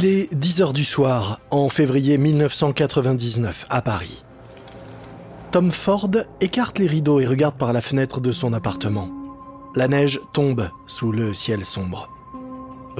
Il 0.00 0.06
est 0.06 0.32
10h 0.32 0.72
du 0.72 0.84
soir, 0.84 1.40
en 1.50 1.68
février 1.68 2.18
1999, 2.18 3.66
à 3.68 3.82
Paris. 3.82 4.22
Tom 5.50 5.72
Ford 5.72 6.10
écarte 6.40 6.78
les 6.78 6.86
rideaux 6.86 7.18
et 7.18 7.26
regarde 7.26 7.56
par 7.56 7.72
la 7.72 7.80
fenêtre 7.80 8.20
de 8.20 8.30
son 8.30 8.52
appartement. 8.52 9.08
La 9.74 9.88
neige 9.88 10.20
tombe 10.32 10.70
sous 10.86 11.10
le 11.10 11.34
ciel 11.34 11.64
sombre. 11.64 12.12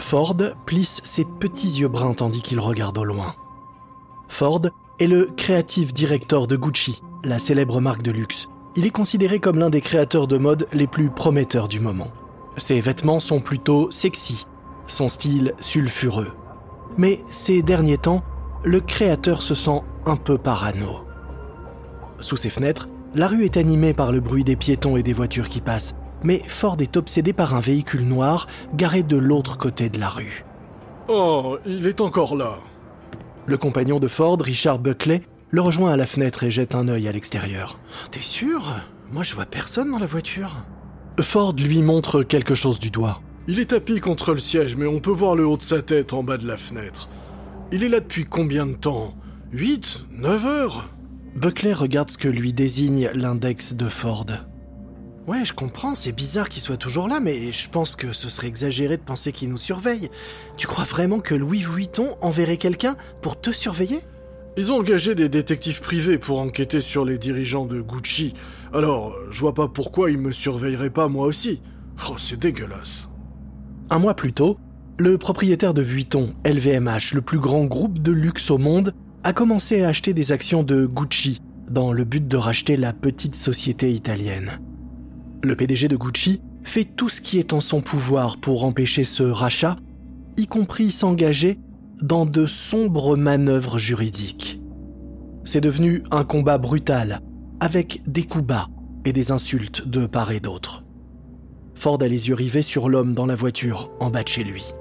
Ford 0.00 0.38
plisse 0.66 1.00
ses 1.04 1.24
petits 1.24 1.78
yeux 1.78 1.86
bruns 1.86 2.14
tandis 2.14 2.42
qu'il 2.42 2.58
regarde 2.58 2.98
au 2.98 3.04
loin. 3.04 3.36
Ford 4.26 4.62
est 4.98 5.06
le 5.06 5.26
créatif 5.36 5.94
directeur 5.94 6.48
de 6.48 6.56
Gucci, 6.56 7.00
la 7.22 7.38
célèbre 7.38 7.80
marque 7.80 8.02
de 8.02 8.10
luxe. 8.10 8.48
Il 8.74 8.86
est 8.86 8.90
considéré 8.90 9.38
comme 9.38 9.60
l'un 9.60 9.70
des 9.70 9.82
créateurs 9.82 10.26
de 10.26 10.38
mode 10.38 10.66
les 10.72 10.88
plus 10.88 11.10
prometteurs 11.10 11.68
du 11.68 11.78
moment. 11.78 12.10
Ses 12.56 12.80
vêtements 12.80 13.20
sont 13.20 13.40
plutôt 13.40 13.88
sexy, 13.92 14.48
son 14.88 15.08
style 15.08 15.54
sulfureux. 15.60 16.32
Mais 16.98 17.20
ces 17.30 17.62
derniers 17.62 17.96
temps, 17.96 18.22
le 18.64 18.80
créateur 18.80 19.40
se 19.40 19.54
sent 19.54 19.80
un 20.04 20.16
peu 20.16 20.36
parano. 20.36 21.04
Sous 22.20 22.36
ses 22.36 22.50
fenêtres, 22.50 22.88
la 23.14 23.28
rue 23.28 23.44
est 23.44 23.56
animée 23.56 23.94
par 23.94 24.12
le 24.12 24.20
bruit 24.20 24.44
des 24.44 24.56
piétons 24.56 24.96
et 24.96 25.02
des 25.02 25.12
voitures 25.12 25.48
qui 25.48 25.60
passent, 25.60 25.94
mais 26.22 26.42
Ford 26.46 26.76
est 26.80 26.96
obsédé 26.96 27.32
par 27.32 27.54
un 27.54 27.60
véhicule 27.60 28.02
noir 28.02 28.48
garé 28.74 29.04
de 29.04 29.16
l'autre 29.16 29.56
côté 29.56 29.88
de 29.88 30.00
la 30.00 30.08
rue. 30.08 30.44
Oh, 31.08 31.56
il 31.64 31.86
est 31.86 32.00
encore 32.00 32.34
là. 32.36 32.56
Le 33.46 33.56
compagnon 33.56 34.00
de 34.00 34.08
Ford, 34.08 34.36
Richard 34.40 34.78
Buckley, 34.78 35.22
le 35.50 35.60
rejoint 35.62 35.92
à 35.92 35.96
la 35.96 36.04
fenêtre 36.04 36.42
et 36.42 36.50
jette 36.50 36.74
un 36.74 36.88
œil 36.88 37.08
à 37.08 37.12
l'extérieur. 37.12 37.78
T'es 38.10 38.20
sûr? 38.20 38.74
Moi 39.10 39.22
je 39.22 39.34
vois 39.34 39.46
personne 39.46 39.90
dans 39.90 39.98
la 39.98 40.06
voiture. 40.06 40.56
Ford 41.20 41.54
lui 41.56 41.80
montre 41.80 42.22
quelque 42.22 42.54
chose 42.54 42.78
du 42.78 42.90
doigt. 42.90 43.20
Il 43.50 43.58
est 43.60 43.70
tapis 43.70 43.98
contre 43.98 44.34
le 44.34 44.40
siège, 44.40 44.76
mais 44.76 44.86
on 44.86 45.00
peut 45.00 45.10
voir 45.10 45.34
le 45.34 45.46
haut 45.46 45.56
de 45.56 45.62
sa 45.62 45.80
tête 45.80 46.12
en 46.12 46.22
bas 46.22 46.36
de 46.36 46.46
la 46.46 46.58
fenêtre. 46.58 47.08
Il 47.72 47.82
est 47.82 47.88
là 47.88 48.00
depuis 48.00 48.26
combien 48.26 48.66
de 48.66 48.74
temps? 48.74 49.14
8 49.52 50.04
9 50.10 50.44
heures? 50.44 50.90
Buckley 51.34 51.72
regarde 51.72 52.10
ce 52.10 52.18
que 52.18 52.28
lui 52.28 52.52
désigne 52.52 53.08
l'index 53.14 53.72
de 53.72 53.88
Ford. 53.88 54.26
Ouais, 55.26 55.46
je 55.46 55.54
comprends, 55.54 55.94
c'est 55.94 56.12
bizarre 56.12 56.50
qu'il 56.50 56.60
soit 56.60 56.76
toujours 56.76 57.08
là, 57.08 57.20
mais 57.20 57.50
je 57.50 57.70
pense 57.70 57.96
que 57.96 58.12
ce 58.12 58.28
serait 58.28 58.48
exagéré 58.48 58.98
de 58.98 59.02
penser 59.02 59.32
qu'il 59.32 59.48
nous 59.48 59.56
surveille. 59.56 60.10
Tu 60.58 60.66
crois 60.66 60.84
vraiment 60.84 61.20
que 61.20 61.34
Louis 61.34 61.62
Vuitton 61.62 62.18
enverrait 62.20 62.58
quelqu'un 62.58 62.96
pour 63.22 63.40
te 63.40 63.50
surveiller? 63.50 64.00
Ils 64.58 64.72
ont 64.72 64.76
engagé 64.76 65.14
des 65.14 65.30
détectives 65.30 65.80
privés 65.80 66.18
pour 66.18 66.38
enquêter 66.40 66.82
sur 66.82 67.06
les 67.06 67.16
dirigeants 67.16 67.64
de 67.64 67.80
Gucci. 67.80 68.34
Alors, 68.74 69.14
je 69.30 69.40
vois 69.40 69.54
pas 69.54 69.68
pourquoi 69.68 70.10
ils 70.10 70.18
me 70.18 70.32
surveilleraient 70.32 70.90
pas 70.90 71.08
moi 71.08 71.24
aussi. 71.24 71.62
Oh, 72.10 72.18
c'est 72.18 72.38
dégueulasse. 72.38 73.07
Un 73.90 73.98
mois 73.98 74.14
plus 74.14 74.34
tôt, 74.34 74.58
le 74.98 75.16
propriétaire 75.16 75.72
de 75.72 75.80
Vuitton, 75.80 76.34
LVMH, 76.44 77.14
le 77.14 77.22
plus 77.22 77.38
grand 77.38 77.64
groupe 77.64 78.00
de 78.00 78.12
luxe 78.12 78.50
au 78.50 78.58
monde, 78.58 78.94
a 79.24 79.32
commencé 79.32 79.82
à 79.82 79.88
acheter 79.88 80.12
des 80.12 80.30
actions 80.32 80.62
de 80.62 80.84
Gucci 80.84 81.40
dans 81.70 81.92
le 81.92 82.04
but 82.04 82.26
de 82.26 82.36
racheter 82.36 82.76
la 82.76 82.92
petite 82.92 83.34
société 83.34 83.92
italienne. 83.92 84.60
Le 85.42 85.56
PDG 85.56 85.88
de 85.88 85.96
Gucci 85.96 86.42
fait 86.64 86.84
tout 86.84 87.08
ce 87.08 87.22
qui 87.22 87.38
est 87.38 87.54
en 87.54 87.60
son 87.60 87.80
pouvoir 87.80 88.38
pour 88.38 88.64
empêcher 88.64 89.04
ce 89.04 89.22
rachat, 89.22 89.76
y 90.36 90.46
compris 90.46 90.90
s'engager 90.90 91.58
dans 92.02 92.26
de 92.26 92.44
sombres 92.44 93.16
manœuvres 93.16 93.78
juridiques. 93.78 94.60
C'est 95.44 95.62
devenu 95.62 96.02
un 96.10 96.24
combat 96.24 96.58
brutal, 96.58 97.22
avec 97.60 98.02
des 98.06 98.24
coups 98.24 98.44
bas 98.44 98.68
et 99.06 99.14
des 99.14 99.32
insultes 99.32 99.88
de 99.88 100.04
part 100.06 100.30
et 100.30 100.40
d'autre. 100.40 100.84
Ford 101.78 101.98
a 102.02 102.08
les 102.08 102.28
yeux 102.28 102.34
rivés 102.34 102.62
sur 102.62 102.88
l'homme 102.88 103.14
dans 103.14 103.24
la 103.24 103.36
voiture, 103.36 103.92
en 104.00 104.10
bas 104.10 104.24
de 104.24 104.28
chez 104.28 104.42
lui. 104.42 104.72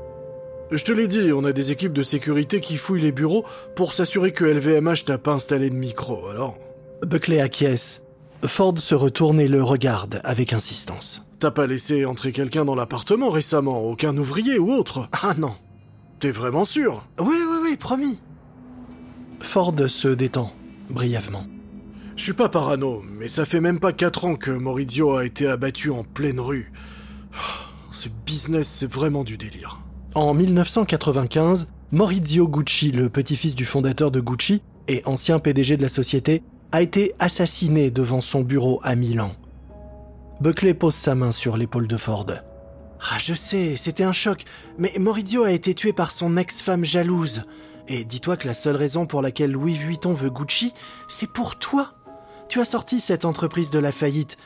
Je 0.72 0.84
te 0.84 0.92
l'ai 0.92 1.08
dit, 1.08 1.32
on 1.32 1.46
a 1.46 1.54
des 1.54 1.72
équipes 1.72 1.94
de 1.94 2.02
sécurité 2.02 2.60
qui 2.60 2.76
fouillent 2.76 3.04
les 3.04 3.12
bureaux 3.12 3.46
pour 3.76 3.94
s'assurer 3.94 4.32
que 4.32 4.44
LVMH 4.44 5.08
n'a 5.08 5.20
pas 5.20 5.34
installé 5.34 5.70
de 5.70 5.76
micro, 5.76 6.28
alors. 6.28 6.58
Buckley 7.06 7.40
acquiesce. 7.40 8.02
Ford 8.44 8.80
se 8.80 8.96
retourne 8.96 9.40
et 9.40 9.48
le 9.48 9.62
regarde 9.62 10.22
avec 10.24 10.54
insistance. 10.54 11.24
T'as 11.38 11.52
pas 11.52 11.68
laissé 11.68 12.04
entrer 12.04 12.32
quelqu'un 12.32 12.66
dans 12.66 12.74
l'appartement 12.74 13.30
récemment, 13.30 13.84
aucun 13.84 14.18
ouvrier 14.18 14.58
ou 14.58 14.72
autre? 14.72 15.08
Ah 15.22 15.36
non. 15.38 15.54
T'es 16.20 16.32
vraiment 16.32 16.66
sûr? 16.66 17.08
Oui, 17.20 17.38
oui, 17.48 17.58
oui, 17.62 17.78
promis. 17.78 18.20
Ford 19.40 19.76
se 19.88 20.08
détend, 20.08 20.52
brièvement. 20.90 21.46
Je 22.18 22.24
suis 22.24 22.34
pas 22.34 22.50
parano, 22.50 23.04
mais 23.08 23.28
ça 23.28 23.46
fait 23.46 23.62
même 23.62 23.80
pas 23.80 23.94
4 23.94 24.26
ans 24.26 24.36
que 24.36 24.50
Maurizio 24.50 25.16
a 25.16 25.24
été 25.24 25.48
abattu 25.48 25.92
en 25.92 26.04
pleine 26.04 26.40
rue. 26.40 26.74
Ce 27.92 28.10
business, 28.26 28.68
c'est 28.68 28.92
vraiment 28.92 29.24
du 29.24 29.38
délire. 29.38 29.82
En 30.16 30.34
1995, 30.34 31.68
Maurizio 31.92 32.48
Gucci, 32.48 32.92
le 32.92 33.10
petit-fils 33.10 33.54
du 33.54 33.66
fondateur 33.66 34.10
de 34.10 34.20
Gucci 34.20 34.64
et 34.88 35.04
ancien 35.06 35.38
PDG 35.38 35.78
de 35.78 35.84
la 35.84 35.90
société, 35.90 36.42
a 36.72 36.82
été 36.82 37.14
assassiné 37.20 37.92
devant 37.92 38.20
son 38.20 38.42
bureau 38.42 38.80
à 38.82 38.96
Milan. 38.96 39.34
Buckley 40.42 40.74
pose 40.74 40.96
sa 40.96 41.14
main 41.14 41.32
sur 41.32 41.56
l'épaule 41.56 41.88
de 41.88 41.98
Ford. 41.98 42.26
Ah, 43.00 43.20
je 43.20 43.36
sais, 43.36 43.76
c'était 43.78 44.04
un 44.04 44.12
choc, 44.12 44.44
mais 44.80 44.92
Maurizio 44.98 45.44
a 45.44 45.52
été 45.52 45.76
tué 45.76 45.94
par 45.94 46.12
son 46.12 46.36
ex-femme 46.36 46.84
jalouse. 46.84 47.44
Et 47.88 48.06
dis-toi 48.06 48.38
que 48.38 48.48
la 48.48 48.56
seule 48.56 48.76
raison 48.76 49.06
pour 49.06 49.22
laquelle 49.22 49.52
Louis 49.52 49.76
Vuitton 49.76 50.14
veut 50.14 50.32
Gucci, 50.32 50.74
c'est 51.08 51.32
pour 51.32 51.58
toi. 51.60 51.94
Tu 52.50 52.62
as 52.62 52.66
sorti 52.66 53.00
cette 53.00 53.26
entreprise 53.26 53.72
de 53.72 53.80
la 53.80 53.92
faillite. 53.92 54.38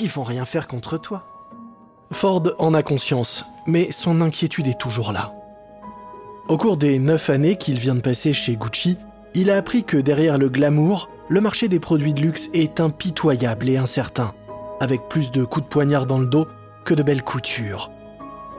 Ils 0.00 0.08
vont 0.08 0.22
rien 0.22 0.44
faire 0.44 0.68
contre 0.68 0.98
toi. 0.98 1.24
Ford 2.12 2.42
en 2.58 2.72
a 2.72 2.82
conscience, 2.82 3.44
mais 3.66 3.90
son 3.90 4.20
inquiétude 4.20 4.68
est 4.68 4.78
toujours 4.78 5.12
là. 5.12 5.32
Au 6.48 6.56
cours 6.56 6.76
des 6.76 6.98
neuf 6.98 7.28
années 7.30 7.56
qu'il 7.56 7.78
vient 7.78 7.94
de 7.94 8.00
passer 8.00 8.32
chez 8.32 8.56
Gucci, 8.56 8.96
il 9.34 9.50
a 9.50 9.56
appris 9.56 9.84
que 9.84 9.96
derrière 9.96 10.38
le 10.38 10.48
glamour, 10.48 11.10
le 11.28 11.40
marché 11.40 11.68
des 11.68 11.80
produits 11.80 12.14
de 12.14 12.22
luxe 12.22 12.48
est 12.54 12.80
impitoyable 12.80 13.68
et 13.68 13.76
incertain, 13.76 14.32
avec 14.80 15.08
plus 15.08 15.30
de 15.30 15.44
coups 15.44 15.66
de 15.66 15.70
poignard 15.70 16.06
dans 16.06 16.18
le 16.18 16.26
dos 16.26 16.46
que 16.84 16.94
de 16.94 17.02
belles 17.02 17.24
coutures. 17.24 17.90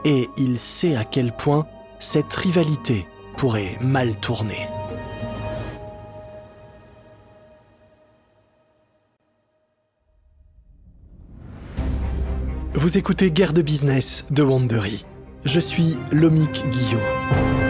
Et 0.04 0.28
il 0.36 0.58
sait 0.58 0.94
à 0.94 1.04
quel 1.04 1.32
point 1.32 1.66
cette 1.98 2.32
rivalité 2.32 3.06
pourrait 3.36 3.76
mal 3.80 4.14
tourner. 4.16 4.68
Vous 12.74 12.96
écoutez 12.96 13.32
Guerre 13.32 13.52
de 13.52 13.62
business 13.62 14.24
de 14.30 14.44
Wandery. 14.44 15.04
Je 15.44 15.58
suis 15.58 15.98
Lomik 16.12 16.64
Guillot. 16.70 17.69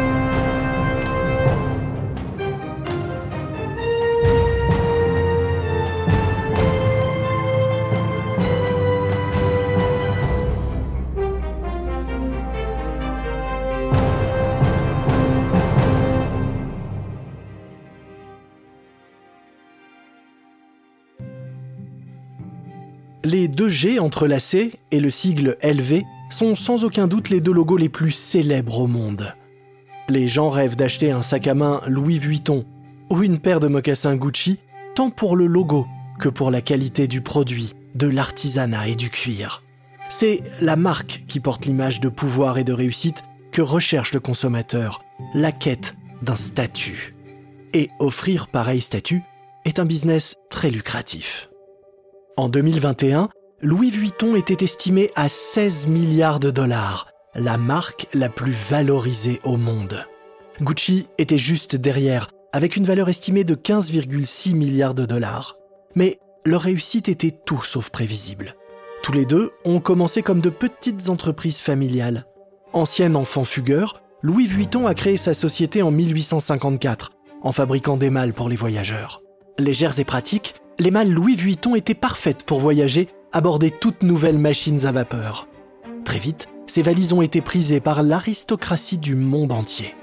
Les 23.30 23.46
deux 23.46 23.68
G 23.68 24.00
entrelacés 24.00 24.72
et 24.90 24.98
le 24.98 25.08
sigle 25.08 25.56
LV 25.62 26.02
sont 26.30 26.56
sans 26.56 26.82
aucun 26.82 27.06
doute 27.06 27.30
les 27.30 27.40
deux 27.40 27.52
logos 27.52 27.76
les 27.76 27.88
plus 27.88 28.10
célèbres 28.10 28.80
au 28.80 28.88
monde. 28.88 29.36
Les 30.08 30.26
gens 30.26 30.50
rêvent 30.50 30.74
d'acheter 30.74 31.12
un 31.12 31.22
sac 31.22 31.46
à 31.46 31.54
main 31.54 31.80
Louis 31.86 32.18
Vuitton 32.18 32.64
ou 33.08 33.22
une 33.22 33.38
paire 33.38 33.60
de 33.60 33.68
mocassins 33.68 34.16
Gucci, 34.16 34.58
tant 34.96 35.10
pour 35.10 35.36
le 35.36 35.46
logo 35.46 35.86
que 36.18 36.28
pour 36.28 36.50
la 36.50 36.60
qualité 36.60 37.06
du 37.06 37.20
produit, 37.20 37.74
de 37.94 38.08
l'artisanat 38.08 38.88
et 38.88 38.96
du 38.96 39.10
cuir. 39.10 39.62
C'est 40.08 40.42
la 40.60 40.74
marque 40.74 41.22
qui 41.28 41.38
porte 41.38 41.66
l'image 41.66 42.00
de 42.00 42.08
pouvoir 42.08 42.58
et 42.58 42.64
de 42.64 42.72
réussite 42.72 43.22
que 43.52 43.62
recherche 43.62 44.12
le 44.12 44.18
consommateur, 44.18 45.04
la 45.34 45.52
quête 45.52 45.94
d'un 46.22 46.34
statut. 46.34 47.14
Et 47.74 47.90
offrir 48.00 48.48
pareil 48.48 48.80
statut 48.80 49.22
est 49.64 49.78
un 49.78 49.84
business 49.84 50.34
très 50.50 50.72
lucratif. 50.72 51.49
En 52.36 52.48
2021, 52.48 53.28
Louis 53.62 53.90
Vuitton 53.90 54.36
était 54.36 54.64
estimé 54.64 55.10
à 55.14 55.28
16 55.28 55.86
milliards 55.86 56.40
de 56.40 56.50
dollars, 56.50 57.08
la 57.34 57.58
marque 57.58 58.06
la 58.14 58.28
plus 58.28 58.52
valorisée 58.52 59.40
au 59.44 59.56
monde. 59.56 60.06
Gucci 60.60 61.08
était 61.18 61.38
juste 61.38 61.76
derrière, 61.76 62.28
avec 62.52 62.76
une 62.76 62.84
valeur 62.84 63.08
estimée 63.08 63.44
de 63.44 63.54
15,6 63.54 64.54
milliards 64.54 64.94
de 64.94 65.06
dollars. 65.06 65.56
Mais 65.94 66.18
leur 66.44 66.62
réussite 66.62 67.08
était 67.08 67.36
tout 67.44 67.62
sauf 67.62 67.90
prévisible. 67.90 68.54
Tous 69.02 69.12
les 69.12 69.26
deux 69.26 69.50
ont 69.64 69.80
commencé 69.80 70.22
comme 70.22 70.40
de 70.40 70.50
petites 70.50 71.08
entreprises 71.08 71.60
familiales. 71.60 72.26
Ancien 72.72 73.14
enfant 73.14 73.44
fugueur, 73.44 74.02
Louis 74.22 74.46
Vuitton 74.46 74.86
a 74.86 74.94
créé 74.94 75.16
sa 75.16 75.34
société 75.34 75.82
en 75.82 75.90
1854, 75.90 77.12
en 77.42 77.52
fabriquant 77.52 77.96
des 77.96 78.10
malles 78.10 78.34
pour 78.34 78.48
les 78.48 78.56
voyageurs. 78.56 79.22
Légères 79.58 79.98
et 79.98 80.04
pratiques, 80.04 80.54
les 80.78 80.90
malles 80.90 81.10
Louis 81.10 81.34
Vuitton 81.34 81.74
étaient 81.74 81.94
parfaites 81.94 82.44
pour 82.44 82.60
voyager 82.60 83.08
à 83.32 83.40
bord 83.40 83.58
des 83.58 83.70
toutes 83.70 84.02
nouvelles 84.02 84.38
machines 84.38 84.86
à 84.86 84.92
vapeur. 84.92 85.48
Très 86.04 86.18
vite, 86.18 86.48
ces 86.66 86.82
valises 86.82 87.12
ont 87.12 87.22
été 87.22 87.40
prisées 87.40 87.80
par 87.80 88.02
l'aristocratie 88.02 88.98
du 88.98 89.14
monde 89.16 89.52
entier. 89.52 89.94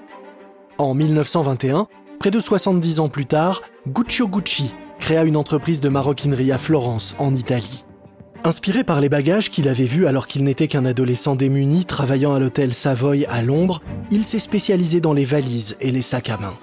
En 0.78 0.94
1921, 0.94 1.88
près 2.20 2.32
de 2.32 2.40
70 2.40 3.00
ans 3.00 3.10
plus 3.10 3.26
tard, 3.26 3.62
Guccio 3.88 4.28
Gucci 4.28 4.74
créa 5.00 5.24
une 5.24 5.38
entreprise 5.38 5.80
de 5.80 5.90
maroquinerie 5.90 6.52
à 6.52 6.58
Florence, 6.58 7.16
en 7.20 7.34
Italie. 7.34 7.86
Inspiré 8.44 8.84
par 8.84 9.02
les 9.02 9.10
bagages 9.10 9.50
qu'il 9.50 9.68
avait 9.68 9.86
vus 9.86 10.08
alors 10.08 10.28
qu'il 10.28 10.44
n'était 10.44 10.68
qu'un 10.68 10.86
adolescent 10.86 11.36
démuni 11.36 11.86
travaillant 11.86 12.34
à 12.34 12.40
l'hôtel 12.40 12.74
Savoy 12.74 13.26
à 13.26 13.42
Londres, 13.42 13.82
il 14.12 14.24
s'est 14.24 14.40
spécialisé 14.40 15.02
dans 15.02 15.14
les 15.14 15.26
valises 15.26 15.76
et 15.82 15.92
les 15.92 16.02
sacs 16.02 16.30
à 16.30 16.38
main. 16.38 16.54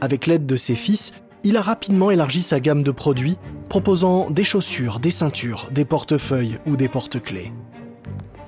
Avec 0.00 0.26
l'aide 0.26 0.46
de 0.46 0.56
ses 0.56 0.74
fils, 0.74 1.12
il 1.44 1.56
a 1.56 1.62
rapidement 1.62 2.10
élargi 2.10 2.42
sa 2.42 2.60
gamme 2.60 2.82
de 2.82 2.90
produits, 2.90 3.38
proposant 3.68 4.30
des 4.30 4.44
chaussures, 4.44 5.00
des 5.00 5.10
ceintures, 5.10 5.68
des 5.70 5.84
portefeuilles 5.84 6.58
ou 6.66 6.76
des 6.76 6.88
porte-clés. 6.88 7.52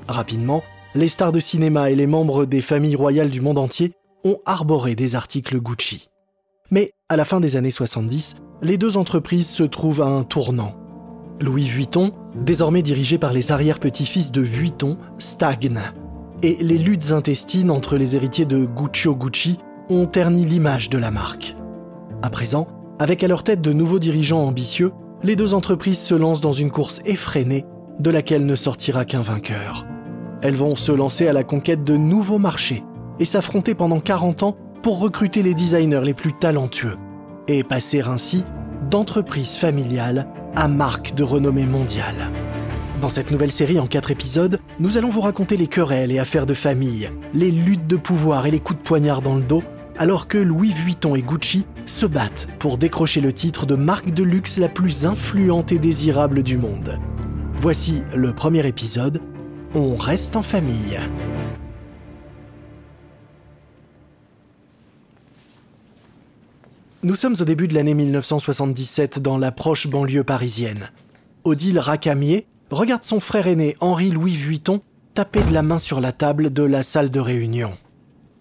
Rapidement, 0.08 0.62
les 0.94 1.08
stars 1.08 1.32
de 1.32 1.40
cinéma 1.40 1.90
et 1.90 1.96
les 1.96 2.06
membres 2.06 2.44
des 2.44 2.62
familles 2.62 2.96
royales 2.96 3.30
du 3.30 3.40
monde 3.40 3.58
entier 3.58 3.92
ont 4.22 4.38
arboré 4.46 4.94
des 4.94 5.16
articles 5.16 5.60
Gucci. 5.60 6.08
Mais 6.70 6.92
à 7.08 7.16
la 7.16 7.24
fin 7.24 7.40
des 7.40 7.56
années 7.56 7.70
70, 7.70 8.36
les 8.62 8.78
deux 8.78 8.96
entreprises 8.96 9.48
se 9.48 9.62
trouvent 9.62 10.02
à 10.02 10.06
un 10.06 10.24
tournant. 10.24 10.74
Louis 11.40 11.64
Vuitton, 11.64 12.12
désormais 12.36 12.82
dirigé 12.82 13.18
par 13.18 13.32
les 13.32 13.50
arrière-petits-fils 13.50 14.30
de 14.30 14.40
Vuitton, 14.40 14.98
stagne. 15.18 15.80
Et 16.42 16.56
les 16.60 16.78
luttes 16.78 17.12
intestines 17.12 17.70
entre 17.70 17.96
les 17.96 18.16
héritiers 18.16 18.44
de 18.44 18.64
Guccio 18.64 19.14
Gucci 19.14 19.58
ont 19.90 20.06
terni 20.06 20.44
l'image 20.44 20.90
de 20.90 20.98
la 20.98 21.10
marque. 21.10 21.56
À 22.22 22.30
présent, 22.30 22.68
avec 22.98 23.24
à 23.24 23.28
leur 23.28 23.42
tête 23.42 23.60
de 23.60 23.72
nouveaux 23.72 23.98
dirigeants 23.98 24.44
ambitieux, 24.44 24.92
les 25.22 25.36
deux 25.36 25.54
entreprises 25.54 25.98
se 25.98 26.14
lancent 26.14 26.40
dans 26.40 26.52
une 26.52 26.70
course 26.70 27.00
effrénée 27.04 27.64
de 27.98 28.10
laquelle 28.10 28.46
ne 28.46 28.54
sortira 28.54 29.04
qu'un 29.04 29.22
vainqueur. 29.22 29.86
Elles 30.42 30.56
vont 30.56 30.76
se 30.76 30.92
lancer 30.92 31.26
à 31.26 31.32
la 31.32 31.44
conquête 31.44 31.84
de 31.84 31.96
nouveaux 31.96 32.38
marchés 32.38 32.84
et 33.18 33.24
s'affronter 33.24 33.74
pendant 33.74 34.00
40 34.00 34.42
ans 34.42 34.56
pour 34.82 35.00
recruter 35.00 35.42
les 35.42 35.54
designers 35.54 36.02
les 36.04 36.14
plus 36.14 36.32
talentueux 36.34 36.96
et 37.48 37.64
passer 37.64 38.02
ainsi 38.02 38.44
d'entreprise 38.90 39.56
familiale 39.56 40.28
à 40.56 40.68
marque 40.68 41.14
de 41.14 41.22
renommée 41.22 41.66
mondiale. 41.66 42.30
Dans 43.00 43.08
cette 43.08 43.30
nouvelle 43.30 43.52
série 43.52 43.78
en 43.78 43.86
quatre 43.86 44.10
épisodes, 44.10 44.60
nous 44.78 44.98
allons 44.98 45.08
vous 45.08 45.20
raconter 45.20 45.56
les 45.56 45.66
querelles 45.66 46.12
et 46.12 46.18
affaires 46.18 46.46
de 46.46 46.54
famille, 46.54 47.10
les 47.32 47.50
luttes 47.50 47.86
de 47.86 47.96
pouvoir 47.96 48.46
et 48.46 48.50
les 48.50 48.60
coups 48.60 48.78
de 48.78 48.84
poignard 48.84 49.20
dans 49.20 49.34
le 49.34 49.42
dos, 49.42 49.62
alors 49.98 50.28
que 50.28 50.38
Louis 50.38 50.72
Vuitton 50.72 51.14
et 51.14 51.22
Gucci 51.22 51.66
se 51.86 52.06
battent 52.06 52.48
pour 52.58 52.78
décrocher 52.78 53.20
le 53.20 53.32
titre 53.32 53.66
de 53.66 53.74
marque 53.74 54.10
de 54.10 54.22
luxe 54.22 54.58
la 54.58 54.68
plus 54.68 55.06
influente 55.06 55.72
et 55.72 55.78
désirable 55.78 56.42
du 56.42 56.56
monde. 56.56 56.98
Voici 57.56 58.02
le 58.14 58.32
premier 58.32 58.66
épisode, 58.66 59.20
On 59.74 59.96
reste 59.96 60.36
en 60.36 60.42
famille. 60.42 60.98
Nous 67.02 67.16
sommes 67.16 67.34
au 67.40 67.44
début 67.44 67.68
de 67.68 67.74
l'année 67.74 67.92
1977 67.92 69.18
dans 69.18 69.36
la 69.36 69.52
proche 69.52 69.88
banlieue 69.88 70.24
parisienne. 70.24 70.90
Odile 71.44 71.78
Racamier 71.78 72.46
regarde 72.70 73.04
son 73.04 73.20
frère 73.20 73.46
aîné 73.46 73.76
Henri-Louis 73.80 74.34
Vuitton 74.34 74.80
taper 75.14 75.42
de 75.42 75.52
la 75.52 75.62
main 75.62 75.78
sur 75.78 76.00
la 76.00 76.12
table 76.12 76.52
de 76.52 76.62
la 76.62 76.82
salle 76.82 77.10
de 77.10 77.20
réunion. 77.20 77.72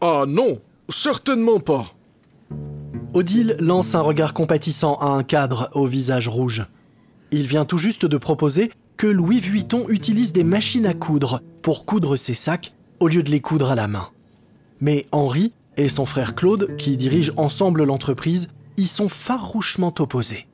Ah 0.01 0.23
non, 0.27 0.61
certainement 0.89 1.59
pas. 1.59 1.93
Odile 3.13 3.55
lance 3.59 3.95
un 3.95 4.01
regard 4.01 4.33
compatissant 4.33 4.95
à 4.95 5.07
un 5.07 5.23
cadre 5.23 5.69
au 5.73 5.85
visage 5.85 6.27
rouge. 6.27 6.65
Il 7.31 7.47
vient 7.47 7.65
tout 7.65 7.77
juste 7.77 8.05
de 8.05 8.17
proposer 8.17 8.71
que 8.97 9.07
Louis 9.07 9.39
Vuitton 9.39 9.85
utilise 9.89 10.33
des 10.33 10.43
machines 10.43 10.85
à 10.85 10.93
coudre 10.93 11.41
pour 11.61 11.85
coudre 11.85 12.15
ses 12.15 12.33
sacs 12.33 12.73
au 12.99 13.07
lieu 13.07 13.23
de 13.23 13.31
les 13.31 13.41
coudre 13.41 13.71
à 13.71 13.75
la 13.75 13.87
main. 13.87 14.07
Mais 14.81 15.07
Henri 15.11 15.53
et 15.77 15.89
son 15.89 16.05
frère 16.05 16.35
Claude, 16.35 16.75
qui 16.77 16.97
dirigent 16.97 17.33
ensemble 17.37 17.83
l'entreprise, 17.83 18.49
y 18.77 18.87
sont 18.87 19.09
farouchement 19.09 19.93
opposés. 19.99 20.47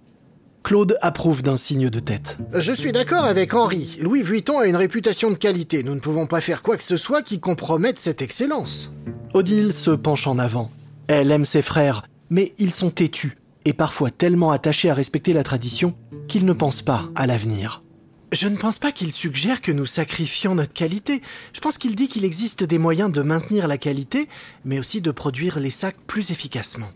Claude 0.63 0.97
approuve 1.01 1.41
d'un 1.41 1.57
signe 1.57 1.89
de 1.89 1.99
tête. 1.99 2.37
Je 2.53 2.71
suis 2.71 2.91
d'accord 2.91 3.25
avec 3.25 3.53
Henri. 3.53 3.97
Louis 4.01 4.21
Vuitton 4.21 4.59
a 4.59 4.67
une 4.67 4.75
réputation 4.75 5.31
de 5.31 5.35
qualité. 5.35 5.83
Nous 5.83 5.95
ne 5.95 5.99
pouvons 5.99 6.27
pas 6.27 6.41
faire 6.41 6.61
quoi 6.61 6.77
que 6.77 6.83
ce 6.83 6.97
soit 6.97 7.21
qui 7.21 7.39
compromette 7.39 7.97
cette 7.97 8.21
excellence. 8.21 8.91
Odile 9.33 9.73
se 9.73 9.91
penche 9.91 10.27
en 10.27 10.37
avant. 10.37 10.71
Elle 11.07 11.31
aime 11.31 11.45
ses 11.45 11.61
frères, 11.61 12.03
mais 12.29 12.53
ils 12.59 12.73
sont 12.73 12.91
têtus 12.91 13.37
et 13.65 13.73
parfois 13.73 14.11
tellement 14.11 14.51
attachés 14.51 14.89
à 14.89 14.93
respecter 14.93 15.33
la 15.33 15.43
tradition 15.43 15.95
qu'ils 16.27 16.45
ne 16.45 16.53
pensent 16.53 16.81
pas 16.81 17.09
à 17.15 17.27
l'avenir. 17.27 17.83
Je 18.31 18.47
ne 18.47 18.57
pense 18.57 18.77
pas 18.77 18.91
qu'il 18.91 19.11
suggère 19.11 19.61
que 19.61 19.71
nous 19.71 19.87
sacrifions 19.87 20.53
notre 20.53 20.73
qualité. 20.73 21.21
Je 21.51 21.59
pense 21.61 21.79
qu'il 21.79 21.95
dit 21.95 22.07
qu'il 22.07 22.25
existe 22.25 22.63
des 22.63 22.77
moyens 22.77 23.11
de 23.11 23.23
maintenir 23.23 23.67
la 23.67 23.79
qualité, 23.79 24.29
mais 24.65 24.77
aussi 24.77 25.01
de 25.01 25.09
produire 25.09 25.59
les 25.59 25.71
sacs 25.71 25.97
plus 26.05 26.29
efficacement. 26.29 26.89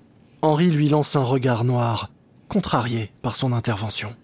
Henri 0.44 0.69
lui 0.69 0.89
lance 0.89 1.15
un 1.15 1.24
regard 1.24 1.63
noir, 1.63 2.12
contrarié 2.53 3.11
par 3.23 3.35
son 3.35 3.51
intervention. 3.51 4.15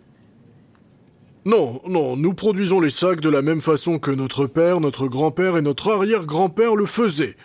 Non, 1.45 1.81
non, 1.87 2.15
nous 2.15 2.35
produisons 2.35 2.79
les 2.79 2.91
sacs 2.91 3.21
de 3.21 3.29
la 3.29 3.41
même 3.41 3.59
façon 3.59 3.97
que 3.97 4.11
notre 4.11 4.45
père, 4.45 4.79
notre 4.81 5.07
grand-père 5.07 5.57
et 5.57 5.63
notre 5.63 5.91
arrière-grand-père 5.91 6.75
le 6.75 6.85
faisaient. 6.85 7.35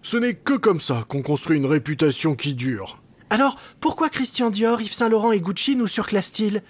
Ce 0.00 0.16
n'est 0.16 0.32
que 0.32 0.54
comme 0.54 0.80
ça 0.80 1.04
qu'on 1.06 1.20
construit 1.20 1.58
une 1.58 1.66
réputation 1.66 2.34
qui 2.34 2.54
dure. 2.54 3.02
Alors, 3.28 3.56
pourquoi 3.78 4.08
Christian 4.08 4.48
Dior, 4.48 4.80
Yves 4.80 4.94
Saint 4.94 5.10
Laurent 5.10 5.32
et 5.32 5.40
Gucci 5.40 5.76
nous 5.76 5.86
surclassent-ils? 5.86 6.62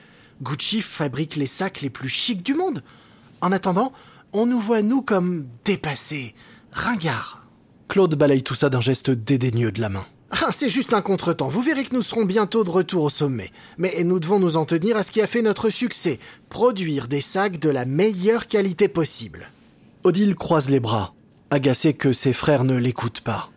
Gucci 0.42 0.82
fabrique 0.82 1.36
les 1.36 1.46
sacs 1.46 1.82
les 1.82 1.90
plus 1.90 2.08
chics 2.08 2.42
du 2.42 2.54
monde. 2.54 2.82
En 3.40 3.52
attendant, 3.52 3.92
on 4.32 4.46
nous 4.46 4.58
voit, 4.58 4.82
nous, 4.82 5.02
comme 5.02 5.46
dépassés, 5.64 6.34
ringards. 6.72 7.46
Claude 7.86 8.16
balaye 8.16 8.42
tout 8.42 8.56
ça 8.56 8.70
d'un 8.70 8.80
geste 8.80 9.10
dédaigneux 9.10 9.70
de 9.70 9.80
la 9.80 9.88
main. 9.88 10.06
Ah, 10.32 10.50
c'est 10.50 10.70
juste 10.70 10.94
un 10.94 11.02
contretemps. 11.02 11.48
Vous 11.48 11.60
verrez 11.60 11.84
que 11.84 11.94
nous 11.94 12.00
serons 12.00 12.24
bientôt 12.24 12.64
de 12.64 12.70
retour 12.70 13.04
au 13.04 13.10
sommet. 13.10 13.50
Mais 13.76 14.02
nous 14.02 14.18
devons 14.18 14.40
nous 14.40 14.56
en 14.56 14.64
tenir 14.64 14.96
à 14.96 15.02
ce 15.02 15.12
qui 15.12 15.20
a 15.20 15.26
fait 15.26 15.42
notre 15.42 15.68
succès. 15.68 16.18
Produire 16.48 17.06
des 17.06 17.20
sacs 17.20 17.58
de 17.58 17.68
la 17.68 17.84
meilleure 17.84 18.46
qualité 18.46 18.88
possible. 18.88 19.50
Odile 20.04 20.34
croise 20.34 20.70
les 20.70 20.80
bras, 20.80 21.12
agacé 21.50 21.92
que 21.92 22.14
ses 22.14 22.32
frères 22.32 22.64
ne 22.64 22.76
l'écoutent 22.76 23.20
pas. 23.20 23.50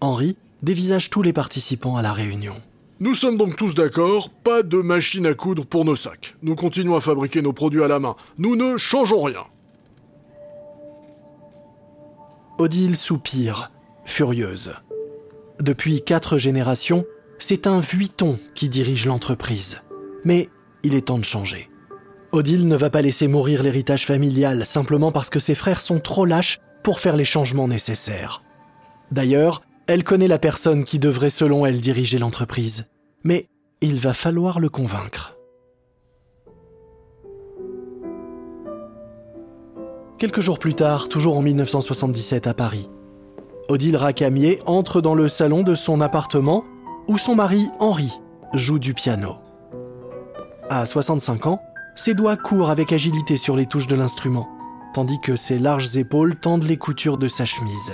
Henri 0.00 0.36
dévisage 0.62 1.10
tous 1.10 1.22
les 1.22 1.34
participants 1.34 1.96
à 1.96 2.02
la 2.02 2.14
réunion. 2.14 2.56
Nous 2.98 3.14
sommes 3.14 3.36
donc 3.36 3.56
tous 3.56 3.74
d'accord, 3.74 4.30
pas 4.30 4.62
de 4.62 4.78
machine 4.78 5.26
à 5.26 5.34
coudre 5.34 5.66
pour 5.66 5.84
nos 5.84 5.94
sacs. 5.94 6.36
Nous 6.42 6.56
continuons 6.56 6.96
à 6.96 7.00
fabriquer 7.02 7.42
nos 7.42 7.52
produits 7.52 7.82
à 7.82 7.88
la 7.88 8.00
main. 8.00 8.16
Nous 8.38 8.56
ne 8.56 8.78
changeons 8.78 9.22
rien. 9.22 9.44
Odile 12.58 12.96
soupire, 12.96 13.70
furieuse. 14.06 14.72
Depuis 15.60 16.02
quatre 16.02 16.36
générations, 16.38 17.04
c'est 17.38 17.66
un 17.66 17.80
Vuitton 17.80 18.38
qui 18.54 18.68
dirige 18.68 19.06
l'entreprise. 19.06 19.80
Mais 20.24 20.50
il 20.82 20.94
est 20.94 21.06
temps 21.06 21.18
de 21.18 21.24
changer. 21.24 21.70
Odile 22.32 22.68
ne 22.68 22.76
va 22.76 22.90
pas 22.90 23.02
laisser 23.02 23.28
mourir 23.28 23.62
l'héritage 23.62 24.04
familial 24.04 24.66
simplement 24.66 25.12
parce 25.12 25.30
que 25.30 25.38
ses 25.38 25.54
frères 25.54 25.80
sont 25.80 25.98
trop 25.98 26.26
lâches 26.26 26.58
pour 26.82 27.00
faire 27.00 27.16
les 27.16 27.24
changements 27.24 27.68
nécessaires. 27.68 28.42
D'ailleurs, 29.10 29.62
elle 29.86 30.04
connaît 30.04 30.28
la 30.28 30.38
personne 30.38 30.84
qui 30.84 30.98
devrait 30.98 31.30
selon 31.30 31.64
elle 31.64 31.80
diriger 31.80 32.18
l'entreprise. 32.18 32.86
Mais 33.24 33.48
il 33.80 33.98
va 33.98 34.14
falloir 34.14 34.60
le 34.60 34.68
convaincre. 34.68 35.36
Quelques 40.18 40.40
jours 40.40 40.58
plus 40.58 40.74
tard, 40.74 41.08
toujours 41.08 41.36
en 41.36 41.42
1977 41.42 42.46
à 42.46 42.54
Paris, 42.54 42.88
Odile 43.68 43.96
Racamier 43.96 44.60
entre 44.66 45.00
dans 45.00 45.16
le 45.16 45.28
salon 45.28 45.64
de 45.64 45.74
son 45.74 46.00
appartement 46.00 46.64
où 47.08 47.18
son 47.18 47.34
mari 47.34 47.66
Henri 47.80 48.20
joue 48.54 48.78
du 48.78 48.94
piano. 48.94 49.38
À 50.70 50.86
65 50.86 51.46
ans, 51.46 51.60
ses 51.96 52.14
doigts 52.14 52.36
courent 52.36 52.70
avec 52.70 52.92
agilité 52.92 53.36
sur 53.36 53.56
les 53.56 53.66
touches 53.66 53.88
de 53.88 53.96
l'instrument, 53.96 54.48
tandis 54.94 55.20
que 55.20 55.34
ses 55.34 55.58
larges 55.58 55.96
épaules 55.96 56.36
tendent 56.36 56.64
les 56.64 56.76
coutures 56.76 57.18
de 57.18 57.26
sa 57.26 57.44
chemise. 57.44 57.92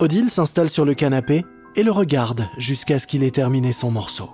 Odile 0.00 0.28
s'installe 0.28 0.70
sur 0.70 0.84
le 0.84 0.94
canapé 0.94 1.44
et 1.76 1.84
le 1.84 1.92
regarde 1.92 2.48
jusqu'à 2.58 2.98
ce 2.98 3.06
qu'il 3.06 3.22
ait 3.22 3.30
terminé 3.30 3.72
son 3.72 3.92
morceau. 3.92 4.30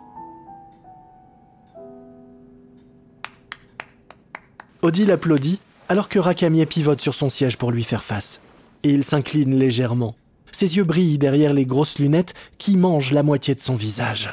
Odile 4.80 5.10
applaudit 5.10 5.60
alors 5.88 6.08
que 6.08 6.18
Racamier 6.18 6.64
pivote 6.64 7.00
sur 7.00 7.14
son 7.14 7.28
siège 7.28 7.58
pour 7.58 7.72
lui 7.72 7.82
faire 7.82 8.02
face 8.02 8.40
et 8.86 8.90
il 8.90 9.04
s'incline 9.04 9.58
légèrement. 9.58 10.14
Ses 10.52 10.76
yeux 10.76 10.84
brillent 10.84 11.18
derrière 11.18 11.52
les 11.52 11.66
grosses 11.66 11.98
lunettes 11.98 12.34
qui 12.56 12.76
mangent 12.76 13.12
la 13.12 13.24
moitié 13.24 13.54
de 13.54 13.60
son 13.60 13.74
visage. 13.74 14.30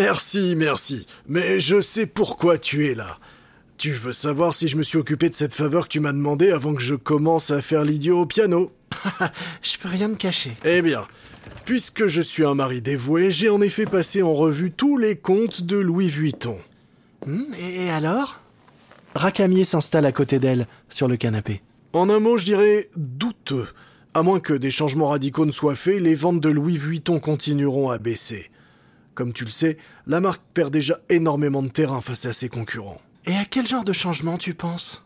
Merci, 0.00 0.54
merci. 0.56 1.06
Mais 1.28 1.60
je 1.60 1.80
sais 1.80 2.06
pourquoi 2.06 2.58
tu 2.58 2.88
es 2.88 2.94
là. 2.94 3.18
Tu 3.78 3.92
veux 3.92 4.12
savoir 4.12 4.54
si 4.54 4.66
je 4.66 4.76
me 4.76 4.82
suis 4.82 4.98
occupé 4.98 5.30
de 5.30 5.34
cette 5.34 5.54
faveur 5.54 5.84
que 5.84 5.92
tu 5.92 6.00
m'as 6.00 6.12
demandé 6.12 6.50
avant 6.50 6.74
que 6.74 6.82
je 6.82 6.96
commence 6.96 7.50
à 7.50 7.60
faire 7.60 7.84
l'idiot 7.84 8.20
au 8.20 8.26
piano? 8.26 8.72
Je 9.62 9.78
peux 9.78 9.88
rien 9.88 10.08
me 10.08 10.16
cacher. 10.16 10.50
Eh 10.64 10.82
bien, 10.82 11.06
puisque 11.64 12.08
je 12.08 12.20
suis 12.20 12.44
un 12.44 12.54
mari 12.54 12.82
dévoué, 12.82 13.30
j'ai 13.30 13.48
en 13.48 13.60
effet 13.60 13.86
passé 13.86 14.20
en 14.20 14.34
revue 14.34 14.72
tous 14.72 14.96
les 14.96 15.14
comptes 15.14 15.62
de 15.62 15.76
Louis 15.76 16.08
Vuitton. 16.08 16.58
Hmm, 17.24 17.54
et 17.56 17.88
alors? 17.88 18.40
Racamier 19.14 19.64
s'installe 19.64 20.06
à 20.06 20.12
côté 20.12 20.40
d'elle, 20.40 20.66
sur 20.88 21.06
le 21.06 21.16
canapé. 21.16 21.62
En 21.92 22.08
un 22.08 22.20
mot, 22.20 22.38
je 22.38 22.44
dirais 22.44 22.88
douteux. 22.96 23.66
À 24.14 24.22
moins 24.22 24.38
que 24.38 24.52
des 24.52 24.70
changements 24.70 25.08
radicaux 25.08 25.44
ne 25.44 25.50
soient 25.50 25.74
faits, 25.74 26.00
les 26.00 26.14
ventes 26.14 26.40
de 26.40 26.48
Louis 26.48 26.76
Vuitton 26.76 27.18
continueront 27.18 27.90
à 27.90 27.98
baisser. 27.98 28.48
Comme 29.16 29.32
tu 29.32 29.44
le 29.44 29.50
sais, 29.50 29.76
la 30.06 30.20
marque 30.20 30.42
perd 30.54 30.72
déjà 30.72 31.00
énormément 31.08 31.64
de 31.64 31.68
terrain 31.68 32.00
face 32.00 32.26
à 32.26 32.32
ses 32.32 32.48
concurrents. 32.48 33.00
Et 33.26 33.34
à 33.34 33.44
quel 33.44 33.66
genre 33.66 33.82
de 33.82 33.92
changement 33.92 34.38
tu 34.38 34.54
penses? 34.54 35.04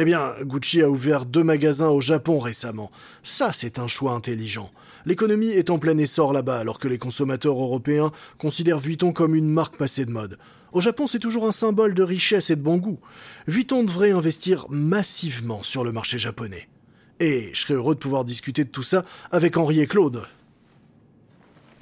Eh 0.00 0.04
bien, 0.04 0.32
Gucci 0.42 0.82
a 0.82 0.90
ouvert 0.90 1.24
deux 1.24 1.44
magasins 1.44 1.90
au 1.90 2.00
Japon 2.00 2.40
récemment. 2.40 2.90
Ça, 3.22 3.52
c'est 3.52 3.78
un 3.78 3.86
choix 3.86 4.12
intelligent. 4.12 4.72
L'économie 5.06 5.50
est 5.50 5.70
en 5.70 5.78
plein 5.78 5.96
essor 5.98 6.32
là-bas, 6.32 6.58
alors 6.58 6.80
que 6.80 6.88
les 6.88 6.98
consommateurs 6.98 7.60
européens 7.60 8.10
considèrent 8.38 8.80
Vuitton 8.80 9.12
comme 9.12 9.36
une 9.36 9.48
marque 9.48 9.76
passée 9.76 10.04
de 10.04 10.10
mode. 10.10 10.36
Au 10.74 10.80
Japon, 10.80 11.06
c'est 11.06 11.20
toujours 11.20 11.46
un 11.46 11.52
symbole 11.52 11.94
de 11.94 12.02
richesse 12.02 12.50
et 12.50 12.56
de 12.56 12.60
bon 12.60 12.78
goût. 12.78 12.98
Vuitton 13.46 13.84
devrait 13.84 14.10
investir 14.10 14.66
massivement 14.70 15.62
sur 15.62 15.84
le 15.84 15.92
marché 15.92 16.18
japonais. 16.18 16.68
Et 17.20 17.50
je 17.54 17.60
serais 17.60 17.74
heureux 17.74 17.94
de 17.94 18.00
pouvoir 18.00 18.24
discuter 18.24 18.64
de 18.64 18.70
tout 18.70 18.82
ça 18.82 19.04
avec 19.30 19.56
Henri 19.56 19.80
et 19.80 19.86
Claude. 19.86 20.26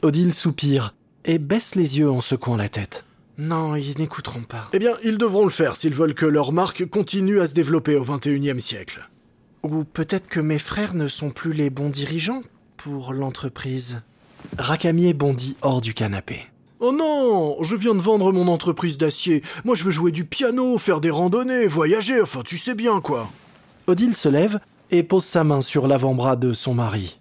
Odile 0.03 0.35
soupire 0.35 0.95
et 1.25 1.39
baisse 1.39 1.75
les 1.75 1.99
yeux 1.99 2.11
en 2.11 2.21
secouant 2.21 2.59
la 2.59 2.69
tête. 2.69 3.07
Non, 3.39 3.77
ils 3.77 3.97
n'écouteront 3.99 4.43
pas. 4.43 4.69
Eh 4.75 4.79
bien, 4.79 4.99
ils 5.03 5.17
devront 5.17 5.45
le 5.45 5.51
faire 5.51 5.75
s'ils 5.75 5.95
veulent 5.95 6.15
que 6.15 6.27
leur 6.27 6.53
marque 6.53 6.85
continue 6.85 7.41
à 7.41 7.47
se 7.47 7.55
développer 7.55 7.97
au 7.97 8.05
XXIe 8.05 8.61
siècle. 8.61 9.09
Ou 9.63 9.85
peut-être 9.85 10.29
que 10.29 10.41
mes 10.41 10.59
frères 10.59 10.93
ne 10.93 11.09
sont 11.09 11.31
plus 11.31 11.55
les 11.55 11.71
bons 11.71 11.89
dirigeants 11.89 12.43
pour 12.77 13.15
l'entreprise. 13.15 14.03
Rakamier 14.59 15.15
bondit 15.15 15.57
hors 15.63 15.81
du 15.81 15.95
canapé. 15.95 16.52
Oh 16.85 16.91
non, 16.91 17.63
je 17.63 17.77
viens 17.77 17.95
de 17.95 18.01
vendre 18.01 18.33
mon 18.33 18.49
entreprise 18.49 18.99
d'acier. 18.99 19.41
Moi, 19.65 19.77
je 19.77 19.85
veux 19.85 19.93
jouer 19.93 20.11
du 20.11 20.25
piano, 20.25 20.79
faire 20.79 21.01
des 21.01 21.11
randonnées, 21.11 21.69
voyager, 21.69 22.21
enfin, 22.21 22.43
tu 22.43 22.59
sais 22.59 22.75
bien 22.75 23.01
quoi. 23.01 23.31
Odile 23.87 24.17
se 24.17 24.29
lève 24.29 24.59
et 24.91 25.05
pose 25.05 25.25
sa 25.25 25.45
main 25.45 25.63
sur 25.63 25.87
l'avant-bras 25.87 26.35
de 26.35 26.53
son 26.53 26.75
mari. 26.75 27.21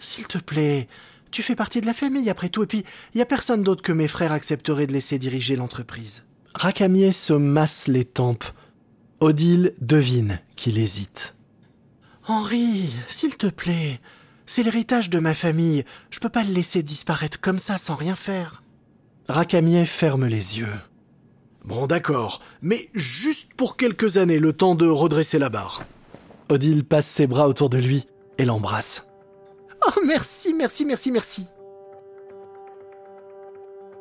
S'il 0.00 0.26
te 0.26 0.36
plaît, 0.36 0.86
tu 1.30 1.42
fais 1.42 1.54
partie 1.54 1.80
de 1.80 1.86
la 1.86 1.94
famille 1.94 2.28
après 2.28 2.50
tout, 2.50 2.62
et 2.62 2.66
puis 2.66 2.84
il 3.14 3.18
y 3.18 3.22
a 3.22 3.26
personne 3.26 3.62
d'autre 3.62 3.80
que 3.80 3.92
mes 3.92 4.06
frères 4.06 4.32
accepterait 4.32 4.86
de 4.86 4.92
laisser 4.92 5.16
diriger 5.16 5.56
l'entreprise. 5.56 6.24
Rakamier 6.54 7.12
se 7.12 7.32
masse 7.32 7.88
les 7.88 8.04
tempes. 8.04 8.52
Odile 9.20 9.72
devine 9.80 10.40
qu'il 10.56 10.76
hésite. 10.76 11.34
Henri, 12.28 12.90
s'il 13.08 13.38
te 13.38 13.46
plaît, 13.46 13.98
c'est 14.44 14.62
l'héritage 14.62 15.08
de 15.08 15.20
ma 15.20 15.32
famille. 15.32 15.86
Je 16.10 16.20
peux 16.20 16.28
pas 16.28 16.44
le 16.44 16.52
laisser 16.52 16.82
disparaître 16.82 17.40
comme 17.40 17.58
ça 17.58 17.78
sans 17.78 17.94
rien 17.94 18.14
faire. 18.14 18.62
Rakamier 19.30 19.86
ferme 19.86 20.26
les 20.26 20.58
yeux. 20.58 20.74
Bon, 21.64 21.86
d'accord, 21.86 22.40
mais 22.62 22.88
juste 22.94 23.54
pour 23.54 23.76
quelques 23.76 24.16
années, 24.16 24.38
le 24.38 24.52
temps 24.52 24.74
de 24.74 24.88
redresser 24.88 25.38
la 25.38 25.48
barre. 25.48 25.82
Odile 26.48 26.84
passe 26.84 27.06
ses 27.06 27.26
bras 27.26 27.48
autour 27.48 27.70
de 27.70 27.78
lui 27.78 28.06
et 28.38 28.44
l'embrasse. 28.44 29.06
Oh, 29.86 30.00
merci, 30.06 30.52
merci, 30.52 30.84
merci, 30.84 31.12
merci. 31.12 31.46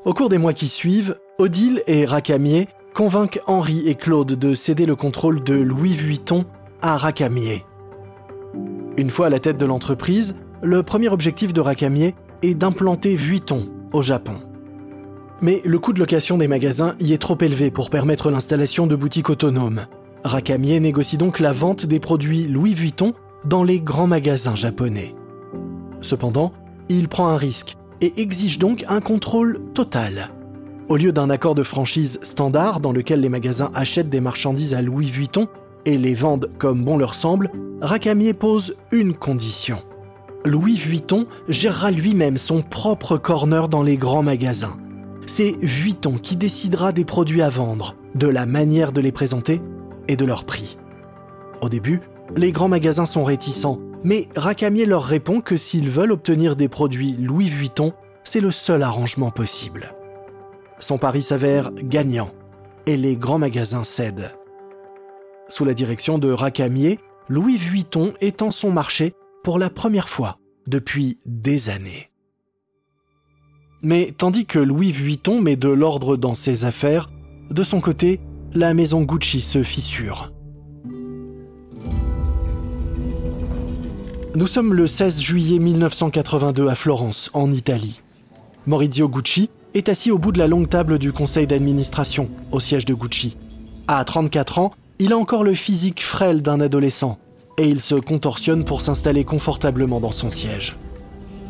Au 0.04 0.14
cours 0.14 0.30
des 0.30 0.38
mois 0.38 0.54
qui 0.54 0.68
suivent, 0.68 1.20
Odile 1.38 1.84
et 1.86 2.06
Rakamier 2.06 2.68
convainquent 2.96 3.42
Henri 3.46 3.88
et 3.88 3.96
Claude 3.96 4.34
de 4.34 4.54
céder 4.54 4.86
le 4.86 4.96
contrôle 4.96 5.44
de 5.44 5.54
Louis 5.54 5.94
Vuitton 5.94 6.46
à 6.82 6.98
Rakamier. 6.98 7.66
Une 8.98 9.10
fois 9.10 9.28
à 9.28 9.30
la 9.30 9.40
tête 9.40 9.58
de 9.58 9.66
l'entreprise, 9.66 10.36
le 10.64 10.82
premier 10.84 11.10
objectif 11.10 11.54
de 11.54 11.62
Rakamier 11.62 12.16
est 12.42 12.56
d'implanter 12.56 13.16
Vuitton 13.16 13.70
au 13.94 14.02
Japon. 14.02 14.49
Mais 15.42 15.62
le 15.64 15.80
coût 15.80 15.94
de 15.94 16.00
location 16.00 16.38
des 16.38 16.48
magasins 16.48 16.96
y 17.00 17.14
est 17.14 17.18
trop 17.18 17.38
élevé 17.40 17.72
pour 17.72 17.90
permettre 17.90 18.30
l'installation 18.30 18.88
de 18.88 18.96
boutiques 18.96 19.30
autonomes. 19.30 19.82
Rakamier 20.24 20.80
négocie 20.82 21.18
donc 21.18 21.40
la 21.40 21.54
vente 21.54 21.86
des 21.86 22.00
produits 22.00 22.48
Louis 22.48 22.74
Vuitton 22.74 23.14
dans 23.46 23.64
les 23.64 23.80
grands 23.80 24.08
magasins 24.08 24.56
japonais. 24.56 25.16
Cependant, 26.02 26.52
il 26.90 27.08
prend 27.08 27.30
un 27.30 27.38
risque 27.38 27.78
et 28.02 28.22
exige 28.22 28.60
donc 28.60 28.84
un 28.90 29.00
contrôle 29.00 29.62
total. 29.74 30.30
Au 30.90 30.98
lieu 30.98 31.14
d'un 31.14 31.30
accord 31.30 31.56
de 31.56 31.64
franchise 31.64 32.20
standard 32.24 32.82
dans 32.82 32.92
lequel 32.92 33.22
les 33.22 33.30
magasins 33.30 33.72
achètent 33.74 34.10
des 34.10 34.22
marchandises 34.22 34.74
à 34.74 34.82
Louis 34.82 35.10
Vuitton 35.10 35.48
et 35.86 35.98
les 35.98 36.16
vendent 36.16 36.50
comme 36.58 36.84
bon 36.84 36.98
leur 36.98 37.16
semble, 37.16 37.50
Rakamier 37.82 38.34
pose 38.34 38.76
une 38.92 39.14
condition. 39.14 39.82
Louis 40.44 40.76
Vuitton 40.76 41.28
gérera 41.48 41.92
lui-même 41.92 42.38
son 42.38 42.62
propre 42.62 43.18
corner 43.18 43.70
dans 43.70 43.84
les 43.84 43.96
grands 43.96 44.24
magasins 44.24 44.78
c'est 45.30 45.56
Vuitton 45.62 46.18
qui 46.18 46.36
décidera 46.36 46.92
des 46.92 47.06
produits 47.06 47.44
à 47.44 47.50
vendre, 47.50 47.96
de 48.16 48.28
la 48.28 48.48
manière 48.48 48.92
de 48.92 49.00
les 49.00 49.12
présenter 49.12 49.62
et 50.08 50.16
de 50.16 50.26
leur 50.26 50.44
prix. 50.44 50.80
Au 51.62 51.70
début, 51.70 52.02
les 52.36 52.52
grands 52.52 52.68
magasins 52.68 53.06
sont 53.06 53.24
réticents, 53.24 53.80
mais 54.04 54.28
Rakamier 54.36 54.88
leur 54.88 55.04
répond 55.04 55.42
que 55.42 55.56
s'ils 55.56 55.90
veulent 55.90 56.12
obtenir 56.12 56.56
des 56.56 56.68
produits 56.68 57.16
Louis 57.20 57.48
Vuitton, 57.48 57.94
c'est 58.24 58.42
le 58.42 58.50
seul 58.50 58.82
arrangement 58.82 59.30
possible. 59.30 59.94
Son 60.80 60.98
pari 60.98 61.22
s'avère 61.22 61.72
gagnant, 61.76 62.32
et 62.88 62.98
les 62.98 63.16
grands 63.16 63.40
magasins 63.40 63.84
cèdent. 63.84 64.34
Sous 65.48 65.64
la 65.64 65.76
direction 65.76 66.18
de 66.18 66.32
Rakamier, 66.32 67.00
Louis 67.28 67.58
Vuitton 67.58 68.14
étend 68.20 68.50
son 68.50 68.72
marché 68.72 69.14
pour 69.44 69.60
la 69.60 69.70
première 69.70 70.10
fois 70.10 70.40
depuis 70.68 71.20
des 71.26 71.70
années. 71.70 72.10
Mais 73.82 74.14
tandis 74.18 74.46
que 74.46 74.60
Louis 74.60 74.92
Vuitton 74.92 75.42
met 75.42 75.56
de 75.56 75.70
l'ordre 75.70 76.18
dans 76.18 76.36
ses 76.36 76.66
affaires, 76.66 77.10
de 77.50 77.64
son 77.64 77.80
côté, 77.80 78.20
la 78.54 78.74
maison 78.74 79.04
Gucci 79.04 79.40
se 79.40 79.64
fissure. 79.64 80.34
Nous 84.36 84.48
sommes 84.48 84.74
le 84.74 84.86
16 84.86 85.22
juillet 85.22 85.60
1982 85.60 86.68
à 86.68 86.76
Florence, 86.76 87.30
en 87.34 87.52
Italie. 87.52 88.02
Maurizio 88.68 89.08
Gucci 89.08 89.50
est 89.74 89.88
assis 89.88 90.12
au 90.12 90.18
bout 90.18 90.32
de 90.32 90.40
la 90.40 90.48
longue 90.48 90.70
table 90.70 91.00
du 91.00 91.14
conseil 91.14 91.48
d'administration, 91.48 92.30
au 92.52 92.60
siège 92.60 92.86
de 92.86 92.94
Gucci. 92.94 93.38
À 93.88 94.04
34 94.04 94.60
ans, 94.60 94.72
il 95.00 95.14
a 95.14 95.18
encore 95.18 95.44
le 95.44 95.54
physique 95.54 96.04
frêle 96.04 96.42
d'un 96.42 96.60
adolescent, 96.60 97.18
et 97.58 97.68
il 97.68 97.80
se 97.80 97.96
contorsionne 97.96 98.66
pour 98.66 98.82
s'installer 98.82 99.24
confortablement 99.24 100.00
dans 100.00 100.12
son 100.12 100.30
siège. 100.30 100.76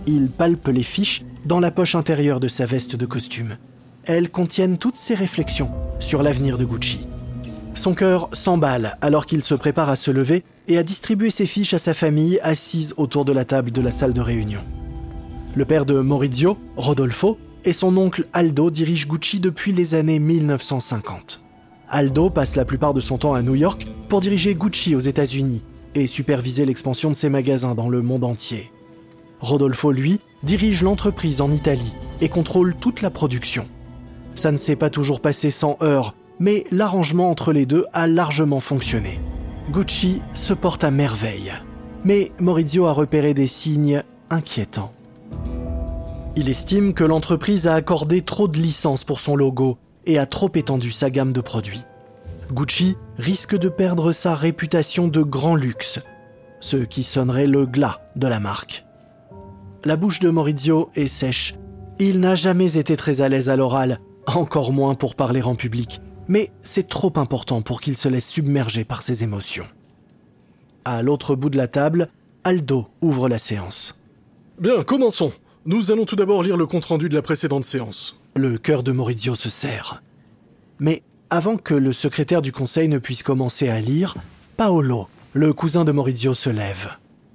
Il 0.05 0.29
palpe 0.29 0.67
les 0.67 0.83
fiches 0.83 1.23
dans 1.45 1.59
la 1.59 1.71
poche 1.71 1.95
intérieure 1.95 2.39
de 2.39 2.47
sa 2.47 2.65
veste 2.65 2.95
de 2.95 3.05
costume. 3.05 3.57
Elles 4.05 4.29
contiennent 4.29 4.77
toutes 4.77 4.95
ses 4.95 5.15
réflexions 5.15 5.71
sur 5.99 6.23
l'avenir 6.23 6.57
de 6.57 6.65
Gucci. 6.65 7.07
Son 7.75 7.93
cœur 7.93 8.29
s'emballe 8.33 8.97
alors 9.01 9.25
qu'il 9.25 9.41
se 9.41 9.55
prépare 9.55 9.89
à 9.89 9.95
se 9.95 10.11
lever 10.11 10.43
et 10.67 10.77
à 10.77 10.83
distribuer 10.83 11.29
ses 11.29 11.45
fiches 11.45 11.73
à 11.73 11.79
sa 11.79 11.93
famille 11.93 12.39
assise 12.41 12.93
autour 12.97 13.25
de 13.25 13.31
la 13.31 13.45
table 13.45 13.71
de 13.71 13.81
la 13.81 13.91
salle 13.91 14.13
de 14.13 14.21
réunion. 14.21 14.61
Le 15.55 15.65
père 15.65 15.85
de 15.85 15.99
Maurizio, 15.99 16.57
Rodolfo, 16.77 17.37
et 17.65 17.73
son 17.73 17.95
oncle 17.97 18.27
Aldo 18.33 18.71
dirigent 18.71 19.07
Gucci 19.07 19.39
depuis 19.39 19.71
les 19.71 19.95
années 19.95 20.19
1950. 20.19 21.41
Aldo 21.89 22.29
passe 22.29 22.55
la 22.55 22.65
plupart 22.65 22.93
de 22.93 23.01
son 23.01 23.17
temps 23.17 23.33
à 23.33 23.41
New 23.41 23.55
York 23.55 23.87
pour 24.07 24.21
diriger 24.21 24.55
Gucci 24.55 24.95
aux 24.95 24.99
États-Unis 24.99 25.63
et 25.95 26.07
superviser 26.07 26.65
l'expansion 26.65 27.09
de 27.09 27.15
ses 27.15 27.29
magasins 27.29 27.75
dans 27.75 27.89
le 27.89 28.01
monde 28.01 28.23
entier. 28.23 28.71
Rodolfo, 29.39 29.91
lui, 29.91 30.19
dirige 30.43 30.83
l'entreprise 30.83 31.41
en 31.41 31.51
Italie 31.51 31.95
et 32.21 32.29
contrôle 32.29 32.75
toute 32.75 33.01
la 33.01 33.09
production. 33.09 33.67
Ça 34.35 34.51
ne 34.51 34.57
s'est 34.57 34.75
pas 34.75 34.89
toujours 34.89 35.21
passé 35.21 35.51
sans 35.51 35.77
heurts, 35.81 36.15
mais 36.39 36.65
l'arrangement 36.71 37.29
entre 37.29 37.51
les 37.51 37.65
deux 37.65 37.85
a 37.93 38.07
largement 38.07 38.59
fonctionné. 38.59 39.19
Gucci 39.71 40.21
se 40.33 40.53
porte 40.53 40.83
à 40.83 40.91
merveille. 40.91 41.53
Mais 42.03 42.31
Maurizio 42.39 42.85
a 42.85 42.93
repéré 42.93 43.33
des 43.33 43.47
signes 43.47 44.03
inquiétants. 44.29 44.93
Il 46.35 46.49
estime 46.49 46.93
que 46.93 47.03
l'entreprise 47.03 47.67
a 47.67 47.73
accordé 47.73 48.21
trop 48.21 48.47
de 48.47 48.57
licences 48.57 49.03
pour 49.03 49.19
son 49.19 49.35
logo 49.35 49.77
et 50.05 50.17
a 50.17 50.25
trop 50.25 50.49
étendu 50.55 50.91
sa 50.91 51.09
gamme 51.09 51.33
de 51.33 51.41
produits. 51.41 51.83
Gucci 52.51 52.95
risque 53.17 53.57
de 53.57 53.69
perdre 53.69 54.11
sa 54.11 54.33
réputation 54.33 55.07
de 55.07 55.21
grand 55.21 55.55
luxe, 55.55 55.99
ce 56.61 56.77
qui 56.77 57.03
sonnerait 57.03 57.47
le 57.47 57.65
glas 57.65 57.99
de 58.15 58.27
la 58.27 58.39
marque. 58.39 58.85
La 59.85 59.95
bouche 59.95 60.19
de 60.19 60.29
Maurizio 60.29 60.89
est 60.95 61.07
sèche. 61.07 61.55
Il 61.99 62.19
n'a 62.19 62.35
jamais 62.35 62.77
été 62.77 62.97
très 62.97 63.21
à 63.21 63.29
l'aise 63.29 63.49
à 63.49 63.55
l'oral, 63.55 63.99
encore 64.25 64.73
moins 64.73 64.93
pour 64.93 65.15
parler 65.15 65.41
en 65.41 65.55
public, 65.55 66.01
mais 66.27 66.51
c'est 66.61 66.87
trop 66.87 67.13
important 67.15 67.61
pour 67.61 67.79
qu'il 67.79 67.95
se 67.95 68.09
laisse 68.09 68.27
submerger 68.27 68.83
par 68.83 69.01
ses 69.01 69.23
émotions. 69.23 69.67
À 70.83 71.01
l'autre 71.01 71.35
bout 71.35 71.49
de 71.49 71.55
la 71.55 71.69
table, 71.69 72.09
Aldo 72.43 72.87
ouvre 73.01 73.29
la 73.29 73.37
séance. 73.37 73.97
Bien, 74.59 74.83
commençons. 74.83 75.31
Nous 75.65 75.91
allons 75.91 76.05
tout 76.05 76.17
d'abord 76.17 76.43
lire 76.43 76.57
le 76.57 76.65
compte-rendu 76.65 77.07
de 77.07 77.15
la 77.15 77.21
précédente 77.21 77.63
séance. 77.63 78.19
Le 78.35 78.57
cœur 78.57 78.83
de 78.83 78.91
Maurizio 78.91 79.35
se 79.35 79.49
serre. 79.49 80.03
Mais 80.79 81.03
avant 81.29 81.55
que 81.55 81.73
le 81.73 81.93
secrétaire 81.93 82.41
du 82.41 82.51
conseil 82.51 82.89
ne 82.89 82.97
puisse 82.97 83.23
commencer 83.23 83.69
à 83.69 83.79
lire, 83.79 84.15
Paolo, 84.57 85.07
le 85.33 85.53
cousin 85.53 85.85
de 85.85 85.93
Maurizio, 85.93 86.33
se 86.33 86.49
lève. 86.49 86.89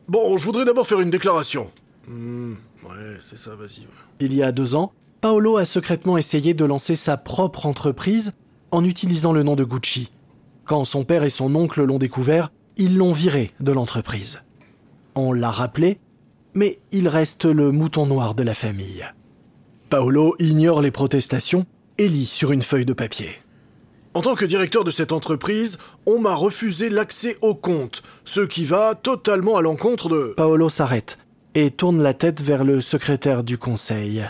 Bon, 0.08 0.36
je 0.36 0.44
voudrais 0.44 0.66
d'abord 0.66 0.86
faire 0.86 1.00
une 1.00 1.10
déclaration. 1.10 1.70
Hmm, 2.08 2.54
ouais, 2.84 3.18
c'est 3.20 3.38
ça, 3.38 3.54
vas-y. 3.54 3.87
Il 4.20 4.34
y 4.34 4.42
a 4.42 4.52
deux 4.52 4.75
ans, 4.75 4.92
Paolo 5.20 5.56
a 5.56 5.64
secrètement 5.64 6.18
essayé 6.18 6.52
de 6.52 6.64
lancer 6.64 6.96
sa 6.96 7.16
propre 7.16 7.66
entreprise 7.66 8.34
en 8.70 8.84
utilisant 8.84 9.32
le 9.32 9.42
nom 9.42 9.56
de 9.56 9.64
Gucci. 9.64 10.11
Quand 10.64 10.84
son 10.84 11.04
père 11.04 11.25
et 11.25 11.30
son 11.30 11.54
oncle 11.54 11.82
l'ont 11.82 11.99
découvert, 11.99 12.50
ils 12.76 12.96
l'ont 12.96 13.12
viré 13.12 13.52
de 13.61 13.73
l'entreprise. 13.73 14.42
On 15.14 15.32
l'a 15.32 15.50
rappelé, 15.50 15.99
mais 16.54 16.78
il 16.92 17.08
reste 17.08 17.44
le 17.44 17.70
mouton 17.70 18.06
noir 18.06 18.34
de 18.34 18.42
la 18.42 18.54
famille. 18.54 19.04
Paolo 19.90 20.34
ignore 20.38 20.82
les 20.82 20.90
protestations 20.90 21.66
et 21.99 22.08
lit 22.08 22.26
sur 22.26 22.52
une 22.52 22.62
feuille 22.62 22.87
de 22.87 22.92
papier. 22.92 23.30
En 24.14 24.23
tant 24.23 24.34
que 24.34 24.44
directeur 24.44 24.84
de 24.84 24.90
cette 24.90 25.12
entreprise, 25.12 25.78
on 26.06 26.20
m'a 26.20 26.34
refusé 26.34 26.88
l'accès 26.88 27.37
au 27.42 27.54
compte, 27.54 28.02
ce 28.25 28.40
qui 28.40 28.64
va 28.64 28.94
totalement 28.94 29.56
à 29.56 29.62
l'encontre 29.62 30.08
de... 30.08 30.34
Paolo 30.37 30.68
s'arrête 30.68 31.18
et 31.54 31.70
tourne 31.70 32.02
la 32.02 32.14
tête 32.14 32.42
vers 32.42 32.64
le 32.64 32.80
secrétaire 32.80 33.44
du 33.44 33.58
conseil. 33.58 34.25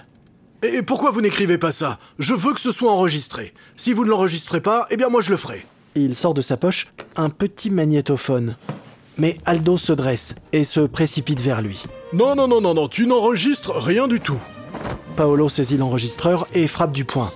Et 0.63 0.83
pourquoi 0.83 1.11
vous 1.11 1.21
n'écrivez 1.21 1.59
pas 1.59 1.73
ça? 1.73 1.99
Je 2.19 2.35
veux 2.35 2.55
que 2.55 2.61
ce 2.61 2.73
soit 2.73 2.93
enregistré. 2.93 3.53
Si 3.77 3.93
vous 3.93 4.05
ne 4.05 4.11
l'enregistrez 4.11 4.61
pas, 4.61 4.87
eh 4.91 4.97
bien 4.97 5.09
moi 5.09 5.21
je 5.21 5.31
le 5.31 5.37
ferai. 5.37 5.67
Il 5.95 6.15
sort 6.15 6.35
de 6.35 6.43
sa 6.43 6.57
poche 6.57 6.93
un 7.17 7.31
petit 7.31 7.71
magnétophone. 7.71 8.57
Mais 9.19 9.37
Aldo 9.45 9.77
se 9.77 9.93
dresse 9.93 10.35
et 10.53 10.65
se 10.65 10.81
précipite 10.81 11.41
vers 11.41 11.63
lui. 11.63 11.85
Non, 12.13 12.35
non, 12.35 12.49
non, 12.49 12.61
non, 12.61 12.75
non, 12.75 12.89
tu 12.89 13.07
n'enregistres 13.07 13.77
rien 13.77 14.09
du 14.09 14.21
tout. 14.21 14.41
Paolo 15.17 15.49
saisit 15.49 15.77
l'enregistreur 15.77 16.47
et 16.55 16.67
frappe 16.67 16.93
du 16.93 17.05
poing. 17.05 17.31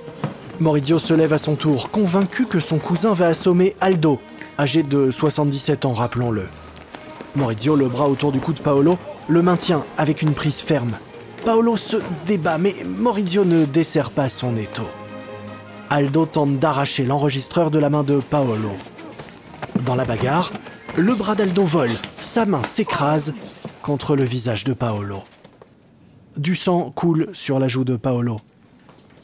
Maurizio 0.58 0.98
se 0.98 1.14
lève 1.14 1.32
à 1.32 1.38
son 1.38 1.54
tour, 1.54 1.90
convaincu 1.90 2.46
que 2.46 2.58
son 2.58 2.78
cousin 2.78 3.12
va 3.12 3.28
assommer 3.28 3.76
Aldo, 3.80 4.18
âgé 4.58 4.82
de 4.82 5.12
77 5.12 5.84
ans, 5.84 5.92
rappelons-le. 5.92 6.48
Maurizio, 7.36 7.76
le 7.76 7.88
bras 7.88 8.08
autour 8.08 8.32
du 8.32 8.40
cou 8.40 8.52
de 8.52 8.60
Paolo, 8.60 8.98
le 9.28 9.42
maintient 9.42 9.84
avec 9.96 10.22
une 10.22 10.34
prise 10.34 10.60
ferme. 10.60 10.98
Paolo 11.44 11.76
se 11.76 11.96
débat, 12.26 12.58
mais 12.58 12.74
Maurizio 12.84 13.44
ne 13.44 13.64
dessert 13.64 14.10
pas 14.10 14.28
son 14.28 14.56
étau. 14.56 14.88
Aldo 15.90 16.26
tente 16.26 16.58
d'arracher 16.58 17.04
l'enregistreur 17.04 17.70
de 17.70 17.78
la 17.78 17.90
main 17.90 18.02
de 18.02 18.20
Paolo. 18.20 18.72
Dans 19.86 19.94
la 19.94 20.04
bagarre, 20.04 20.50
le 20.96 21.14
bras 21.14 21.34
d'Aldo 21.34 21.62
vole, 21.62 21.96
sa 22.20 22.44
main 22.44 22.62
s'écrase 22.62 23.34
contre 23.82 24.16
le 24.16 24.24
visage 24.24 24.64
de 24.64 24.72
Paolo. 24.72 25.22
Du 26.36 26.54
sang 26.54 26.90
coule 26.90 27.28
sur 27.32 27.58
la 27.58 27.68
joue 27.68 27.84
de 27.84 27.96
Paolo. 27.96 28.40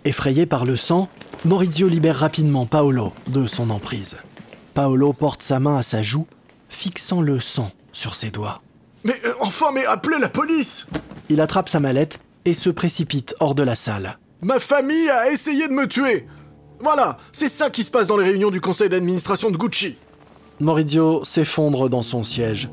Effrayé 0.05 0.47
par 0.47 0.65
le 0.65 0.77
sang, 0.77 1.09
Maurizio 1.45 1.89
libère 1.89 2.17
rapidement 2.17 2.67
Paolo 2.67 3.13
de 3.27 3.47
son 3.47 3.71
emprise. 3.71 4.17
Paolo 4.75 5.13
porte 5.13 5.43
sa 5.43 5.61
main 5.61 5.77
à 5.77 5.83
sa 5.83 6.03
joue, 6.03 6.27
fixant 6.69 7.21
le 7.21 7.41
sang 7.41 7.71
sur 7.93 8.15
ses 8.15 8.31
doigts. 8.31 8.61
Mais 9.05 9.15
euh, 9.25 9.35
enfin, 9.41 9.67
mais 9.73 9.85
appelez 9.85 10.19
la 10.19 10.29
police 10.29 10.87
Il 11.29 11.41
attrape 11.41 11.69
sa 11.69 11.81
mallette 11.81 12.19
et 12.45 12.55
se 12.55 12.71
précipite 12.71 13.35
hors 13.41 13.55
de 13.55 13.63
la 13.63 13.75
salle. 13.75 14.19
Ma 14.43 14.59
famille 14.59 15.09
a 15.11 15.31
essayé 15.31 15.69
de 15.69 15.73
me 15.73 15.87
tuer 15.87 16.27
Voilà, 16.81 17.19
c'est 17.33 17.49
ça 17.49 17.71
qui 17.71 17.83
se 17.83 17.91
passe 17.91 18.09
dans 18.09 18.17
les 18.17 18.25
réunions 18.25 18.51
du 18.51 18.61
conseil 18.61 18.89
d'administration 18.89 19.51
de 19.51 19.57
Gucci 19.57 19.97
Maurizio 20.61 21.25
s'effondre 21.25 21.89
dans 21.89 22.03
son 22.03 22.23
siège. 22.23 22.71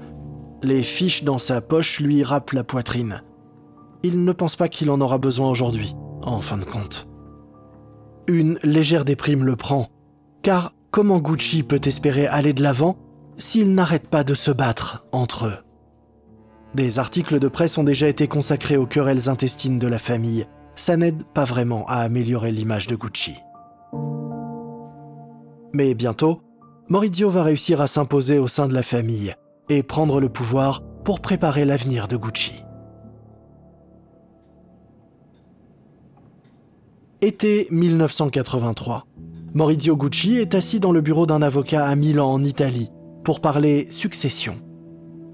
Les 0.63 0.83
fiches 0.83 1.23
dans 1.23 1.39
sa 1.39 1.61
poche 1.61 1.99
lui 1.99 2.23
râpent 2.23 2.51
la 2.53 2.63
poitrine. 2.63 3.23
Il 4.03 4.23
ne 4.23 4.31
pense 4.31 4.55
pas 4.55 4.69
qu'il 4.69 4.91
en 4.91 5.01
aura 5.01 5.17
besoin 5.17 5.49
aujourd'hui, 5.49 5.95
en 6.21 6.41
fin 6.41 6.57
de 6.57 6.65
compte. 6.65 7.07
Une 8.27 8.59
légère 8.63 9.03
déprime 9.03 9.43
le 9.43 9.55
prend, 9.55 9.89
car 10.43 10.73
comment 10.91 11.19
Gucci 11.19 11.63
peut 11.63 11.81
espérer 11.83 12.27
aller 12.27 12.53
de 12.53 12.61
l'avant 12.61 12.97
s'ils 13.37 13.73
n'arrêtent 13.73 14.09
pas 14.09 14.23
de 14.23 14.35
se 14.35 14.51
battre 14.51 15.05
entre 15.11 15.47
eux? 15.47 15.57
Des 16.73 16.99
articles 16.99 17.39
de 17.39 17.49
presse 17.49 17.77
ont 17.77 17.83
déjà 17.83 18.07
été 18.07 18.27
consacrés 18.27 18.77
aux 18.77 18.85
querelles 18.85 19.27
intestines 19.27 19.77
de 19.77 19.87
la 19.87 19.99
famille. 19.99 20.45
Ça 20.75 20.95
n'aide 20.95 21.23
pas 21.25 21.43
vraiment 21.43 21.85
à 21.87 21.95
améliorer 21.95 22.51
l'image 22.51 22.87
de 22.87 22.95
Gucci. 22.95 23.35
Mais 25.73 25.93
bientôt, 25.95 26.41
Maurizio 26.87 27.29
va 27.29 27.43
réussir 27.43 27.81
à 27.81 27.87
s'imposer 27.87 28.37
au 28.39 28.47
sein 28.47 28.69
de 28.69 28.73
la 28.73 28.83
famille 28.83 29.33
et 29.69 29.83
prendre 29.83 30.21
le 30.21 30.29
pouvoir 30.29 30.81
pour 31.03 31.19
préparer 31.19 31.65
l'avenir 31.65 32.07
de 32.07 32.15
Gucci. 32.15 32.63
Été 37.21 37.67
1983. 37.69 39.05
Maurizio 39.53 39.97
Gucci 39.97 40.37
est 40.37 40.55
assis 40.55 40.79
dans 40.79 40.93
le 40.93 41.01
bureau 41.01 41.25
d'un 41.25 41.41
avocat 41.41 41.85
à 41.85 41.95
Milan 41.95 42.31
en 42.31 42.43
Italie 42.43 42.89
pour 43.25 43.41
parler 43.41 43.91
succession. 43.91 44.55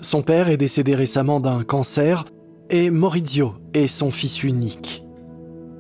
Son 0.02 0.22
père 0.22 0.50
est 0.50 0.58
décédé 0.58 0.94
récemment 0.94 1.40
d'un 1.40 1.64
cancer 1.64 2.26
et 2.70 2.92
Maurizio 2.92 3.56
est 3.74 3.88
son 3.88 4.12
fils 4.12 4.44
unique. 4.44 5.04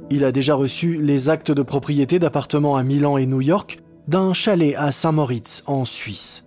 Il 0.09 0.23
a 0.23 0.31
déjà 0.31 0.55
reçu 0.55 0.95
les 1.01 1.29
actes 1.29 1.51
de 1.51 1.61
propriété 1.61 2.17
d'appartements 2.17 2.77
à 2.77 2.83
Milan 2.83 3.17
et 3.17 3.25
New 3.25 3.41
York 3.41 3.79
d'un 4.07 4.33
chalet 4.33 4.73
à 4.75 4.91
Saint-Moritz 4.91 5.63
en 5.67 5.85
Suisse. 5.85 6.45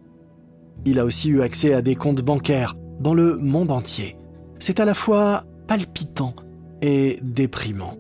Il 0.87 0.99
a 0.99 1.05
aussi 1.05 1.29
eu 1.29 1.43
accès 1.43 1.75
à 1.75 1.83
des 1.83 1.95
comptes 1.95 2.23
bancaires 2.23 2.75
dans 3.01 3.15
le 3.15 3.37
monde 3.37 3.71
entier. 3.71 4.17
C'est 4.59 4.81
à 4.81 4.85
la 4.85 4.95
fois 4.95 5.45
palpitant 5.69 6.35
et 6.83 7.19
déprimant. 7.23 7.97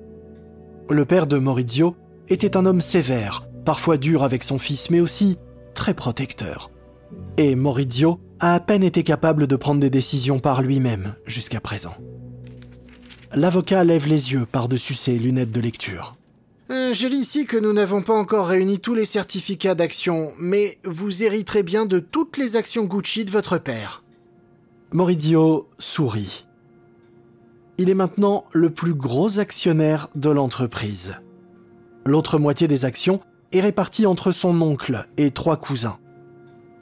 Le 0.88 1.04
père 1.04 1.26
de 1.26 1.38
Maurizio 1.38 1.94
était 2.28 2.56
un 2.56 2.66
homme 2.66 2.80
sévère, 2.80 3.46
parfois 3.64 3.98
dur 3.98 4.24
avec 4.24 4.42
son 4.42 4.58
fils, 4.58 4.90
mais 4.90 5.00
aussi 5.00 5.36
très 5.74 5.94
protecteur. 5.94 6.70
Et 7.36 7.54
Maurizio 7.54 8.18
a 8.40 8.54
à 8.54 8.60
peine 8.60 8.82
été 8.82 9.02
capable 9.04 9.46
de 9.46 9.56
prendre 9.56 9.80
des 9.80 9.90
décisions 9.90 10.38
par 10.38 10.62
lui-même 10.62 11.14
jusqu'à 11.26 11.60
présent. 11.60 11.94
L'avocat 13.34 13.84
lève 13.84 14.08
les 14.08 14.32
yeux 14.32 14.46
par-dessus 14.50 14.94
ses 14.94 15.18
lunettes 15.18 15.52
de 15.52 15.60
lecture. 15.60 16.16
Euh, 16.70 16.94
je 16.94 17.06
lis 17.06 17.18
ici 17.18 17.46
que 17.46 17.56
nous 17.56 17.72
n'avons 17.72 18.02
pas 18.02 18.14
encore 18.14 18.48
réuni 18.48 18.78
tous 18.78 18.94
les 18.94 19.04
certificats 19.04 19.74
d'action, 19.74 20.32
mais 20.38 20.78
vous 20.84 21.22
hériterez 21.22 21.62
bien 21.62 21.86
de 21.86 21.98
toutes 21.98 22.38
les 22.38 22.56
actions 22.56 22.84
Gucci 22.84 23.24
de 23.24 23.30
votre 23.30 23.58
père. 23.58 24.02
Maurizio 24.92 25.68
sourit 25.78 26.44
il 27.80 27.88
est 27.88 27.94
maintenant 27.94 28.44
le 28.52 28.68
plus 28.68 28.92
gros 28.92 29.38
actionnaire 29.38 30.08
de 30.14 30.28
l'entreprise. 30.28 31.14
L'autre 32.04 32.38
moitié 32.38 32.68
des 32.68 32.84
actions 32.84 33.22
est 33.52 33.60
répartie 33.62 34.04
entre 34.04 34.32
son 34.32 34.60
oncle 34.60 35.08
et 35.16 35.30
trois 35.30 35.56
cousins. 35.56 35.98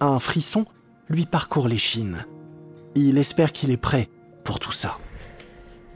Un 0.00 0.18
frisson 0.18 0.64
lui 1.08 1.26
parcourt 1.26 1.68
l'échine. 1.68 2.24
Il 2.94 3.18
espère 3.18 3.52
qu'il 3.52 3.70
est 3.70 3.76
prêt 3.76 4.08
pour 4.44 4.58
tout 4.58 4.72
ça. 4.72 4.98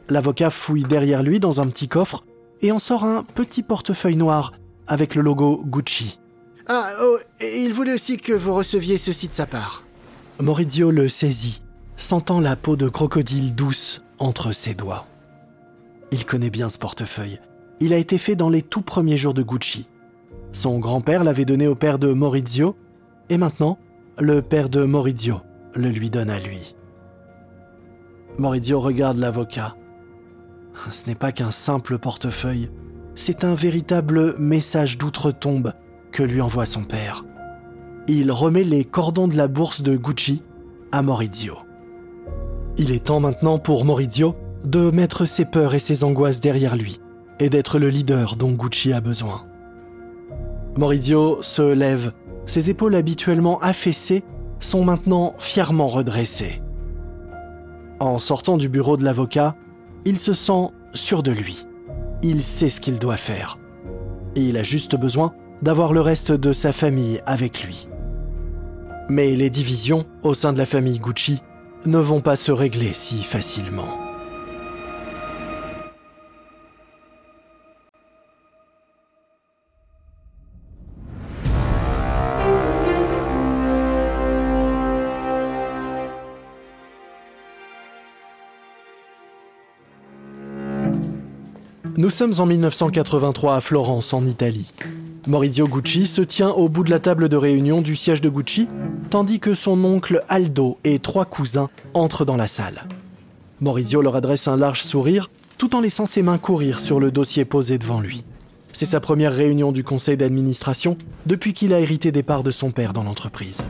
L'avocat 0.09 0.51
fouille 0.51 0.85
derrière 0.85 1.23
lui 1.23 1.41
dans 1.41 1.61
un 1.61 1.69
petit 1.69 1.89
coffre 1.89 2.25
et 2.61 2.73
en 2.73 2.79
sort 2.79 3.05
un 3.05 3.23
petit 3.23 3.63
portefeuille 3.63 4.17
noir 4.17 4.53
avec 4.87 5.15
le 5.15 5.23
logo 5.23 5.63
Gucci. 5.65 6.19
Ah, 6.69 6.91
oh, 7.03 7.19
et 7.41 7.65
il 7.65 7.73
voulait 7.73 7.95
aussi 7.95 8.17
que 8.17 8.33
vous 8.33 8.55
receviez 8.55 8.99
ceci 8.99 9.27
de 9.29 9.33
sa 9.33 9.47
part. 9.47 9.85
Maurizio 10.41 10.91
le 10.91 11.09
saisit, 11.09 11.63
sentant 11.97 12.41
la 12.41 12.57
peau 12.57 12.77
de 12.77 12.89
crocodile 12.89 13.55
douce 13.55 14.03
entre 14.19 14.53
ses 14.53 14.75
doigts. 14.75 15.07
Il 16.13 16.25
connaît 16.25 16.51
bien 16.51 16.71
ce 16.71 16.79
portefeuille. 16.79 17.41
Il 17.81 17.93
a 17.93 17.97
été 17.97 18.19
fait 18.19 18.37
dans 18.37 18.51
les 18.51 18.63
tout 18.63 18.83
premiers 18.83 19.17
jours 19.17 19.35
de 19.35 19.43
Gucci. 19.43 19.89
Son 20.53 20.79
grand-père 20.79 21.25
l'avait 21.25 21.45
donné 21.45 21.67
au 21.67 21.75
père 21.75 21.99
de 21.99 22.13
Maurizio, 22.13 22.77
et 23.29 23.39
maintenant, 23.39 23.79
le 24.23 24.41
père 24.41 24.69
de 24.69 24.85
Maurizio 24.85 25.41
le 25.75 25.89
lui 25.89 26.09
donne 26.09 26.31
à 26.31 26.39
lui. 26.39 26.77
Maurizio 28.39 28.79
regarde 28.79 29.19
l'avocat. 29.19 29.75
Ce 30.93 31.07
n'est 31.09 31.17
pas 31.17 31.33
qu'un 31.33 31.51
simple 31.51 31.99
portefeuille, 31.99 32.71
c'est 33.17 33.43
un 33.43 33.55
véritable 33.55 34.37
message 34.39 34.97
d'outre-tombe 34.97 35.73
que 36.13 36.23
lui 36.23 36.41
envoie 36.41 36.67
son 36.67 36.85
père. 36.85 37.25
Il 38.07 38.31
remet 38.31 38.63
les 38.63 38.85
cordons 38.85 39.27
de 39.27 39.37
la 39.37 39.49
bourse 39.49 39.83
de 39.83 39.97
Gucci 39.97 40.43
à 40.93 41.03
Maurizio. 41.03 41.57
Il 42.79 42.93
est 42.93 43.05
temps 43.05 43.21
maintenant 43.21 43.59
pour 43.59 43.85
Maurizio 43.85 44.37
de 44.65 44.93
mettre 44.93 45.25
ses 45.25 45.47
peurs 45.47 45.75
et 45.75 45.81
ses 45.81 46.05
angoisses 46.05 46.41
derrière 46.41 46.77
lui 46.77 47.01
et 47.41 47.51
d'être 47.51 47.81
le 47.81 47.89
leader 47.89 48.37
dont 48.37 48.53
Gucci 48.53 48.93
a 48.93 49.01
besoin. 49.01 49.47
Maurizio 50.79 51.43
se 51.43 51.75
lève, 51.75 52.13
ses 52.47 52.71
épaules 52.71 52.95
habituellement 52.95 53.59
affaissées 53.61 54.25
sont 54.61 54.85
maintenant 54.85 55.35
fièrement 55.39 55.89
redressées. 55.89 56.63
En 58.01 58.19
sortant 58.19 58.57
du 58.57 58.69
bureau 58.69 58.97
de 58.97 59.05
l'avocat, 59.05 59.57
il 60.05 60.19
se 60.19 60.33
sent 60.33 60.71
sûr 60.95 61.23
de 61.23 61.33
lui. 61.33 61.67
Il 62.23 62.43
sait 62.43 62.69
ce 62.69 62.81
qu'il 62.81 62.99
doit 62.99 63.17
faire. 63.17 63.59
Et 64.35 64.41
il 64.41 64.57
a 64.57 64.63
juste 64.63 64.97
besoin 64.97 65.33
d'avoir 65.61 65.93
le 65.93 66.01
reste 66.01 66.33
de 66.33 66.53
sa 66.53 66.73
famille 66.73 67.21
avec 67.27 67.65
lui. 67.65 67.89
Mais 69.09 69.35
les 69.37 69.51
divisions 69.51 70.05
au 70.23 70.35
sein 70.35 70.53
de 70.53 70.59
la 70.59 70.67
famille 70.67 70.99
Gucci 70.99 71.43
ne 71.87 71.99
vont 71.99 72.21
pas 72.21 72.37
se 72.37 72.53
régler 72.53 72.93
si 72.93 73.23
facilement. 73.23 74.02
Nous 92.03 92.11
sommes 92.11 92.33
en 92.41 92.47
1983 92.47 93.55
à 93.55 93.61
Florence, 93.61 94.13
en 94.13 94.27
Italie. 94.27 94.73
Maurizio 95.29 95.69
Gucci 95.69 96.09
se 96.09 96.21
tient 96.21 96.49
au 96.49 96.69
bout 96.69 96.83
de 96.83 96.91
la 96.91 96.99
table 96.99 97.29
de 97.29 97.37
réunion 97.37 97.81
du 97.81 97.95
siège 97.95 98.21
de 98.21 98.29
Gucci, 98.29 98.67
tandis 99.09 99.39
que 99.39 99.55
son 99.55 99.85
oncle 99.85 100.25
Aldo 100.29 100.79
et 100.83 100.99
trois 100.99 101.27
cousins 101.27 101.71
entrent 101.95 102.25
dans 102.25 102.37
la 102.37 102.49
salle. 102.49 102.89
Maurizio 103.61 104.03
leur 104.03 104.17
adresse 104.17 104.49
un 104.49 104.57
large 104.57 104.83
sourire 104.83 105.31
tout 105.59 105.77
en 105.77 105.81
laissant 105.81 106.07
ses 106.07 106.23
mains 106.23 106.39
courir 106.39 106.81
sur 106.81 106.99
le 106.99 107.13
dossier 107.13 107.45
posé 107.45 107.79
devant 107.79 108.01
lui. 108.01 108.25
C'est 108.73 108.85
sa 108.85 108.99
première 108.99 109.33
réunion 109.33 109.71
du 109.71 109.85
conseil 109.85 110.17
d'administration 110.17 110.99
depuis 111.27 111.53
qu'il 111.53 111.73
a 111.73 111.79
hérité 111.79 112.11
des 112.11 112.25
parts 112.25 112.43
de 112.43 112.51
son 112.51 112.73
père 112.73 112.95
dans 112.95 113.05
l'entreprise. 113.05 113.63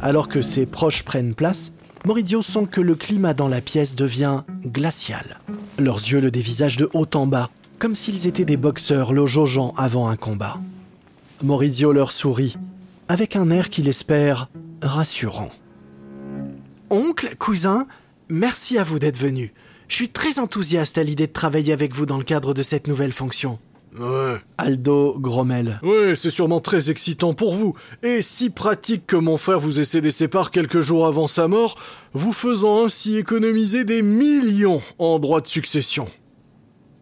Alors 0.00 0.28
que 0.28 0.40
ses 0.40 0.66
proches 0.66 1.02
prennent 1.02 1.34
place, 1.34 1.72
Maurizio 2.04 2.42
sent 2.42 2.68
que 2.70 2.80
le 2.80 2.94
climat 2.94 3.34
dans 3.34 3.48
la 3.48 3.60
pièce 3.60 3.96
devient 3.96 4.42
glacial. 4.64 5.40
Leurs 5.78 5.96
yeux 5.96 6.20
le 6.20 6.30
dévisagent 6.30 6.76
de 6.76 6.88
haut 6.94 7.08
en 7.14 7.26
bas, 7.26 7.50
comme 7.78 7.94
s'ils 7.94 8.26
étaient 8.26 8.44
des 8.44 8.56
boxeurs 8.56 9.12
le 9.12 9.26
jaugeant 9.26 9.74
avant 9.76 10.08
un 10.08 10.16
combat. 10.16 10.58
Maurizio 11.42 11.92
leur 11.92 12.12
sourit, 12.12 12.56
avec 13.08 13.36
un 13.36 13.50
air 13.50 13.68
qu'il 13.68 13.88
espère 13.88 14.48
rassurant. 14.82 15.50
Oncle, 16.90 17.34
cousin, 17.38 17.86
merci 18.28 18.78
à 18.78 18.84
vous 18.84 18.98
d'être 18.98 19.18
venu. 19.18 19.52
Je 19.88 19.96
suis 19.96 20.08
très 20.08 20.38
enthousiaste 20.38 20.98
à 20.98 21.04
l'idée 21.04 21.26
de 21.26 21.32
travailler 21.32 21.72
avec 21.72 21.94
vous 21.94 22.06
dans 22.06 22.18
le 22.18 22.24
cadre 22.24 22.54
de 22.54 22.62
cette 22.62 22.88
nouvelle 22.88 23.12
fonction. 23.12 23.58
Ouais. 23.98 24.36
Aldo 24.58 25.16
grommelle. 25.18 25.80
Ouais, 25.82 26.14
c'est 26.14 26.30
sûrement 26.30 26.60
très 26.60 26.90
excitant 26.90 27.34
pour 27.34 27.54
vous, 27.54 27.74
et 28.02 28.20
si 28.20 28.50
pratique 28.50 29.06
que 29.06 29.16
mon 29.16 29.36
frère 29.36 29.60
vous 29.60 29.80
ait 29.80 29.84
cédé 29.84 30.10
ses 30.10 30.28
parts 30.28 30.50
quelques 30.50 30.80
jours 30.80 31.06
avant 31.06 31.28
sa 31.28 31.48
mort, 31.48 31.76
vous 32.12 32.32
faisant 32.32 32.84
ainsi 32.84 33.16
économiser 33.16 33.84
des 33.84 34.02
millions 34.02 34.82
en 34.98 35.18
droits 35.18 35.40
de 35.40 35.46
succession. 35.46 36.08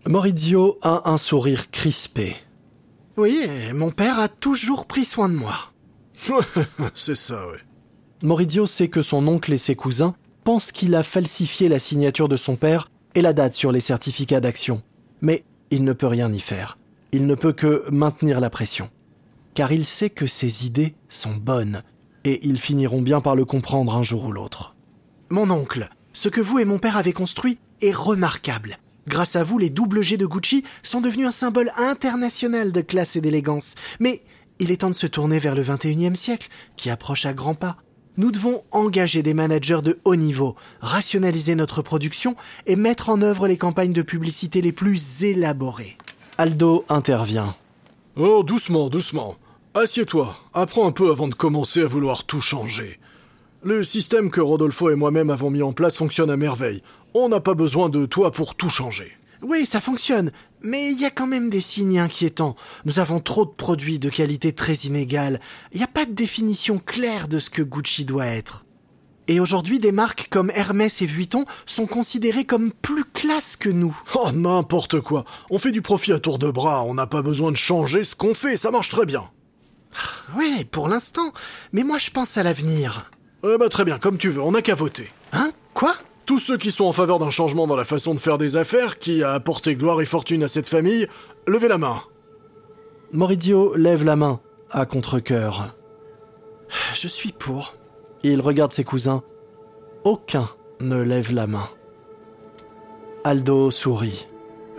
Maurizio 0.07 0.79
a 0.83 1.11
un 1.11 1.17
sourire 1.17 1.71
crispé. 1.71 2.37
Oui, 3.17 3.49
mon 3.73 3.90
père 3.90 4.19
a 4.19 4.29
toujours 4.29 4.85
pris 4.85 5.07
soin 5.07 5.31
de 5.31 5.35
moi. 5.35 5.57
c'est 6.95 7.17
ça, 7.17 7.47
ouais. 7.49 7.61
Maurizio 8.23 8.67
sait 8.67 8.88
que 8.88 9.01
son 9.01 9.27
oncle 9.27 9.53
et 9.53 9.59
ses 9.59 9.77
cousins 9.77 10.14
pense 10.45 10.73
qu'il 10.73 10.95
a 10.95 11.03
falsifié 11.03 11.71
la 11.71 11.79
signature 11.79 12.29
de 12.29 12.37
son 12.37 12.57
père 12.57 12.90
et 13.14 13.23
la 13.23 13.33
date 13.33 13.55
sur 13.55 13.73
les 13.73 13.81
certificats 13.81 14.40
d'action. 14.40 14.83
Mais 15.23 15.43
il 15.71 15.85
ne 15.85 15.95
peut 15.95 16.07
rien 16.07 16.31
y 16.31 16.40
faire. 16.40 16.77
Il 17.12 17.27
ne 17.27 17.35
peut 17.35 17.53
que 17.53 17.85
maintenir 17.90 18.40
la 18.40 18.51
pression. 18.51 18.90
Car 19.55 19.73
il 19.73 19.87
sait 19.87 20.11
que 20.11 20.27
ses 20.27 20.67
idées 20.67 20.95
sont 21.09 21.35
bonnes, 21.35 21.83
et 22.25 22.47
ils 22.47 22.59
finiront 22.59 23.01
bien 23.01 23.23
par 23.23 23.37
le 23.37 23.47
comprendre 23.47 23.97
un 23.97 24.03
jour 24.03 24.27
ou 24.27 24.33
l'autre. 24.33 24.75
Mon 25.31 25.51
oncle, 25.51 25.88
ce 26.12 26.29
que 26.29 26.43
vous 26.43 26.59
et 26.59 26.67
mon 26.67 26.79
père 26.79 26.99
avez 26.99 27.14
construit 27.14 27.59
est 27.81 27.95
remarquable. 27.95 28.79
Grâce 29.07 29.37
à 29.37 29.45
vous, 29.45 29.59
les 29.59 29.71
double 29.71 30.03
G 30.03 30.17
de 30.17 30.27
Gucci 30.27 30.64
sont 30.83 31.01
devenus 31.01 31.27
un 31.27 31.33
symbole 31.33 31.73
international 31.77 32.73
de 32.73 32.81
classe 32.81 33.17
et 33.17 33.21
d'élégance. 33.21 33.75
Mais 34.01 34.23
il 34.59 34.71
est 34.71 34.79
temps 34.79 34.90
de 34.90 34.95
se 34.95 35.07
tourner 35.07 35.38
vers 35.38 35.55
le 35.55 35.62
21e 35.62 36.14
siècle, 36.14 36.49
qui 36.77 36.90
approche 36.90 37.27
à 37.27 37.33
grands 37.33 37.55
pas. 37.55 37.77
Nous 38.17 38.31
devons 38.31 38.62
engager 38.71 39.23
des 39.23 39.35
managers 39.35 39.83
de 39.83 39.99
haut 40.05 40.14
niveau, 40.14 40.55
rationaliser 40.81 41.57
notre 41.57 41.83
production 41.83 42.37
et 42.67 42.77
mettre 42.77 43.11
en 43.11 43.21
œuvre 43.23 43.49
les 43.49 43.57
campagnes 43.57 43.93
de 43.93 44.03
publicité 44.03 44.62
les 44.62 44.73
plus 44.73 45.25
élaborées. 45.25 45.97
Aldo 46.38 46.85
intervient. 46.88 47.57
Oh, 48.17 48.45
doucement, 48.45 48.88
doucement. 48.88 49.35
Assieds-toi, 49.75 50.37
apprends 50.53 50.87
un 50.87 50.93
peu 50.93 51.11
avant 51.11 51.27
de 51.27 51.35
commencer 51.35 51.81
à 51.81 51.87
vouloir 51.87 52.23
tout 52.23 52.40
changer. 52.40 53.01
Le 53.66 53.83
système 53.83 54.31
que 54.31 54.42
Rodolfo 54.42 54.90
et 54.90 54.94
moi-même 54.94 55.31
avons 55.31 55.48
mis 55.48 55.62
en 55.62 55.72
place 55.72 55.96
fonctionne 55.96 56.31
à 56.31 56.37
merveille. 56.37 56.83
On 57.14 57.31
n'a 57.31 57.40
pas 57.40 57.55
besoin 57.55 57.88
de 57.88 58.05
toi 58.05 58.31
pour 58.31 58.57
tout 58.57 58.68
changer. 58.68 59.16
Oui, 59.40 59.64
ça 59.64 59.81
fonctionne, 59.81 60.33
mais 60.61 60.92
il 60.92 61.00
y 61.00 61.07
a 61.07 61.11
quand 61.11 61.27
même 61.27 61.48
des 61.48 61.62
signes 61.62 61.98
inquiétants. 61.98 62.57
Nous 62.85 62.98
avons 62.98 63.20
trop 63.20 63.46
de 63.46 63.50
produits 63.50 63.98
de 63.98 64.11
qualité 64.11 64.53
très 64.53 64.74
inégale. 64.74 65.40
Il 65.72 65.79
n'y 65.79 65.83
a 65.83 65.87
pas 65.87 66.05
de 66.05 66.12
définition 66.12 66.79
claire 66.79 67.27
de 67.27 67.38
ce 67.38 67.48
que 67.48 67.62
Gucci 67.62 68.05
doit 68.05 68.27
être. 68.27 68.66
Et 69.29 69.40
aujourd'hui, 69.40 69.79
des 69.79 69.92
marques 69.92 70.29
comme 70.29 70.53
Hermès 70.55 71.00
et 71.00 71.07
Vuitton 71.07 71.46
sont 71.64 71.87
considérées 71.87 72.44
comme 72.44 72.70
plus 72.70 73.07
classe 73.07 73.57
que 73.57 73.70
nous. 73.70 73.98
Oh, 74.14 74.31
n'importe 74.31 75.00
quoi. 75.00 75.24
On 75.48 75.59
fait 75.59 75.72
du 75.72 75.81
profit 75.81 76.12
à 76.12 76.18
tour 76.18 76.38
de 76.38 76.50
bras, 76.50 76.85
on 76.85 76.92
n'a 76.92 77.07
pas 77.07 77.22
besoin 77.22 77.50
de 77.50 77.57
changer 77.57 78.05
ce 78.05 78.14
qu'on 78.14 78.35
fait, 78.35 78.59
ça 78.59 78.70
marche 78.70 78.90
très 78.90 79.07
bien. 79.07 79.24
Oui, 80.37 80.66
pour 80.70 80.88
l'instant. 80.88 81.33
Mais 81.72 81.83
moi, 81.83 81.96
je 81.96 82.11
pense 82.11 82.37
à 82.37 82.42
l'avenir. 82.42 83.11
Eh 83.46 83.59
bah 83.59 83.68
très 83.68 83.85
bien, 83.85 83.98
comme 83.98 84.16
tu 84.16 84.30
veux, 84.30 84.40
on 84.40 84.52
n'a 84.52 84.62
qu'à 84.62 84.74
voter. 84.74 85.11
Hein? 85.33 85.52
Quoi? 85.74 85.94
Tous 86.24 86.38
ceux 86.38 86.57
qui 86.57 86.70
sont 86.70 86.87
en 86.87 86.92
faveur 86.92 87.18
d'un 87.18 87.28
changement 87.28 87.66
dans 87.66 87.76
la 87.76 87.85
façon 87.85 88.14
de 88.14 88.18
faire 88.18 88.38
des 88.38 88.57
affaires 88.57 88.98
qui 88.98 89.22
a 89.22 89.33
apporté 89.33 89.76
gloire 89.76 90.00
et 90.00 90.07
fortune 90.07 90.42
à 90.42 90.48
cette 90.48 90.66
famille, 90.66 91.07
levez 91.46 91.68
la 91.68 91.76
main. 91.76 91.96
Maurizio 93.12 93.74
lève 93.76 94.02
la 94.02 94.16
main, 94.16 94.40
à 94.70 94.87
contre-coeur. 94.87 95.74
Je 96.94 97.07
suis 97.07 97.33
pour. 97.33 97.74
Il 98.22 98.40
regarde 98.40 98.72
ses 98.72 98.85
cousins. 98.85 99.22
Aucun 100.04 100.48
ne 100.80 100.96
lève 100.96 101.35
la 101.35 101.46
main. 101.46 101.68
Aldo 103.24 103.70
sourit. 103.70 104.26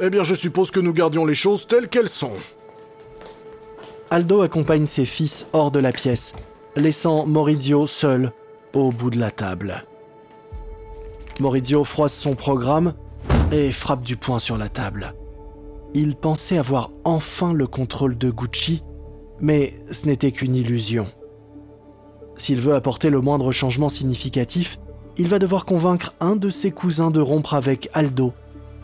Eh 0.01 0.09
bien, 0.09 0.23
je 0.23 0.33
suppose 0.33 0.71
que 0.71 0.79
nous 0.79 0.91
gardions 0.91 1.25
les 1.25 1.35
choses 1.35 1.67
telles 1.67 1.87
qu'elles 1.87 2.09
sont. 2.09 2.33
Aldo 4.09 4.41
accompagne 4.41 4.87
ses 4.87 5.05
fils 5.05 5.45
hors 5.53 5.69
de 5.69 5.79
la 5.79 5.91
pièce, 5.91 6.33
laissant 6.75 7.27
Maurizio 7.27 7.85
seul 7.85 8.31
au 8.75 8.91
bout 8.91 9.09
de 9.09 9.19
la 9.19 9.31
table. 9.31 9.85
Maurizio 11.39 11.83
froisse 11.83 12.13
son 12.13 12.35
programme 12.35 12.93
et 13.51 13.71
frappe 13.71 14.03
du 14.03 14.17
poing 14.17 14.39
sur 14.39 14.57
la 14.57 14.69
table. 14.69 15.15
Il 15.93 16.15
pensait 16.15 16.57
avoir 16.57 16.91
enfin 17.03 17.53
le 17.53 17.67
contrôle 17.67 18.17
de 18.17 18.29
Gucci, 18.29 18.83
mais 19.39 19.73
ce 19.91 20.05
n'était 20.05 20.31
qu'une 20.31 20.55
illusion. 20.55 21.07
S'il 22.37 22.59
veut 22.59 22.75
apporter 22.75 23.09
le 23.09 23.21
moindre 23.21 23.51
changement 23.51 23.89
significatif, 23.89 24.77
il 25.17 25.29
va 25.29 25.39
devoir 25.39 25.65
convaincre 25.65 26.13
un 26.19 26.35
de 26.35 26.49
ses 26.49 26.71
cousins 26.71 27.11
de 27.11 27.21
rompre 27.21 27.53
avec 27.53 27.89
Aldo 27.93 28.33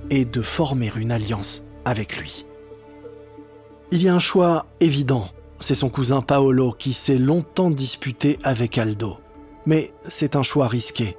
et 0.09 0.23
de 0.23 0.41
former 0.41 0.91
une 0.95 1.11
alliance 1.11 1.63
avec 1.83 2.17
lui. 2.17 2.45
Il 3.91 4.01
y 4.01 4.07
a 4.07 4.15
un 4.15 4.19
choix 4.19 4.67
évident, 4.79 5.27
c'est 5.59 5.75
son 5.75 5.89
cousin 5.89 6.21
Paolo 6.21 6.73
qui 6.77 6.93
s'est 6.93 7.17
longtemps 7.17 7.71
disputé 7.71 8.39
avec 8.43 8.77
Aldo. 8.77 9.17
Mais 9.65 9.93
c'est 10.07 10.35
un 10.35 10.43
choix 10.43 10.67
risqué 10.67 11.17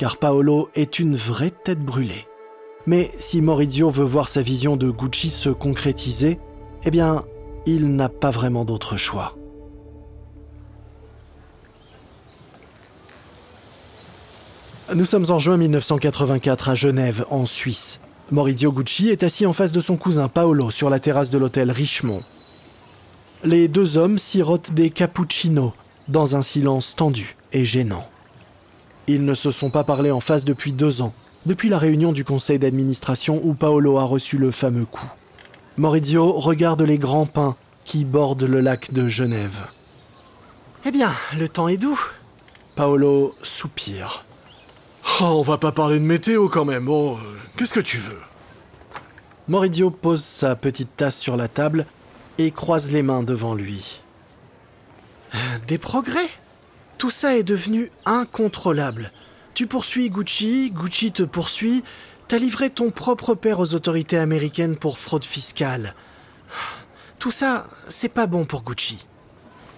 car 0.00 0.16
Paolo 0.16 0.70
est 0.74 0.98
une 0.98 1.14
vraie 1.14 1.50
tête 1.50 1.84
brûlée. 1.84 2.26
Mais 2.86 3.10
si 3.18 3.42
Maurizio 3.42 3.90
veut 3.90 4.02
voir 4.02 4.28
sa 4.28 4.40
vision 4.40 4.78
de 4.78 4.90
Gucci 4.90 5.28
se 5.28 5.50
concrétiser, 5.50 6.40
eh 6.84 6.90
bien, 6.90 7.22
il 7.66 7.94
n'a 7.94 8.08
pas 8.08 8.30
vraiment 8.30 8.64
d'autre 8.64 8.96
choix. 8.96 9.36
Nous 14.94 15.04
sommes 15.04 15.26
en 15.28 15.38
juin 15.38 15.58
1984 15.58 16.70
à 16.70 16.74
Genève, 16.74 17.26
en 17.28 17.44
Suisse. 17.44 18.00
Maurizio 18.30 18.72
Gucci 18.72 19.10
est 19.10 19.22
assis 19.22 19.44
en 19.44 19.52
face 19.52 19.72
de 19.72 19.82
son 19.82 19.98
cousin 19.98 20.28
Paolo 20.28 20.70
sur 20.70 20.88
la 20.88 20.98
terrasse 20.98 21.28
de 21.28 21.36
l'hôtel 21.36 21.70
Richemont. 21.70 22.22
Les 23.44 23.68
deux 23.68 23.98
hommes 23.98 24.16
sirotent 24.16 24.72
des 24.72 24.88
cappuccinos 24.88 25.72
dans 26.08 26.36
un 26.36 26.42
silence 26.42 26.96
tendu 26.96 27.36
et 27.52 27.64
gênant. 27.64 28.08
Ils 29.06 29.24
ne 29.24 29.34
se 29.34 29.50
sont 29.50 29.70
pas 29.70 29.84
parlé 29.84 30.10
en 30.10 30.20
face 30.20 30.44
depuis 30.44 30.72
deux 30.72 31.02
ans, 31.02 31.12
depuis 31.46 31.68
la 31.68 31.78
réunion 31.78 32.12
du 32.12 32.24
conseil 32.24 32.58
d'administration 32.58 33.40
où 33.44 33.54
Paolo 33.54 33.98
a 33.98 34.04
reçu 34.04 34.38
le 34.38 34.50
fameux 34.50 34.84
coup. 34.84 35.10
Maurizio 35.76 36.32
regarde 36.32 36.82
les 36.82 36.98
grands 36.98 37.26
pins 37.26 37.56
qui 37.84 38.04
bordent 38.04 38.44
le 38.44 38.60
lac 38.60 38.92
de 38.92 39.08
Genève. 39.08 39.68
Eh 40.84 40.90
bien, 40.90 41.12
le 41.36 41.48
temps 41.48 41.68
est 41.68 41.76
doux. 41.76 42.00
Paolo 42.76 43.34
soupire. 43.42 44.24
Oh, 45.20 45.24
on 45.24 45.42
va 45.42 45.58
pas 45.58 45.72
parler 45.72 45.98
de 45.98 46.04
météo 46.04 46.48
quand 46.48 46.64
même. 46.64 46.88
Oh, 46.88 47.18
qu'est-ce 47.56 47.74
que 47.74 47.80
tu 47.80 47.98
veux? 47.98 48.20
Maurizio 49.48 49.90
pose 49.90 50.22
sa 50.22 50.54
petite 50.54 50.96
tasse 50.96 51.18
sur 51.18 51.36
la 51.36 51.48
table 51.48 51.86
et 52.38 52.50
croise 52.50 52.90
les 52.90 53.02
mains 53.02 53.22
devant 53.22 53.54
lui. 53.54 54.00
Des 55.66 55.78
progrès? 55.78 56.28
Tout 57.00 57.10
ça 57.10 57.34
est 57.34 57.44
devenu 57.44 57.90
incontrôlable. 58.04 59.10
Tu 59.54 59.66
poursuis 59.66 60.10
Gucci, 60.10 60.70
Gucci 60.70 61.12
te 61.12 61.22
poursuit, 61.22 61.82
t'as 62.28 62.36
livré 62.36 62.68
ton 62.68 62.90
propre 62.90 63.34
père 63.34 63.58
aux 63.58 63.74
autorités 63.74 64.18
américaines 64.18 64.76
pour 64.76 64.98
fraude 64.98 65.24
fiscale. 65.24 65.94
Tout 67.18 67.30
ça, 67.30 67.68
c'est 67.88 68.10
pas 68.10 68.26
bon 68.26 68.44
pour 68.44 68.62
Gucci. 68.62 69.06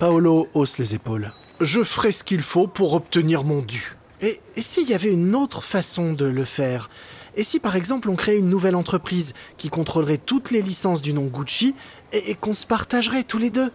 Paolo 0.01 0.49
hausse 0.53 0.79
les 0.79 0.97
épaules. 0.97 1.33
Je 1.61 1.85
ferai 1.85 2.11
ce 2.11 2.25
qu'il 2.25 2.43
faut 2.43 2.67
pour 2.67 2.95
obtenir 2.95 3.45
mon 3.45 3.63
dû. 3.63 3.97
Et, 4.21 4.41
s'il 4.57 4.91
y 4.91 4.95
avait 4.95 5.13
une 5.13 5.37
autre 5.37 5.63
façon 5.63 6.15
de 6.15 6.25
le 6.25 6.45
faire? 6.45 6.91
Et 7.37 7.45
si 7.45 7.61
par 7.61 7.77
exemple 7.77 8.11
on 8.11 8.17
créait 8.17 8.39
une 8.39 8.51
nouvelle 8.51 8.75
entreprise 8.75 9.33
qui 9.59 9.69
contrôlerait 9.69 10.19
toutes 10.19 10.51
les 10.51 10.61
licences 10.61 11.03
du 11.03 11.13
nom 11.13 11.27
Gucci 11.27 11.77
et 12.13 12.35
qu'on 12.35 12.55
se 12.55 12.67
partagerait 12.67 13.23
tous 13.23 13.39
les 13.39 13.51
deux? 13.51 13.71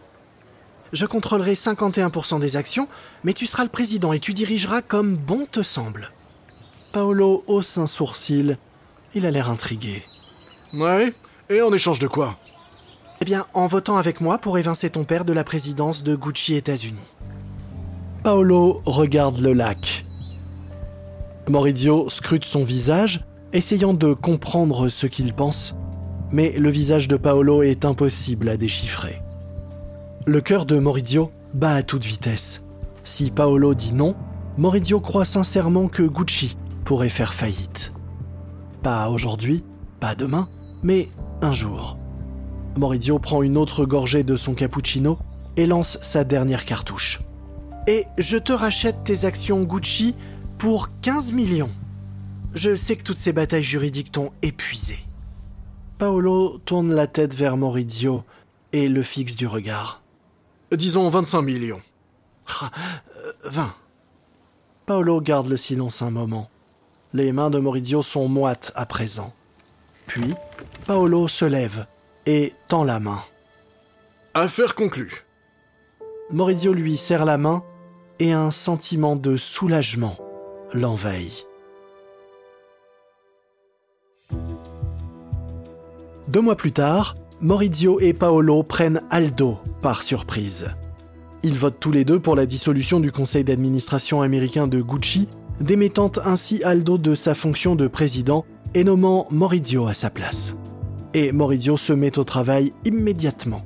Je 0.93 1.05
contrôlerai 1.05 1.53
51% 1.53 2.39
des 2.39 2.57
actions, 2.57 2.87
mais 3.23 3.33
tu 3.33 3.45
seras 3.45 3.63
le 3.63 3.69
président 3.69 4.13
et 4.13 4.19
tu 4.19 4.33
dirigeras 4.33 4.81
comme 4.81 5.15
bon 5.15 5.45
te 5.45 5.63
semble. 5.63 6.11
Paolo 6.91 7.43
hausse 7.47 7.77
un 7.77 7.87
sourcil. 7.87 8.57
Il 9.13 9.25
a 9.25 9.31
l'air 9.31 9.49
intrigué. 9.49 10.03
Ouais 10.73 11.13
Et 11.49 11.61
en 11.61 11.71
échange 11.73 11.99
de 11.99 12.07
quoi? 12.07 12.37
Eh 13.21 13.25
bien, 13.25 13.45
en 13.53 13.67
votant 13.67 13.97
avec 13.97 14.21
moi 14.21 14.37
pour 14.37 14.57
évincer 14.57 14.89
ton 14.89 15.03
père 15.03 15.25
de 15.25 15.33
la 15.33 15.43
présidence 15.43 16.03
de 16.03 16.15
Gucci 16.15 16.55
États-Unis. 16.55 17.07
Paolo 18.23 18.81
regarde 18.85 19.39
le 19.39 19.53
lac. 19.53 20.05
Maurizio 21.49 22.09
scrute 22.09 22.45
son 22.45 22.63
visage 22.63 23.25
essayant 23.53 23.93
de 23.93 24.13
comprendre 24.13 24.89
ce 24.89 25.07
qu'il 25.07 25.33
pense, 25.33 25.75
mais 26.31 26.51
le 26.57 26.69
visage 26.69 27.07
de 27.07 27.15
Paolo 27.15 27.63
est 27.63 27.85
impossible 27.85 28.49
à 28.49 28.57
déchiffrer. 28.57 29.21
Le 30.29 30.41
cœur 30.41 30.65
de 30.65 30.77
Maurizio 30.77 31.31
bat 31.53 31.75
à 31.75 31.83
toute 31.83 32.03
vitesse. 32.03 32.65
Si 33.05 33.31
Paolo 33.31 33.73
dit 33.73 33.93
non, 33.93 34.13
Maurizio 34.57 34.99
croit 34.99 35.23
sincèrement 35.23 35.87
que 35.87 36.03
Gucci 36.03 36.57
pourrait 36.83 37.07
faire 37.07 37.33
faillite. 37.33 37.93
Pas 38.83 39.07
aujourd'hui, 39.07 39.63
pas 40.01 40.15
demain, 40.15 40.49
mais 40.83 41.07
un 41.41 41.53
jour. 41.53 41.97
Maurizio 42.75 43.19
prend 43.19 43.41
une 43.41 43.57
autre 43.57 43.85
gorgée 43.85 44.25
de 44.25 44.35
son 44.35 44.53
cappuccino 44.53 45.17
et 45.55 45.65
lance 45.65 45.97
sa 46.01 46.25
dernière 46.25 46.65
cartouche. 46.65 47.21
Et 47.87 48.03
je 48.17 48.35
te 48.35 48.51
rachète 48.51 49.05
tes 49.05 49.23
actions 49.23 49.63
Gucci 49.63 50.13
pour 50.57 50.89
15 51.03 51.31
millions. 51.31 51.71
Je 52.53 52.75
sais 52.75 52.97
que 52.97 53.03
toutes 53.03 53.19
ces 53.19 53.31
batailles 53.31 53.63
juridiques 53.63 54.11
t'ont 54.11 54.31
épuisé. 54.41 54.97
Paolo 55.97 56.57
tourne 56.65 56.93
la 56.93 57.07
tête 57.07 57.33
vers 57.33 57.55
Maurizio 57.55 58.25
et 58.73 58.89
le 58.89 59.01
fixe 59.03 59.37
du 59.37 59.47
regard. 59.47 60.01
Disons 60.71 61.07
25 61.09 61.41
millions. 61.41 61.81
20. 63.45 63.61
Euh, 63.61 63.65
Paolo 64.85 65.21
garde 65.21 65.47
le 65.47 65.57
silence 65.57 66.01
un 66.01 66.11
moment. 66.11 66.49
Les 67.13 67.31
mains 67.31 67.49
de 67.49 67.59
Maurizio 67.59 68.01
sont 68.01 68.27
moites 68.27 68.71
à 68.75 68.85
présent. 68.85 69.33
Puis, 70.07 70.33
Paolo 70.85 71.27
se 71.27 71.45
lève 71.45 71.87
et 72.25 72.53
tend 72.67 72.83
la 72.83 72.99
main. 72.99 73.21
Affaire 74.33 74.75
conclue. 74.75 75.25
Maurizio 76.29 76.73
lui 76.73 76.97
serre 76.97 77.25
la 77.25 77.37
main 77.37 77.63
et 78.19 78.33
un 78.33 78.51
sentiment 78.51 79.15
de 79.15 79.37
soulagement 79.37 80.17
l'envahit. 80.73 81.47
Deux 86.27 86.41
mois 86.41 86.57
plus 86.57 86.73
tard, 86.73 87.15
Maurizio 87.39 87.99
et 87.99 88.13
Paolo 88.13 88.63
prennent 88.63 89.03
Aldo 89.11 89.59
par 89.83 90.01
surprise. 90.01 90.69
Ils 91.43 91.53
votent 91.53 91.79
tous 91.79 91.91
les 91.91 92.03
deux 92.03 92.19
pour 92.19 92.35
la 92.35 92.47
dissolution 92.47 92.99
du 92.99 93.11
conseil 93.11 93.43
d'administration 93.43 94.23
américain 94.23 94.67
de 94.67 94.81
Gucci, 94.81 95.27
démettant 95.61 96.11
ainsi 96.25 96.63
Aldo 96.63 96.97
de 96.97 97.13
sa 97.13 97.35
fonction 97.35 97.75
de 97.75 97.87
président 97.87 98.43
et 98.73 98.83
nommant 98.83 99.27
Maurizio 99.29 99.85
à 99.85 99.93
sa 99.93 100.09
place. 100.09 100.55
Et 101.13 101.31
Maurizio 101.31 101.77
se 101.77 101.93
met 101.93 102.17
au 102.17 102.23
travail 102.23 102.73
immédiatement. 102.85 103.61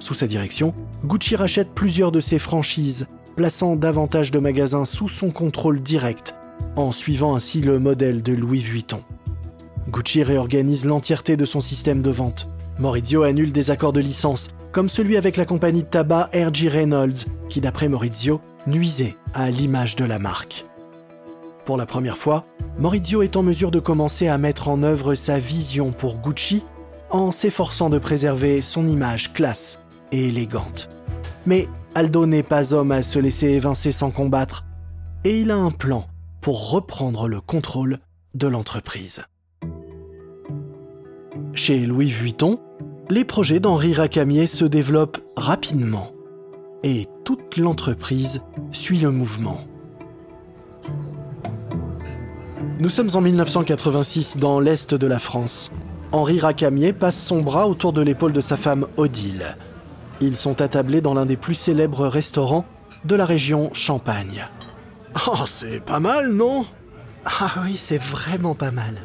Sous 0.00 0.14
sa 0.14 0.26
direction, 0.26 0.74
Gucci 1.04 1.36
rachète 1.36 1.70
plusieurs 1.72 2.10
de 2.10 2.20
ses 2.20 2.40
franchises, 2.40 3.06
plaçant 3.36 3.76
davantage 3.76 4.32
de 4.32 4.40
magasins 4.40 4.84
sous 4.84 5.08
son 5.08 5.30
contrôle 5.30 5.84
direct, 5.84 6.34
en 6.74 6.90
suivant 6.90 7.36
ainsi 7.36 7.60
le 7.60 7.78
modèle 7.78 8.24
de 8.24 8.32
Louis 8.32 8.58
Vuitton. 8.58 9.02
Gucci 9.88 10.24
réorganise 10.24 10.84
l'entièreté 10.84 11.36
de 11.36 11.44
son 11.44 11.60
système 11.60 12.02
de 12.02 12.10
vente. 12.10 12.48
Maurizio 12.78 13.24
annule 13.24 13.52
des 13.52 13.72
accords 13.72 13.92
de 13.92 14.00
licence, 14.00 14.50
comme 14.70 14.88
celui 14.88 15.16
avec 15.16 15.36
la 15.36 15.44
compagnie 15.44 15.82
de 15.82 15.88
tabac 15.88 16.30
R.G. 16.32 16.68
Reynolds, 16.68 17.24
qui 17.48 17.60
d'après 17.60 17.88
Maurizio 17.88 18.40
nuisait 18.68 19.16
à 19.34 19.50
l'image 19.50 19.96
de 19.96 20.04
la 20.04 20.20
marque. 20.20 20.64
Pour 21.64 21.76
la 21.76 21.86
première 21.86 22.16
fois, 22.16 22.44
Maurizio 22.78 23.22
est 23.22 23.36
en 23.36 23.42
mesure 23.42 23.72
de 23.72 23.80
commencer 23.80 24.28
à 24.28 24.38
mettre 24.38 24.68
en 24.68 24.84
œuvre 24.84 25.16
sa 25.16 25.38
vision 25.38 25.92
pour 25.92 26.18
Gucci 26.18 26.62
en 27.10 27.32
s'efforçant 27.32 27.90
de 27.90 27.98
préserver 27.98 28.62
son 28.62 28.86
image 28.86 29.32
classe 29.32 29.80
et 30.12 30.28
élégante. 30.28 30.88
Mais 31.46 31.68
Aldo 31.96 32.26
n'est 32.26 32.44
pas 32.44 32.74
homme 32.74 32.92
à 32.92 33.02
se 33.02 33.18
laisser 33.18 33.48
évincer 33.48 33.90
sans 33.90 34.12
combattre, 34.12 34.64
et 35.24 35.40
il 35.40 35.50
a 35.50 35.56
un 35.56 35.72
plan 35.72 36.06
pour 36.40 36.70
reprendre 36.70 37.26
le 37.26 37.40
contrôle 37.40 37.98
de 38.34 38.46
l'entreprise. 38.46 39.24
Chez 41.54 41.86
Louis 41.86 42.08
Vuitton, 42.08 42.60
les 43.10 43.24
projets 43.24 43.58
d'Henri 43.60 43.94
Racamier 43.94 44.46
se 44.46 44.64
développent 44.64 45.18
rapidement, 45.36 46.12
et 46.82 47.06
toute 47.24 47.56
l'entreprise 47.56 48.42
suit 48.70 48.98
le 48.98 49.10
mouvement. 49.10 49.60
Nous 52.78 52.90
sommes 52.90 53.10
en 53.14 53.20
1986 53.20 54.36
dans 54.36 54.60
l'est 54.60 54.94
de 54.94 55.06
la 55.06 55.18
France. 55.18 55.72
Henri 56.12 56.38
Racamier 56.38 56.92
passe 56.92 57.20
son 57.20 57.42
bras 57.42 57.66
autour 57.66 57.92
de 57.92 58.02
l'épaule 58.02 58.32
de 58.32 58.40
sa 58.40 58.56
femme 58.56 58.86
Odile. 58.96 59.56
Ils 60.20 60.36
sont 60.36 60.60
attablés 60.60 61.00
dans 61.00 61.14
l'un 61.14 61.26
des 61.26 61.36
plus 61.36 61.54
célèbres 61.54 62.06
restaurants 62.06 62.66
de 63.04 63.16
la 63.16 63.24
région 63.24 63.70
Champagne. 63.72 64.46
Oh, 65.26 65.44
c'est 65.46 65.84
pas 65.84 66.00
mal, 66.00 66.32
non? 66.32 66.66
Ah 67.24 67.62
oui, 67.64 67.76
c'est 67.76 68.00
vraiment 68.00 68.54
pas 68.54 68.70
mal. 68.70 69.00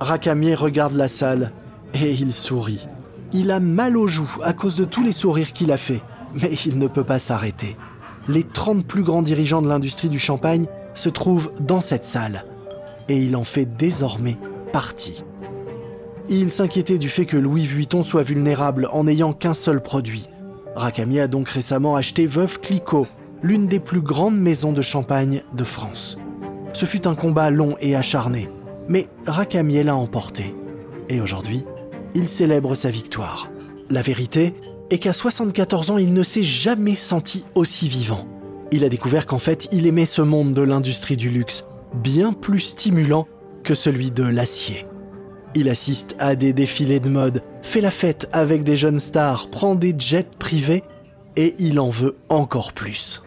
Racamier 0.00 0.54
regarde 0.54 0.94
la 0.94 1.08
salle 1.08 1.52
et 1.94 2.12
il 2.12 2.32
sourit. 2.32 2.86
Il 3.32 3.50
a 3.50 3.60
mal 3.60 3.96
aux 3.96 4.06
joues 4.06 4.38
à 4.42 4.52
cause 4.52 4.76
de 4.76 4.84
tous 4.84 5.02
les 5.02 5.12
sourires 5.12 5.52
qu'il 5.52 5.70
a 5.70 5.76
fait, 5.76 6.02
mais 6.34 6.52
il 6.66 6.78
ne 6.78 6.86
peut 6.86 7.04
pas 7.04 7.18
s'arrêter. 7.18 7.76
Les 8.28 8.42
30 8.42 8.86
plus 8.86 9.02
grands 9.02 9.22
dirigeants 9.22 9.62
de 9.62 9.68
l'industrie 9.68 10.08
du 10.08 10.18
champagne 10.18 10.66
se 10.94 11.08
trouvent 11.08 11.52
dans 11.60 11.80
cette 11.80 12.04
salle, 12.04 12.44
et 13.08 13.18
il 13.18 13.36
en 13.36 13.44
fait 13.44 13.66
désormais 13.76 14.36
partie. 14.72 15.24
Il 16.30 16.50
s'inquiétait 16.50 16.98
du 16.98 17.08
fait 17.08 17.24
que 17.24 17.36
Louis 17.36 17.64
Vuitton 17.64 18.02
soit 18.02 18.22
vulnérable 18.22 18.88
en 18.92 19.04
n'ayant 19.04 19.32
qu'un 19.32 19.54
seul 19.54 19.82
produit. 19.82 20.28
Racamier 20.76 21.22
a 21.22 21.28
donc 21.28 21.48
récemment 21.48 21.96
acheté 21.96 22.26
Veuve 22.26 22.60
Clicquot, 22.60 23.06
l'une 23.42 23.66
des 23.66 23.80
plus 23.80 24.02
grandes 24.02 24.38
maisons 24.38 24.72
de 24.72 24.82
champagne 24.82 25.42
de 25.54 25.64
France. 25.64 26.18
Ce 26.74 26.84
fut 26.84 27.06
un 27.06 27.14
combat 27.14 27.50
long 27.50 27.76
et 27.80 27.96
acharné, 27.96 28.48
mais 28.88 29.08
Racamier 29.26 29.84
l'a 29.84 29.96
emporté. 29.96 30.54
Et 31.08 31.20
aujourd'hui, 31.20 31.64
il 32.18 32.28
célèbre 32.28 32.74
sa 32.74 32.90
victoire. 32.90 33.48
La 33.90 34.02
vérité 34.02 34.52
est 34.90 34.98
qu'à 34.98 35.12
74 35.12 35.92
ans, 35.92 35.98
il 35.98 36.12
ne 36.12 36.24
s'est 36.24 36.42
jamais 36.42 36.96
senti 36.96 37.44
aussi 37.54 37.88
vivant. 37.88 38.26
Il 38.72 38.84
a 38.84 38.88
découvert 38.88 39.24
qu'en 39.24 39.38
fait, 39.38 39.68
il 39.70 39.86
aimait 39.86 40.04
ce 40.04 40.22
monde 40.22 40.52
de 40.52 40.62
l'industrie 40.62 41.16
du 41.16 41.30
luxe, 41.30 41.64
bien 41.94 42.32
plus 42.32 42.60
stimulant 42.60 43.28
que 43.62 43.74
celui 43.74 44.10
de 44.10 44.24
l'acier. 44.24 44.84
Il 45.54 45.68
assiste 45.68 46.16
à 46.18 46.34
des 46.34 46.52
défilés 46.52 47.00
de 47.00 47.08
mode, 47.08 47.42
fait 47.62 47.80
la 47.80 47.90
fête 47.92 48.28
avec 48.32 48.64
des 48.64 48.76
jeunes 48.76 48.98
stars, 48.98 49.48
prend 49.48 49.76
des 49.76 49.94
jets 49.96 50.26
privés 50.38 50.82
et 51.36 51.54
il 51.58 51.78
en 51.78 51.88
veut 51.88 52.16
encore 52.28 52.72
plus. 52.72 53.22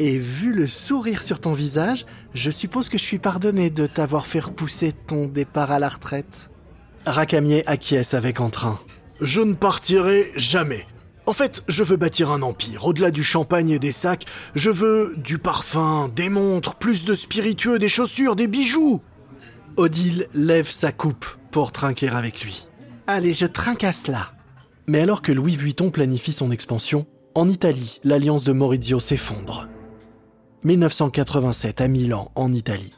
Et 0.00 0.18
vu 0.18 0.52
le 0.52 0.66
sourire 0.66 1.22
sur 1.22 1.40
ton 1.40 1.52
visage, 1.52 2.04
je 2.34 2.50
suppose 2.50 2.88
que 2.88 2.98
je 2.98 3.04
suis 3.04 3.18
pardonné 3.18 3.70
de 3.70 3.86
t'avoir 3.86 4.26
fait 4.26 4.40
repousser 4.40 4.92
ton 4.92 5.26
départ 5.26 5.70
à 5.70 5.78
la 5.78 5.88
retraite. 5.88 6.50
Racamier 7.06 7.66
acquiesce 7.66 8.14
avec 8.14 8.40
entrain. 8.40 8.78
Je 9.20 9.40
ne 9.40 9.54
partirai 9.54 10.32
jamais. 10.36 10.86
En 11.26 11.32
fait, 11.32 11.62
je 11.68 11.84
veux 11.84 11.96
bâtir 11.96 12.30
un 12.30 12.42
empire. 12.42 12.86
Au-delà 12.86 13.10
du 13.10 13.22
champagne 13.22 13.70
et 13.70 13.78
des 13.78 13.92
sacs, 13.92 14.24
je 14.54 14.70
veux 14.70 15.14
du 15.16 15.38
parfum, 15.38 16.10
des 16.14 16.28
montres, 16.28 16.76
plus 16.76 17.04
de 17.04 17.14
spiritueux, 17.14 17.78
des 17.78 17.88
chaussures, 17.88 18.36
des 18.36 18.46
bijoux. 18.46 19.00
Odile 19.76 20.28
lève 20.34 20.68
sa 20.68 20.92
coupe 20.92 21.26
pour 21.50 21.72
trinquer 21.72 22.08
avec 22.08 22.42
lui. 22.42 22.68
Allez, 23.06 23.34
je 23.34 23.46
trinque 23.46 23.84
à 23.84 23.92
cela. 23.92 24.32
Mais 24.86 25.00
alors 25.00 25.22
que 25.22 25.32
Louis 25.32 25.56
Vuitton 25.56 25.90
planifie 25.90 26.32
son 26.32 26.50
expansion, 26.50 27.06
en 27.34 27.48
Italie, 27.48 28.00
l'alliance 28.04 28.44
de 28.44 28.52
Maurizio 28.52 29.00
s'effondre. 29.00 29.68
1987 30.64 31.80
à 31.80 31.88
Milan, 31.88 32.30
en 32.34 32.52
Italie. 32.52 32.94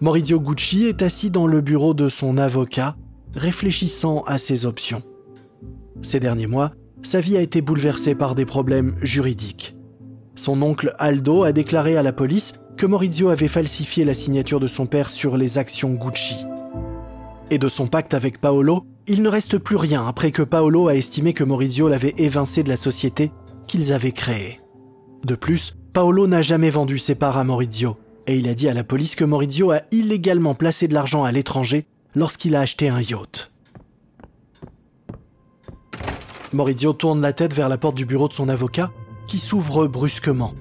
Maurizio 0.00 0.40
Gucci 0.40 0.84
est 0.84 1.02
assis 1.02 1.30
dans 1.30 1.46
le 1.46 1.60
bureau 1.60 1.94
de 1.94 2.08
son 2.08 2.38
avocat 2.38 2.96
réfléchissant 3.34 4.22
à 4.26 4.38
ses 4.38 4.66
options. 4.66 5.02
Ces 6.02 6.20
derniers 6.20 6.46
mois, 6.46 6.72
sa 7.02 7.20
vie 7.20 7.36
a 7.36 7.40
été 7.40 7.60
bouleversée 7.60 8.14
par 8.14 8.34
des 8.34 8.46
problèmes 8.46 8.94
juridiques. 9.02 9.76
Son 10.34 10.60
oncle 10.62 10.94
Aldo 10.98 11.44
a 11.44 11.52
déclaré 11.52 11.96
à 11.96 12.02
la 12.02 12.12
police 12.12 12.54
que 12.76 12.86
Maurizio 12.86 13.28
avait 13.28 13.48
falsifié 13.48 14.04
la 14.04 14.14
signature 14.14 14.60
de 14.60 14.66
son 14.66 14.86
père 14.86 15.08
sur 15.08 15.36
les 15.36 15.58
actions 15.58 15.94
Gucci. 15.94 16.44
Et 17.50 17.58
de 17.58 17.68
son 17.68 17.86
pacte 17.86 18.12
avec 18.12 18.40
Paolo, 18.40 18.84
il 19.06 19.22
ne 19.22 19.28
reste 19.28 19.58
plus 19.58 19.76
rien 19.76 20.06
après 20.06 20.32
que 20.32 20.42
Paolo 20.42 20.88
a 20.88 20.96
estimé 20.96 21.32
que 21.32 21.44
Maurizio 21.44 21.88
l'avait 21.88 22.14
évincé 22.18 22.62
de 22.62 22.68
la 22.68 22.76
société 22.76 23.30
qu'ils 23.66 23.92
avaient 23.92 24.12
créée. 24.12 24.60
De 25.24 25.34
plus, 25.34 25.76
Paolo 25.92 26.26
n'a 26.26 26.42
jamais 26.42 26.70
vendu 26.70 26.98
ses 26.98 27.14
parts 27.14 27.38
à 27.38 27.44
Maurizio, 27.44 27.96
et 28.26 28.36
il 28.36 28.48
a 28.48 28.54
dit 28.54 28.68
à 28.68 28.74
la 28.74 28.84
police 28.84 29.16
que 29.16 29.24
Maurizio 29.24 29.70
a 29.70 29.82
illégalement 29.92 30.54
placé 30.54 30.88
de 30.88 30.94
l'argent 30.94 31.24
à 31.24 31.32
l'étranger 31.32 31.86
lorsqu'il 32.16 32.56
a 32.56 32.60
acheté 32.60 32.88
un 32.88 33.00
yacht. 33.00 33.52
Maurizio 36.52 36.92
tourne 36.94 37.20
la 37.20 37.32
tête 37.32 37.52
vers 37.52 37.68
la 37.68 37.78
porte 37.78 37.94
du 37.94 38.06
bureau 38.06 38.26
de 38.26 38.32
son 38.32 38.48
avocat, 38.48 38.90
qui 39.28 39.38
s'ouvre 39.38 39.86
brusquement. 39.86 40.54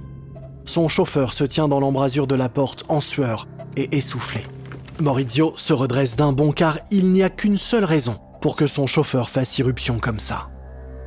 Son 0.65 0.87
chauffeur 0.87 1.33
se 1.33 1.43
tient 1.43 1.67
dans 1.67 1.79
l'embrasure 1.79 2.27
de 2.27 2.35
la 2.35 2.49
porte 2.49 2.83
en 2.89 2.99
sueur 2.99 3.47
et 3.77 3.95
essoufflé. 3.95 4.41
Maurizio 4.99 5.53
se 5.55 5.73
redresse 5.73 6.15
d'un 6.15 6.33
bond 6.33 6.51
car 6.51 6.79
il 6.91 7.11
n'y 7.11 7.23
a 7.23 7.29
qu'une 7.29 7.57
seule 7.57 7.85
raison 7.85 8.19
pour 8.41 8.55
que 8.55 8.67
son 8.67 8.87
chauffeur 8.87 9.29
fasse 9.29 9.57
irruption 9.57 9.99
comme 9.99 10.19
ça. 10.19 10.49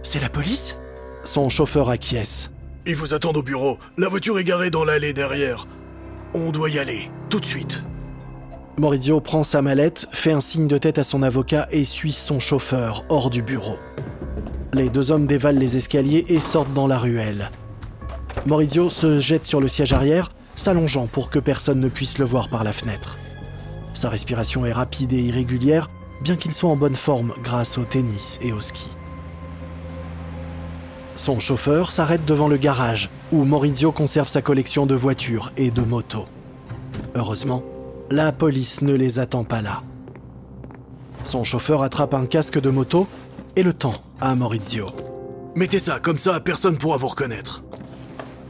C'est 0.03 0.21
la 0.21 0.29
police? 0.31 0.77
Son 1.25 1.49
chauffeur 1.49 1.91
acquiesce. 1.91 2.51
Ils 2.87 2.97
vous 2.97 3.13
attendent 3.13 3.37
au 3.37 3.43
bureau. 3.43 3.79
La 3.99 4.09
voiture 4.09 4.39
est 4.39 4.45
garée 4.45 4.71
dans 4.71 4.85
l'allée 4.85 5.13
derrière. 5.13 5.67
On 6.35 6.51
doit 6.53 6.71
y 6.71 6.79
aller, 6.79 7.11
tout 7.29 7.41
de 7.41 7.45
suite. 7.45 7.85
Maurizio 8.79 9.19
prend 9.19 9.43
sa 9.43 9.61
mallette, 9.61 10.07
fait 10.13 10.31
un 10.31 10.41
signe 10.41 10.69
de 10.69 10.79
tête 10.79 10.99
à 10.99 11.05
son 11.05 11.25
avocat 11.25 11.67
et 11.73 11.85
suit 11.85 12.13
son 12.13 12.39
chauffeur 12.39 13.05
hors 13.09 13.29
du 13.29 13.43
bureau. 13.43 13.77
Les 14.73 14.89
deux 14.89 15.11
hommes 15.11 15.27
dévalent 15.27 15.59
les 15.59 15.77
escaliers 15.77 16.25
et 16.29 16.39
sortent 16.39 16.73
dans 16.75 16.87
la 16.87 16.97
ruelle. 16.97 17.51
Maurizio 18.47 18.89
se 18.89 19.19
jette 19.19 19.47
sur 19.47 19.61
le 19.61 19.67
siège 19.67 19.93
arrière, 19.93 20.31
s'allongeant 20.55 21.09
pour 21.09 21.29
que 21.29 21.41
personne 21.41 21.81
ne 21.81 21.89
puisse 21.89 22.19
le 22.19 22.25
voir 22.25 22.49
par 22.49 22.63
la 22.63 22.73
fenêtre. 22.73 23.19
Sa 23.95 24.11
respiration 24.11 24.65
est 24.65 24.73
rapide 24.73 25.13
et 25.13 25.23
irrégulière, 25.23 25.91
bien 26.23 26.37
qu'il 26.37 26.55
soit 26.55 26.71
en 26.71 26.77
bonne 26.77 26.95
forme 26.95 27.35
grâce 27.43 27.79
au 27.79 27.85
tennis 27.85 28.39
et 28.43 28.53
au 28.53 28.61
ski. 28.61 28.91
Son 31.17 31.41
chauffeur 31.41 31.91
s'arrête 31.91 32.25
devant 32.25 32.47
le 32.47 32.59
garage, 32.59 33.11
où 33.33 33.43
Maurizio 33.43 33.91
conserve 33.91 34.29
sa 34.29 34.41
collection 34.41 34.87
de 34.87 34.95
voitures 34.95 35.51
et 35.57 35.73
de 35.73 35.83
motos. 35.83 36.27
Heureusement, 37.17 37.65
la 38.11 38.33
police 38.33 38.81
ne 38.83 38.95
les 38.95 39.19
attend 39.19 39.45
pas 39.45 39.61
là. 39.61 39.83
Son 41.25 41.45
chauffeur 41.45 41.83
attrape 41.83 42.15
un 42.15 42.27
casque 42.27 42.59
de 42.59 42.71
moto 42.71 43.07
et 43.57 43.63
le 43.63 43.73
tend 43.73 43.95
à 44.21 44.35
Maurizio. 44.35 44.87
Mettez 45.55 45.79
ça, 45.79 45.99
comme 46.01 46.19
ça 46.19 46.41
personne 46.41 46.79
pourra 46.79 46.97
vous 46.97 47.09
reconnaître. 47.09 47.65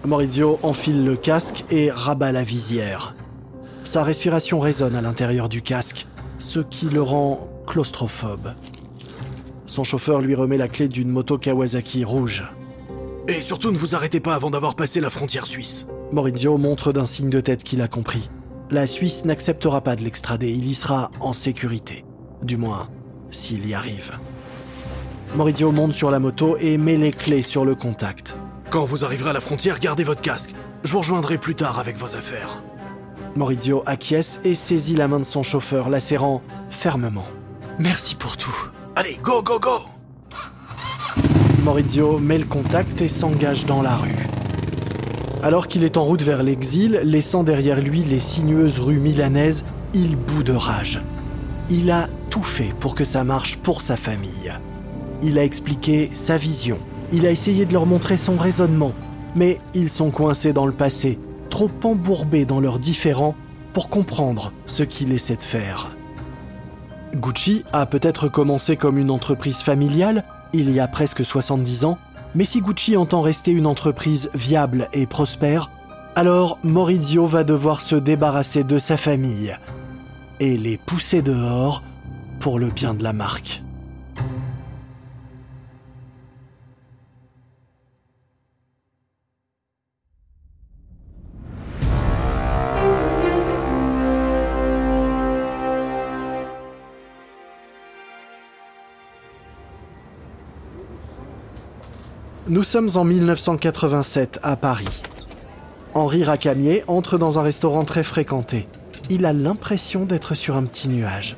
Maurizio 0.04 0.60
enfile 0.62 1.04
le 1.04 1.16
casque 1.16 1.64
et 1.70 1.90
rabat 1.90 2.30
la 2.30 2.44
visière. 2.44 3.16
Sa 3.82 4.04
respiration 4.04 4.60
résonne 4.60 4.94
à 4.94 5.02
l'intérieur 5.02 5.48
du 5.48 5.60
casque, 5.60 6.06
ce 6.38 6.60
qui 6.60 6.86
le 6.86 7.02
rend 7.02 7.48
claustrophobe. 7.66 8.50
Son 9.66 9.82
chauffeur 9.82 10.20
lui 10.20 10.34
remet 10.34 10.56
la 10.56 10.68
clé 10.68 10.88
d'une 10.88 11.08
moto 11.08 11.36
Kawasaki 11.36 12.04
rouge. 12.04 12.44
Et 13.26 13.40
surtout 13.40 13.72
ne 13.72 13.76
vous 13.76 13.94
arrêtez 13.94 14.20
pas 14.20 14.34
avant 14.34 14.50
d'avoir 14.50 14.76
passé 14.76 15.00
la 15.00 15.10
frontière 15.10 15.46
suisse. 15.46 15.86
Maurizio 16.12 16.56
montre 16.58 16.92
d'un 16.92 17.04
signe 17.04 17.28
de 17.28 17.40
tête 17.40 17.64
qu'il 17.64 17.82
a 17.82 17.88
compris 17.88 18.30
la 18.70 18.86
Suisse 18.86 19.24
n'acceptera 19.24 19.80
pas 19.80 19.96
de 19.96 20.04
l'extrader, 20.04 20.50
il 20.50 20.66
y 20.66 20.74
sera 20.74 21.10
en 21.20 21.32
sécurité. 21.32 22.04
Du 22.42 22.56
moins, 22.56 22.88
s'il 23.30 23.66
y 23.66 23.74
arrive. 23.74 24.12
Maurizio 25.34 25.72
monte 25.72 25.92
sur 25.92 26.10
la 26.10 26.18
moto 26.18 26.56
et 26.58 26.78
met 26.78 26.96
les 26.96 27.12
clés 27.12 27.42
sur 27.42 27.64
le 27.64 27.74
contact. 27.74 28.36
Quand 28.70 28.84
vous 28.84 29.04
arriverez 29.04 29.30
à 29.30 29.32
la 29.32 29.40
frontière, 29.40 29.78
gardez 29.78 30.04
votre 30.04 30.22
casque. 30.22 30.54
Je 30.84 30.92
vous 30.92 30.98
rejoindrai 30.98 31.38
plus 31.38 31.54
tard 31.54 31.78
avec 31.78 31.96
vos 31.96 32.16
affaires. 32.16 32.62
Maurizio 33.34 33.82
acquiesce 33.86 34.40
et 34.44 34.54
saisit 34.54 34.96
la 34.96 35.08
main 35.08 35.18
de 35.18 35.24
son 35.24 35.42
chauffeur, 35.42 35.90
la 35.90 36.00
serrant 36.00 36.42
fermement. 36.70 37.26
Merci 37.78 38.14
pour 38.14 38.36
tout. 38.36 38.70
Allez, 38.96 39.18
go, 39.22 39.42
go, 39.42 39.58
go 39.58 39.80
Maurizio 41.62 42.18
met 42.18 42.38
le 42.38 42.44
contact 42.44 43.00
et 43.00 43.08
s'engage 43.08 43.66
dans 43.66 43.82
la 43.82 43.96
rue. 43.96 44.26
Alors 45.48 45.66
qu'il 45.66 45.82
est 45.82 45.96
en 45.96 46.04
route 46.04 46.20
vers 46.20 46.42
l'exil, 46.42 47.00
laissant 47.04 47.42
derrière 47.42 47.80
lui 47.80 48.02
les 48.02 48.18
sinueuses 48.18 48.80
rues 48.80 48.98
milanaises, 48.98 49.64
il 49.94 50.14
bout 50.14 50.42
de 50.42 50.52
rage. 50.52 51.00
Il 51.70 51.90
a 51.90 52.10
tout 52.28 52.42
fait 52.42 52.74
pour 52.80 52.94
que 52.94 53.04
ça 53.04 53.24
marche 53.24 53.56
pour 53.56 53.80
sa 53.80 53.96
famille. 53.96 54.52
Il 55.22 55.38
a 55.38 55.44
expliqué 55.44 56.10
sa 56.12 56.36
vision, 56.36 56.78
il 57.14 57.26
a 57.26 57.30
essayé 57.30 57.64
de 57.64 57.72
leur 57.72 57.86
montrer 57.86 58.18
son 58.18 58.36
raisonnement, 58.36 58.92
mais 59.34 59.58
ils 59.72 59.88
sont 59.88 60.10
coincés 60.10 60.52
dans 60.52 60.66
le 60.66 60.72
passé, 60.72 61.18
trop 61.48 61.70
embourbés 61.82 62.44
dans 62.44 62.60
leurs 62.60 62.78
différends 62.78 63.34
pour 63.72 63.88
comprendre 63.88 64.52
ce 64.66 64.82
qu'il 64.82 65.12
essaie 65.12 65.36
de 65.36 65.42
faire. 65.42 65.96
Gucci 67.14 67.64
a 67.72 67.86
peut-être 67.86 68.28
commencé 68.28 68.76
comme 68.76 68.98
une 68.98 69.10
entreprise 69.10 69.62
familiale 69.62 70.24
il 70.52 70.70
y 70.70 70.80
a 70.80 70.88
presque 70.88 71.24
70 71.24 71.84
ans, 71.84 71.98
mais 72.34 72.44
si 72.44 72.60
Gucci 72.60 72.96
entend 72.96 73.22
rester 73.22 73.50
une 73.50 73.66
entreprise 73.66 74.30
viable 74.34 74.88
et 74.92 75.06
prospère, 75.06 75.70
alors 76.14 76.58
Maurizio 76.62 77.26
va 77.26 77.44
devoir 77.44 77.80
se 77.80 77.94
débarrasser 77.94 78.64
de 78.64 78.78
sa 78.78 78.96
famille 78.96 79.56
et 80.40 80.56
les 80.56 80.76
pousser 80.78 81.22
dehors 81.22 81.82
pour 82.40 82.58
le 82.58 82.68
bien 82.68 82.94
de 82.94 83.02
la 83.02 83.12
marque. 83.12 83.62
Nous 102.50 102.62
sommes 102.62 102.88
en 102.94 103.04
1987 103.04 104.40
à 104.42 104.56
Paris. 104.56 105.02
Henri 105.92 106.24
Racamier 106.24 106.82
entre 106.86 107.18
dans 107.18 107.38
un 107.38 107.42
restaurant 107.42 107.84
très 107.84 108.02
fréquenté. 108.02 108.66
Il 109.10 109.26
a 109.26 109.34
l'impression 109.34 110.06
d'être 110.06 110.34
sur 110.34 110.56
un 110.56 110.64
petit 110.64 110.88
nuage. 110.88 111.36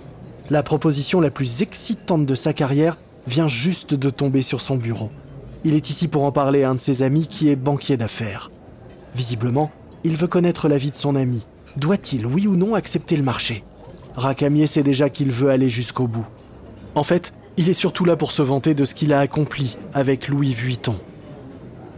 La 0.50 0.62
proposition 0.62 1.20
la 1.20 1.32
plus 1.32 1.62
excitante 1.62 2.26
de 2.26 2.34
sa 2.36 2.52
carrière 2.52 2.96
vient 3.26 3.48
juste 3.48 3.92
de 3.92 4.08
tomber 4.08 4.42
sur 4.42 4.60
son 4.60 4.76
bureau. 4.76 5.10
Il 5.64 5.74
est 5.74 5.90
ici 5.90 6.06
pour 6.06 6.22
en 6.22 6.30
parler 6.30 6.62
à 6.62 6.70
un 6.70 6.76
de 6.76 6.80
ses 6.80 7.02
amis 7.02 7.26
qui 7.26 7.48
est 7.48 7.56
banquier 7.56 7.96
d'affaires. 7.96 8.48
Visiblement, 9.16 9.72
il 10.04 10.16
veut 10.16 10.28
connaître 10.28 10.68
l'avis 10.68 10.92
de 10.92 10.96
son 10.96 11.16
ami. 11.16 11.44
Doit-il, 11.76 12.24
oui 12.24 12.46
ou 12.46 12.54
non, 12.54 12.76
accepter 12.76 13.16
le 13.16 13.24
marché? 13.24 13.64
Racamier 14.14 14.68
sait 14.68 14.84
déjà 14.84 15.10
qu'il 15.10 15.32
veut 15.32 15.50
aller 15.50 15.70
jusqu'au 15.70 16.06
bout. 16.06 16.26
En 16.94 17.02
fait, 17.02 17.32
il 17.56 17.68
est 17.68 17.74
surtout 17.74 18.04
là 18.04 18.16
pour 18.16 18.32
se 18.32 18.42
vanter 18.42 18.74
de 18.74 18.84
ce 18.84 18.94
qu'il 18.94 19.12
a 19.12 19.20
accompli 19.20 19.76
avec 19.92 20.28
Louis 20.28 20.52
Vuitton. 20.52 20.96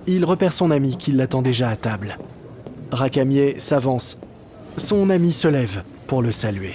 Il 0.06 0.24
repère 0.24 0.52
son 0.52 0.70
ami 0.70 0.96
qui 0.96 1.12
l'attend 1.12 1.42
déjà 1.42 1.68
à 1.68 1.76
table. 1.76 2.18
Racamier 2.90 3.58
s'avance. 3.58 4.18
Son 4.76 5.10
ami 5.10 5.32
se 5.32 5.48
lève 5.48 5.84
pour 6.06 6.22
le 6.22 6.32
saluer. 6.32 6.74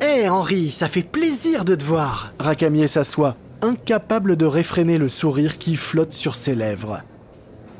Hé 0.00 0.28
Henri, 0.28 0.70
ça 0.70 0.88
fait 0.88 1.02
plaisir 1.02 1.64
de 1.64 1.74
te 1.74 1.84
voir. 1.84 2.32
Racamier 2.38 2.88
s'assoit, 2.88 3.36
incapable 3.62 4.36
de 4.36 4.46
réfréner 4.46 4.98
le 4.98 5.08
sourire 5.08 5.58
qui 5.58 5.76
flotte 5.76 6.12
sur 6.12 6.34
ses 6.34 6.54
lèvres. 6.54 7.02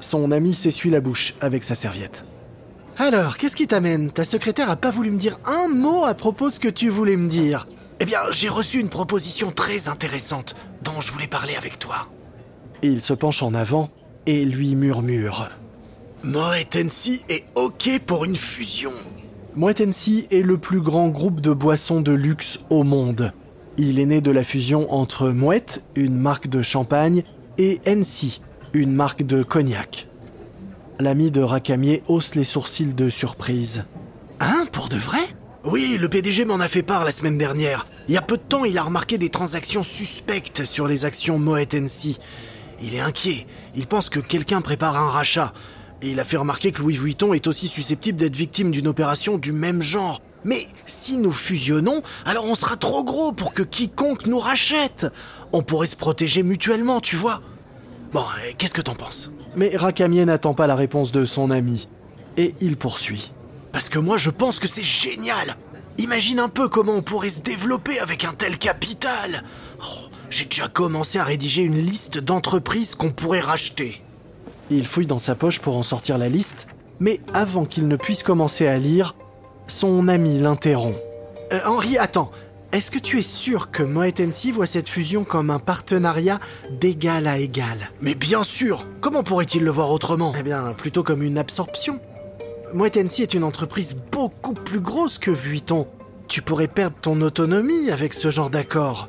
Son 0.00 0.30
ami 0.30 0.54
s'essuie 0.54 0.90
la 0.90 1.00
bouche 1.00 1.34
avec 1.40 1.64
sa 1.64 1.74
serviette. 1.74 2.24
Alors, 2.98 3.36
qu'est-ce 3.36 3.56
qui 3.56 3.66
t'amène? 3.66 4.10
Ta 4.10 4.24
secrétaire 4.24 4.70
a 4.70 4.76
pas 4.76 4.90
voulu 4.90 5.10
me 5.10 5.18
dire 5.18 5.38
un 5.46 5.68
mot 5.68 6.04
à 6.04 6.14
propos 6.14 6.48
de 6.48 6.54
ce 6.54 6.60
que 6.60 6.68
tu 6.68 6.88
voulais 6.88 7.16
me 7.16 7.28
dire. 7.28 7.66
Eh 8.00 8.04
bien, 8.04 8.18
j'ai 8.30 8.48
reçu 8.48 8.80
une 8.80 8.88
proposition 8.88 9.52
très 9.52 9.88
intéressante 9.88 10.56
dont 10.82 11.00
je 11.00 11.12
voulais 11.12 11.26
parler 11.26 11.54
avec 11.56 11.78
toi. 11.78 12.08
Il 12.82 13.00
se 13.00 13.14
penche 13.14 13.42
en 13.42 13.54
avant 13.54 13.88
et 14.26 14.44
lui 14.44 14.74
murmure. 14.74 15.48
Moet 16.22 16.74
Hennessy 16.74 17.24
est 17.28 17.44
OK 17.54 17.90
pour 18.06 18.24
une 18.24 18.36
fusion. 18.36 18.92
Moet 19.56 19.80
Hennessy 19.80 20.26
est 20.30 20.42
le 20.42 20.58
plus 20.58 20.80
grand 20.80 21.08
groupe 21.08 21.40
de 21.40 21.52
boissons 21.52 22.00
de 22.00 22.12
luxe 22.12 22.60
au 22.70 22.82
monde. 22.82 23.32
Il 23.76 23.98
est 23.98 24.06
né 24.06 24.20
de 24.20 24.30
la 24.30 24.44
fusion 24.44 24.92
entre 24.92 25.30
Moet, 25.30 25.80
une 25.94 26.16
marque 26.16 26.48
de 26.48 26.62
champagne, 26.62 27.22
et 27.58 27.80
Hennessy, 27.84 28.40
une 28.72 28.92
marque 28.92 29.22
de 29.22 29.42
cognac. 29.42 30.08
L'ami 30.98 31.30
de 31.30 31.40
Racamier 31.40 32.02
hausse 32.08 32.34
les 32.34 32.44
sourcils 32.44 32.94
de 32.94 33.08
surprise. 33.10 33.84
Hein, 34.40 34.66
pour 34.72 34.88
de 34.88 34.96
vrai? 34.96 35.26
Oui, 35.64 35.96
le 35.98 36.08
PDG 36.10 36.44
m'en 36.44 36.60
a 36.60 36.68
fait 36.68 36.82
part 36.82 37.04
la 37.04 37.12
semaine 37.12 37.38
dernière. 37.38 37.86
Il 38.08 38.14
y 38.14 38.18
a 38.18 38.22
peu 38.22 38.36
de 38.36 38.42
temps, 38.42 38.66
il 38.66 38.76
a 38.76 38.82
remarqué 38.82 39.16
des 39.16 39.30
transactions 39.30 39.82
suspectes 39.82 40.66
sur 40.66 40.86
les 40.86 41.06
actions 41.06 41.38
Moet 41.38 41.72
NC. 41.72 42.18
Il 42.82 42.94
est 42.94 43.00
inquiet. 43.00 43.46
Il 43.74 43.86
pense 43.86 44.10
que 44.10 44.20
quelqu'un 44.20 44.60
prépare 44.60 44.96
un 44.96 45.08
rachat. 45.08 45.54
Et 46.02 46.10
il 46.10 46.20
a 46.20 46.24
fait 46.24 46.36
remarquer 46.36 46.70
que 46.70 46.82
Louis 46.82 46.96
Vuitton 46.96 47.32
est 47.32 47.46
aussi 47.46 47.66
susceptible 47.66 48.18
d'être 48.18 48.36
victime 48.36 48.70
d'une 48.70 48.88
opération 48.88 49.38
du 49.38 49.52
même 49.52 49.80
genre. 49.80 50.20
Mais 50.44 50.68
si 50.84 51.16
nous 51.16 51.32
fusionnons, 51.32 52.02
alors 52.26 52.44
on 52.44 52.54
sera 52.54 52.76
trop 52.76 53.02
gros 53.02 53.32
pour 53.32 53.54
que 53.54 53.62
quiconque 53.62 54.26
nous 54.26 54.38
rachète. 54.38 55.06
On 55.52 55.62
pourrait 55.62 55.86
se 55.86 55.96
protéger 55.96 56.42
mutuellement, 56.42 57.00
tu 57.00 57.16
vois. 57.16 57.40
Bon, 58.12 58.24
qu'est-ce 58.58 58.74
que 58.74 58.82
t'en 58.82 58.94
penses? 58.94 59.30
Mais 59.56 59.74
Racamier 59.74 60.26
n'attend 60.26 60.52
pas 60.52 60.66
la 60.66 60.74
réponse 60.74 61.10
de 61.10 61.24
son 61.24 61.50
ami. 61.50 61.88
Et 62.36 62.54
il 62.60 62.76
poursuit. 62.76 63.32
Parce 63.74 63.88
que 63.88 63.98
moi 63.98 64.18
je 64.18 64.30
pense 64.30 64.60
que 64.60 64.68
c'est 64.68 64.84
génial. 64.84 65.56
Imagine 65.98 66.38
un 66.38 66.48
peu 66.48 66.68
comment 66.68 66.92
on 66.92 67.02
pourrait 67.02 67.28
se 67.28 67.42
développer 67.42 67.98
avec 67.98 68.24
un 68.24 68.32
tel 68.32 68.56
capital. 68.56 69.42
Oh, 69.80 70.08
j'ai 70.30 70.44
déjà 70.44 70.68
commencé 70.68 71.18
à 71.18 71.24
rédiger 71.24 71.64
une 71.64 71.84
liste 71.84 72.18
d'entreprises 72.18 72.94
qu'on 72.94 73.10
pourrait 73.10 73.40
racheter. 73.40 74.00
Il 74.70 74.86
fouille 74.86 75.06
dans 75.06 75.18
sa 75.18 75.34
poche 75.34 75.58
pour 75.58 75.76
en 75.76 75.82
sortir 75.82 76.18
la 76.18 76.28
liste, 76.28 76.68
mais 77.00 77.18
avant 77.32 77.64
qu'il 77.64 77.88
ne 77.88 77.96
puisse 77.96 78.22
commencer 78.22 78.68
à 78.68 78.78
lire, 78.78 79.16
son 79.66 80.06
ami 80.06 80.38
l'interrompt. 80.38 80.96
Euh, 81.52 81.58
Henri, 81.66 81.98
attends. 81.98 82.30
Est-ce 82.70 82.92
que 82.92 83.00
tu 83.00 83.18
es 83.18 83.22
sûr 83.22 83.72
que 83.72 83.82
Moet 83.82 84.20
voit 84.52 84.66
cette 84.68 84.88
fusion 84.88 85.24
comme 85.24 85.50
un 85.50 85.58
partenariat 85.58 86.38
d'égal 86.70 87.26
à 87.26 87.38
égal? 87.38 87.90
Mais 88.00 88.14
bien 88.14 88.44
sûr 88.44 88.86
Comment 89.00 89.24
pourrait-il 89.24 89.64
le 89.64 89.70
voir 89.72 89.90
autrement? 89.90 90.32
Eh 90.38 90.44
bien, 90.44 90.74
plutôt 90.74 91.02
comme 91.02 91.24
une 91.24 91.38
absorption. 91.38 92.00
Moet 92.72 92.96
est 92.96 93.34
une 93.34 93.44
entreprise 93.44 94.00
beaucoup 94.10 94.54
plus 94.54 94.80
grosse 94.80 95.18
que 95.18 95.30
Vuitton. 95.30 95.86
Tu 96.28 96.42
pourrais 96.42 96.68
perdre 96.68 96.96
ton 97.00 97.20
autonomie 97.20 97.90
avec 97.90 98.14
ce 98.14 98.30
genre 98.30 98.50
d'accord. 98.50 99.08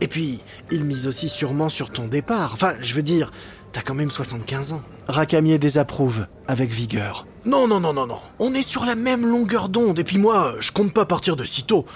Et 0.00 0.08
puis, 0.08 0.40
il 0.70 0.84
mise 0.84 1.06
aussi 1.06 1.28
sûrement 1.28 1.68
sur 1.68 1.90
ton 1.90 2.08
départ. 2.08 2.52
Enfin, 2.54 2.74
je 2.82 2.94
veux 2.94 3.02
dire, 3.02 3.30
T'as 3.72 3.82
quand 3.82 3.94
même 3.94 4.10
75 4.10 4.72
ans. 4.72 4.82
Racamier 5.06 5.58
désapprouve 5.58 6.26
avec 6.48 6.70
vigueur. 6.70 7.26
Non, 7.44 7.68
non, 7.68 7.78
non, 7.78 7.92
non, 7.92 8.06
non. 8.06 8.18
On 8.40 8.52
est 8.52 8.62
sur 8.62 8.84
la 8.84 8.96
même 8.96 9.24
longueur 9.24 9.68
d'onde, 9.68 9.98
et 9.98 10.04
puis 10.04 10.18
moi, 10.18 10.54
je 10.60 10.72
compte 10.72 10.92
pas 10.92 11.04
partir 11.04 11.36
de 11.36 11.44
sitôt. 11.44 11.86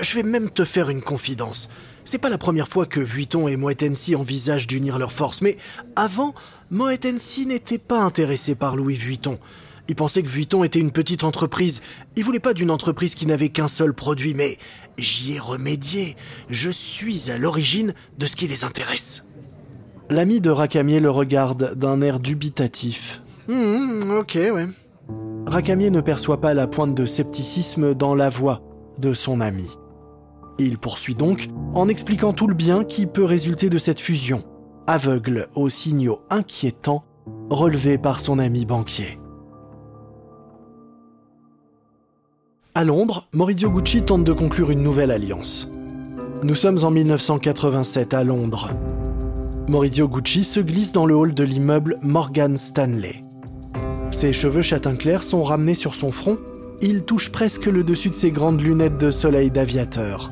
Je 0.00 0.14
vais 0.14 0.22
même 0.22 0.50
te 0.50 0.64
faire 0.64 0.88
une 0.88 1.02
confidence. 1.02 1.68
C'est 2.06 2.18
pas 2.18 2.30
la 2.30 2.38
première 2.38 2.68
fois 2.68 2.86
que 2.86 3.00
Vuitton 3.00 3.48
et 3.48 3.56
Moet 3.56 3.82
Hennessy 3.82 4.16
envisagent 4.16 4.66
d'unir 4.66 4.98
leurs 4.98 5.12
forces, 5.12 5.42
mais 5.42 5.58
avant, 5.94 6.34
Moet 6.70 7.04
Hennessy 7.04 7.44
n'était 7.44 7.78
pas 7.78 8.00
intéressé 8.00 8.54
par 8.54 8.74
Louis 8.74 8.96
Vuitton. 8.96 9.38
Il 9.90 9.96
pensait 9.96 10.22
que 10.22 10.28
Vuitton 10.28 10.62
était 10.62 10.78
une 10.78 10.92
petite 10.92 11.24
entreprise. 11.24 11.80
Il 12.14 12.22
voulait 12.22 12.38
pas 12.38 12.54
d'une 12.54 12.70
entreprise 12.70 13.16
qui 13.16 13.26
n'avait 13.26 13.48
qu'un 13.48 13.66
seul 13.66 13.92
produit, 13.92 14.34
mais 14.34 14.56
j'y 14.96 15.32
ai 15.34 15.40
remédié. 15.40 16.14
Je 16.48 16.70
suis 16.70 17.28
à 17.28 17.38
l'origine 17.38 17.92
de 18.16 18.26
ce 18.26 18.36
qui 18.36 18.46
les 18.46 18.64
intéresse. 18.64 19.24
L'ami 20.08 20.40
de 20.40 20.50
Racamier 20.50 21.00
le 21.00 21.10
regarde 21.10 21.74
d'un 21.74 22.02
air 22.02 22.20
dubitatif. 22.20 23.20
Hum, 23.48 24.16
ok, 24.20 24.38
ouais. 24.54 24.66
Racamier 25.46 25.90
ne 25.90 26.00
perçoit 26.00 26.40
pas 26.40 26.54
la 26.54 26.68
pointe 26.68 26.94
de 26.94 27.04
scepticisme 27.04 27.92
dans 27.92 28.14
la 28.14 28.28
voix 28.28 28.62
de 28.98 29.12
son 29.12 29.40
ami. 29.40 29.70
Il 30.60 30.78
poursuit 30.78 31.16
donc 31.16 31.48
en 31.74 31.88
expliquant 31.88 32.32
tout 32.32 32.46
le 32.46 32.54
bien 32.54 32.84
qui 32.84 33.08
peut 33.08 33.24
résulter 33.24 33.70
de 33.70 33.78
cette 33.78 33.98
fusion, 33.98 34.44
aveugle 34.86 35.48
aux 35.56 35.68
signaux 35.68 36.20
inquiétants 36.30 37.02
relevés 37.50 37.98
par 37.98 38.20
son 38.20 38.38
ami 38.38 38.66
banquier. 38.66 39.19
À 42.76 42.84
Londres, 42.84 43.26
Maurizio 43.32 43.68
Gucci 43.68 44.02
tente 44.02 44.22
de 44.22 44.32
conclure 44.32 44.70
une 44.70 44.84
nouvelle 44.84 45.10
alliance. 45.10 45.68
Nous 46.44 46.54
sommes 46.54 46.78
en 46.84 46.92
1987 46.92 48.14
à 48.14 48.22
Londres. 48.22 48.70
Maurizio 49.66 50.06
Gucci 50.06 50.44
se 50.44 50.60
glisse 50.60 50.92
dans 50.92 51.04
le 51.04 51.16
hall 51.16 51.34
de 51.34 51.42
l'immeuble 51.42 51.98
Morgan 52.00 52.56
Stanley. 52.56 53.24
Ses 54.12 54.32
cheveux 54.32 54.62
châtain 54.62 54.94
clair 54.94 55.24
sont 55.24 55.42
ramenés 55.42 55.74
sur 55.74 55.96
son 55.96 56.12
front, 56.12 56.38
il 56.80 57.02
touche 57.02 57.32
presque 57.32 57.66
le 57.66 57.82
dessus 57.82 58.10
de 58.10 58.14
ses 58.14 58.30
grandes 58.30 58.60
lunettes 58.60 58.98
de 58.98 59.10
soleil 59.10 59.50
d'aviateur. 59.50 60.30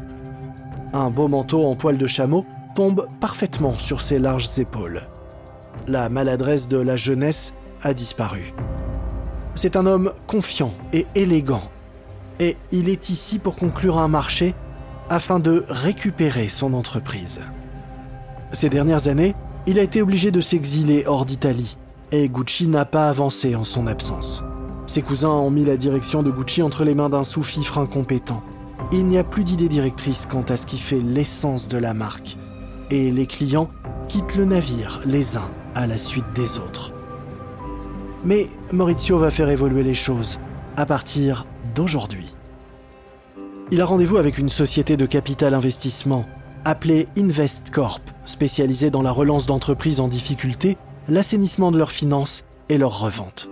Un 0.93 1.11
beau 1.11 1.27
manteau 1.27 1.67
en 1.67 1.75
poil 1.75 1.99
de 1.99 2.07
chameau 2.07 2.47
tombe 2.77 3.09
parfaitement 3.21 3.75
sur 3.77 4.01
ses 4.01 4.21
larges 4.21 4.61
épaules. 4.61 5.03
La 5.89 6.09
maladresse 6.09 6.69
de 6.69 6.79
la 6.79 6.97
jeunesse 6.97 7.55
a 7.83 7.93
disparu. 7.95 8.55
C'est 9.57 9.75
un 9.75 9.87
homme 9.87 10.13
confiant 10.29 10.73
et 10.93 11.05
élégant, 11.17 11.65
et 12.41 12.57
il 12.73 12.89
est 12.89 13.11
ici 13.11 13.39
pour 13.39 13.57
conclure 13.57 13.99
un 13.99 14.09
marché 14.09 14.55
afin 15.11 15.41
de 15.41 15.65
récupérer 15.69 16.49
son 16.49 16.75
entreprise. 16.75 17.41
Ces 18.53 18.69
dernières 18.69 19.09
années, 19.09 19.35
il 19.67 19.79
a 19.79 19.83
été 19.83 20.03
obligé 20.03 20.31
de 20.31 20.41
s'exiler 20.41 21.05
hors 21.07 21.25
d'Italie, 21.25 21.77
et 22.13 22.29
Gucci 22.29 22.69
n'a 22.69 22.85
pas 22.85 23.09
avancé 23.09 23.55
en 23.55 23.65
son 23.65 23.87
absence. 23.87 24.43
Ses 24.87 25.03
cousins 25.03 25.29
ont 25.29 25.51
mis 25.51 25.65
la 25.65 25.77
direction 25.77 26.23
de 26.23 26.31
Gucci 26.31 26.63
entre 26.63 26.85
les 26.85 26.95
mains 26.95 27.11
d'un 27.11 27.25
sous-fifre 27.25 27.77
incompétent. 27.79 28.43
Il 28.93 29.07
n'y 29.07 29.19
a 29.19 29.25
plus 29.25 29.45
d'idée 29.45 29.69
directrice 29.69 30.25
quant 30.25 30.45
à 30.49 30.57
ce 30.57 30.65
qui 30.65 30.79
fait 30.79 31.01
l'essence 31.01 31.69
de 31.69 31.77
la 31.77 31.93
marque. 31.93 32.39
Et 32.91 33.11
les 33.11 33.27
clients 33.27 33.69
quittent 34.09 34.37
le 34.37 34.47
navire 34.47 35.03
les 35.05 35.37
uns 35.37 35.51
à 35.75 35.87
la 35.87 35.99
suite 35.99 36.33
des 36.35 36.57
autres. 36.57 36.95
Mais 38.25 38.49
Maurizio 38.73 39.19
va 39.19 39.31
faire 39.31 39.51
évoluer 39.51 39.83
les 39.83 39.95
choses 39.95 40.39
à 40.79 40.87
partir 40.87 41.45
d'aujourd'hui. 41.79 42.35
Il 43.71 43.81
a 43.81 43.85
rendez-vous 43.85 44.17
avec 44.17 44.37
une 44.39 44.49
société 44.49 44.97
de 44.97 45.07
capital 45.07 45.55
investissement 45.55 46.27
appelée 46.65 47.07
InvestCorp, 47.17 48.01
spécialisée 48.25 48.91
dans 48.91 49.01
la 49.01 49.13
relance 49.13 49.47
d'entreprises 49.47 50.01
en 50.01 50.09
difficulté, 50.09 50.77
l'assainissement 51.09 51.71
de 51.71 51.79
leurs 51.79 51.93
finances 51.93 52.45
et 52.69 52.79
leur 52.79 53.01
revente. 53.01 53.49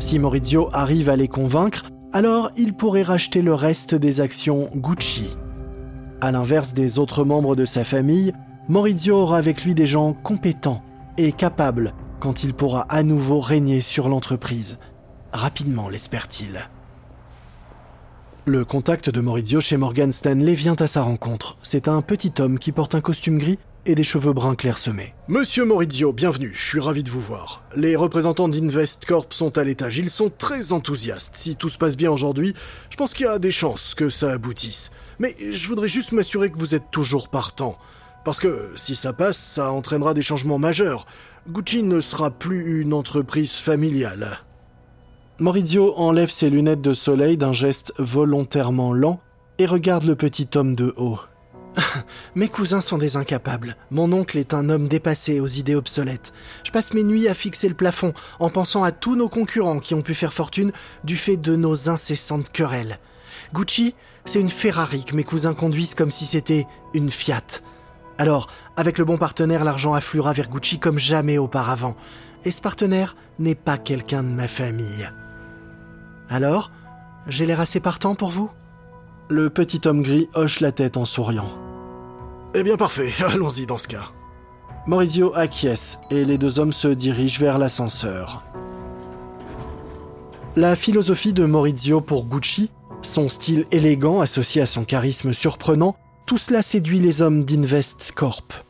Si 0.00 0.18
Maurizio 0.18 0.70
arrive 0.72 1.08
à 1.08 1.14
les 1.14 1.28
convaincre, 1.28 1.84
alors 2.12 2.50
il 2.56 2.74
pourrait 2.74 3.04
racheter 3.04 3.42
le 3.42 3.54
reste 3.54 3.94
des 3.94 4.20
actions 4.20 4.68
Gucci. 4.74 5.36
À 6.20 6.32
l'inverse 6.32 6.74
des 6.74 6.98
autres 6.98 7.24
membres 7.24 7.54
de 7.54 7.64
sa 7.64 7.84
famille, 7.84 8.32
Maurizio 8.68 9.14
aura 9.16 9.38
avec 9.38 9.64
lui 9.64 9.76
des 9.76 9.86
gens 9.86 10.14
compétents 10.14 10.82
et 11.16 11.30
capables 11.30 11.94
quand 12.18 12.42
il 12.42 12.54
pourra 12.54 12.82
à 12.88 13.04
nouveau 13.04 13.38
régner 13.38 13.80
sur 13.80 14.08
l'entreprise. 14.08 14.80
Rapidement, 15.32 15.88
l'espère-t-il. 15.88 16.68
Le 18.44 18.64
contact 18.64 19.08
de 19.08 19.20
Maurizio 19.20 19.60
chez 19.60 19.76
Morgan 19.76 20.10
Stanley 20.10 20.54
vient 20.54 20.74
à 20.80 20.88
sa 20.88 21.02
rencontre. 21.02 21.58
C'est 21.62 21.86
un 21.86 22.02
petit 22.02 22.32
homme 22.40 22.58
qui 22.58 22.72
porte 22.72 22.96
un 22.96 23.00
costume 23.00 23.38
gris 23.38 23.56
et 23.86 23.94
des 23.94 24.02
cheveux 24.02 24.32
bruns 24.32 24.56
clairsemés. 24.56 25.14
Monsieur 25.28 25.64
Maurizio, 25.64 26.12
bienvenue, 26.12 26.50
je 26.52 26.66
suis 26.70 26.80
ravi 26.80 27.04
de 27.04 27.10
vous 27.10 27.20
voir. 27.20 27.62
Les 27.76 27.94
représentants 27.94 28.48
d'InvestCorp 28.48 29.32
sont 29.32 29.58
à 29.58 29.62
l'étage, 29.62 29.98
ils 29.98 30.10
sont 30.10 30.28
très 30.28 30.72
enthousiastes. 30.72 31.36
Si 31.36 31.54
tout 31.54 31.68
se 31.68 31.78
passe 31.78 31.96
bien 31.96 32.10
aujourd'hui, 32.10 32.52
je 32.90 32.96
pense 32.96 33.14
qu'il 33.14 33.26
y 33.26 33.28
a 33.28 33.38
des 33.38 33.52
chances 33.52 33.94
que 33.94 34.08
ça 34.08 34.32
aboutisse. 34.32 34.90
Mais 35.20 35.36
je 35.38 35.68
voudrais 35.68 35.86
juste 35.86 36.10
m'assurer 36.10 36.50
que 36.50 36.58
vous 36.58 36.74
êtes 36.74 36.90
toujours 36.90 37.28
partant. 37.28 37.78
Parce 38.24 38.40
que 38.40 38.72
si 38.74 38.96
ça 38.96 39.12
passe, 39.12 39.38
ça 39.38 39.70
entraînera 39.70 40.14
des 40.14 40.22
changements 40.22 40.58
majeurs. 40.58 41.06
Gucci 41.48 41.84
ne 41.84 42.00
sera 42.00 42.32
plus 42.32 42.80
une 42.80 42.92
entreprise 42.92 43.52
familiale. 43.52 44.40
Maurizio 45.38 45.94
enlève 45.96 46.30
ses 46.30 46.50
lunettes 46.50 46.82
de 46.82 46.92
soleil 46.92 47.36
d'un 47.36 47.52
geste 47.52 47.94
volontairement 47.98 48.92
lent 48.92 49.20
et 49.58 49.66
regarde 49.66 50.04
le 50.04 50.14
petit 50.14 50.48
homme 50.54 50.74
de 50.74 50.94
haut. 50.96 51.18
Mes 52.34 52.48
cousins 52.48 52.82
sont 52.82 52.98
des 52.98 53.16
incapables. 53.16 53.76
Mon 53.90 54.12
oncle 54.12 54.36
est 54.36 54.52
un 54.54 54.68
homme 54.68 54.88
dépassé 54.88 55.40
aux 55.40 55.46
idées 55.46 55.74
obsolètes. 55.74 56.32
Je 56.64 56.70
passe 56.70 56.92
mes 56.92 57.02
nuits 57.02 57.28
à 57.28 57.34
fixer 57.34 57.68
le 57.68 57.74
plafond 57.74 58.12
en 58.40 58.50
pensant 58.50 58.84
à 58.84 58.92
tous 58.92 59.16
nos 59.16 59.28
concurrents 59.28 59.80
qui 59.80 59.94
ont 59.94 60.02
pu 60.02 60.14
faire 60.14 60.34
fortune 60.34 60.70
du 61.02 61.16
fait 61.16 61.38
de 61.38 61.56
nos 61.56 61.88
incessantes 61.88 62.50
querelles. 62.50 62.98
Gucci, 63.54 63.94
c'est 64.26 64.40
une 64.40 64.50
Ferrari 64.50 65.04
que 65.04 65.16
mes 65.16 65.24
cousins 65.24 65.54
conduisent 65.54 65.94
comme 65.94 66.10
si 66.10 66.26
c'était 66.26 66.66
une 66.94 67.10
Fiat. 67.10 67.62
Alors, 68.18 68.48
avec 68.76 68.98
le 68.98 69.04
bon 69.04 69.18
partenaire, 69.18 69.64
l'argent 69.64 69.94
affluera 69.94 70.32
vers 70.32 70.50
Gucci 70.50 70.78
comme 70.78 70.98
jamais 70.98 71.38
auparavant. 71.38 71.96
Et 72.44 72.50
ce 72.50 72.60
partenaire 72.60 73.16
n'est 73.38 73.54
pas 73.54 73.78
quelqu'un 73.78 74.22
de 74.22 74.28
ma 74.28 74.48
famille. 74.48 75.08
Alors, 76.32 76.70
j'ai 77.26 77.44
l'air 77.44 77.60
assez 77.60 77.78
partant 77.78 78.14
pour 78.14 78.30
vous 78.30 78.50
Le 79.28 79.50
petit 79.50 79.86
homme 79.86 80.02
gris 80.02 80.30
hoche 80.34 80.60
la 80.60 80.72
tête 80.72 80.96
en 80.96 81.04
souriant. 81.04 81.50
Eh 82.54 82.62
bien 82.62 82.78
parfait, 82.78 83.12
allons-y 83.26 83.66
dans 83.66 83.76
ce 83.76 83.86
cas. 83.86 84.06
Maurizio 84.86 85.34
acquiesce 85.36 85.98
et 86.10 86.24
les 86.24 86.38
deux 86.38 86.58
hommes 86.58 86.72
se 86.72 86.88
dirigent 86.88 87.38
vers 87.38 87.58
l'ascenseur. 87.58 88.44
La 90.56 90.74
philosophie 90.74 91.34
de 91.34 91.44
Maurizio 91.44 92.00
pour 92.00 92.24
Gucci, 92.24 92.70
son 93.02 93.28
style 93.28 93.66
élégant 93.70 94.22
associé 94.22 94.62
à 94.62 94.66
son 94.66 94.84
charisme 94.84 95.34
surprenant, 95.34 95.96
tout 96.26 96.38
cela 96.38 96.62
séduit 96.62 96.98
les 96.98 97.20
hommes 97.20 97.44
d'Invest 97.44 98.12
Corp. 98.14 98.64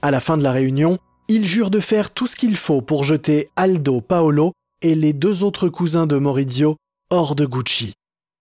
À 0.00 0.12
la 0.12 0.20
fin 0.20 0.36
de 0.36 0.44
la 0.44 0.52
réunion, 0.52 0.98
ils 1.26 1.46
jurent 1.46 1.70
de 1.70 1.80
faire 1.80 2.10
tout 2.10 2.28
ce 2.28 2.36
qu'il 2.36 2.56
faut 2.56 2.82
pour 2.82 3.02
jeter 3.02 3.50
Aldo 3.56 4.00
Paolo 4.00 4.52
et 4.80 4.94
les 4.94 5.12
deux 5.12 5.42
autres 5.42 5.68
cousins 5.68 6.06
de 6.06 6.16
Maurizio 6.16 6.76
hors 7.10 7.34
de 7.34 7.44
Gucci, 7.44 7.92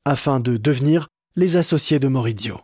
afin 0.05 0.39
de 0.39 0.55
devenir 0.55 1.07
les 1.36 1.57
associés 1.57 1.99
de 1.99 2.07
Maurizio. 2.07 2.59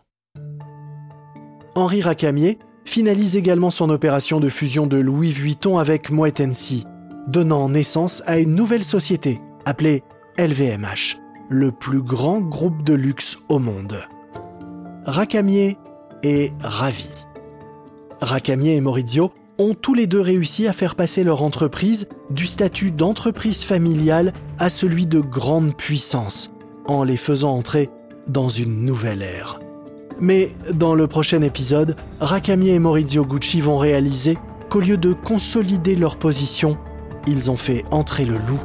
Henri 1.76 2.02
Racamier 2.02 2.60
finalise 2.86 3.36
également 3.36 3.72
son 3.72 3.90
opération 3.90 4.40
de 4.40 4.50
fusion 4.50 4.86
de 4.86 4.98
Louis 4.98 5.32
Vuitton 5.32 5.80
avec 5.80 6.12
Moet 6.12 6.40
Hennessy, 6.40 6.86
donnant 7.28 7.70
naissance 7.70 8.22
à 8.28 8.38
une 8.38 8.54
nouvelle 8.54 8.84
société 8.84 9.42
appelée 9.66 10.04
LVMH, 10.38 11.18
le 11.50 11.72
plus 11.72 12.02
grand 12.02 12.40
groupe 12.40 12.84
de 12.84 12.94
luxe 12.94 13.40
au 13.50 13.58
monde. 13.58 13.98
Racamier 15.06 15.78
est 16.24 16.54
ravi. 16.60 17.10
Racamier 18.22 18.76
et 18.76 18.82
Maurizio 18.82 19.32
ont 19.58 19.74
tous 19.74 19.94
les 19.94 20.08
deux 20.08 20.20
réussi 20.20 20.68
à 20.68 20.74
faire 20.74 20.96
passer 20.96 21.24
leur 21.24 21.44
entreprise 21.44 22.08
du 22.30 22.46
statut 22.46 22.92
d'entreprise 22.92 23.64
familiale 23.64 24.34
à 24.60 24.70
celui 24.70 25.06
de 25.06 25.20
grande 25.20 25.76
puissance, 25.76 26.52
en 26.88 27.04
les 27.04 27.18
faisant 27.18 27.54
entrer 27.54 27.90
dans 28.28 28.50
une 28.50 28.86
nouvelle 28.86 29.22
ère. 29.22 29.60
Mais 30.20 30.52
dans 30.74 30.96
le 30.96 31.08
prochain 31.08 31.42
épisode, 31.42 31.96
Rakami 32.20 32.70
et 32.70 32.80
Maurizio 32.80 33.26
Gucci 33.26 33.62
vont 33.62 33.78
réaliser 33.78 34.38
qu'au 34.70 34.80
lieu 34.80 34.98
de 34.98 35.14
consolider 35.14 35.96
leur 35.96 36.18
position, 36.18 36.78
ils 37.28 37.52
ont 37.52 37.58
fait 37.58 37.84
entrer 37.92 38.26
le 38.26 38.38
loup 38.38 38.64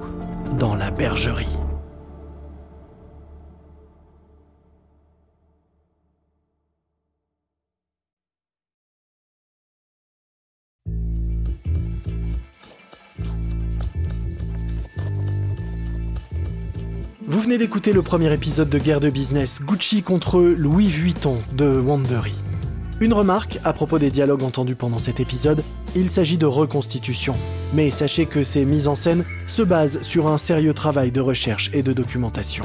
dans 0.59 0.75
la 0.75 0.91
bergerie. 0.91 1.60
Vous 17.31 17.39
venez 17.39 17.59
d'écouter 17.59 17.93
le 17.93 18.03
premier 18.03 18.33
épisode 18.35 18.69
de 18.69 18.79
Guerre 18.79 18.99
de 18.99 19.09
Business, 19.09 19.63
Gucci 19.63 20.03
contre 20.03 20.41
Louis 20.41 20.89
Vuitton 20.89 21.39
de 21.53 21.79
Wandery. 21.79 22.35
Une 23.01 23.13
remarque 23.13 23.61
à 23.63 23.73
propos 23.73 24.01
des 24.01 24.11
dialogues 24.11 24.43
entendus 24.43 24.75
pendant 24.75 24.99
cet 24.99 25.21
épisode, 25.21 25.63
il 25.95 26.11
s'agit 26.11 26.39
de 26.39 26.47
reconstitution. 26.47 27.37
Mais 27.73 27.93
sachez 27.93 28.27
que 28.27 28.43
ces 28.43 28.65
mises 28.65 28.89
en 28.89 28.97
scène 28.97 29.25
se 29.47 29.63
basent 29.63 30.03
sur 30.03 30.27
un 30.27 30.39
sérieux 30.39 30.75
travail 30.75 31.13
de 31.13 31.21
recherche 31.21 31.71
et 31.73 31.85
de 31.85 31.93
documentation. 31.93 32.65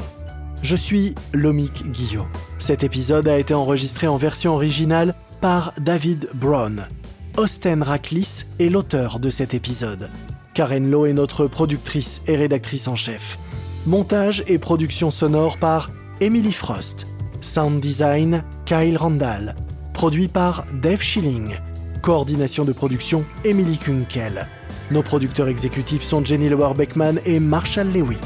Je 0.62 0.74
suis 0.74 1.14
Lomik 1.32 1.88
Guillot. 1.92 2.26
Cet 2.58 2.82
épisode 2.82 3.28
a 3.28 3.38
été 3.38 3.54
enregistré 3.54 4.08
en 4.08 4.16
version 4.16 4.52
originale 4.52 5.14
par 5.40 5.74
David 5.78 6.28
Brown. 6.34 6.88
Austen 7.36 7.84
Raklis 7.84 8.46
est 8.58 8.68
l'auteur 8.68 9.20
de 9.20 9.30
cet 9.30 9.54
épisode. 9.54 10.10
Karen 10.54 10.90
Lowe 10.90 11.06
est 11.06 11.12
notre 11.12 11.46
productrice 11.46 12.20
et 12.26 12.34
rédactrice 12.34 12.88
en 12.88 12.96
chef. 12.96 13.38
Montage 13.86 14.42
et 14.48 14.58
production 14.58 15.12
sonore 15.12 15.58
par 15.58 15.90
Emily 16.20 16.50
Frost. 16.50 17.06
Sound 17.40 17.80
design 17.80 18.42
Kyle 18.64 18.96
Randall. 18.96 19.54
Produit 19.94 20.26
par 20.26 20.66
Dave 20.82 21.00
Schilling. 21.00 21.54
Coordination 22.02 22.64
de 22.64 22.72
production 22.72 23.24
Emily 23.44 23.78
Kunkel. 23.78 24.48
Nos 24.90 25.04
producteurs 25.04 25.46
exécutifs 25.46 26.02
sont 26.02 26.24
Jenny 26.24 26.48
Lower 26.48 26.74
Beckman 26.74 27.20
et 27.26 27.38
Marshall 27.38 27.86
Lewy. 27.92 28.16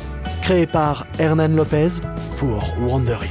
Créé 0.41 0.67
par 0.67 1.07
Hernan 1.19 1.55
Lopez 1.55 2.01
pour 2.39 2.65
Wandery. 2.81 3.29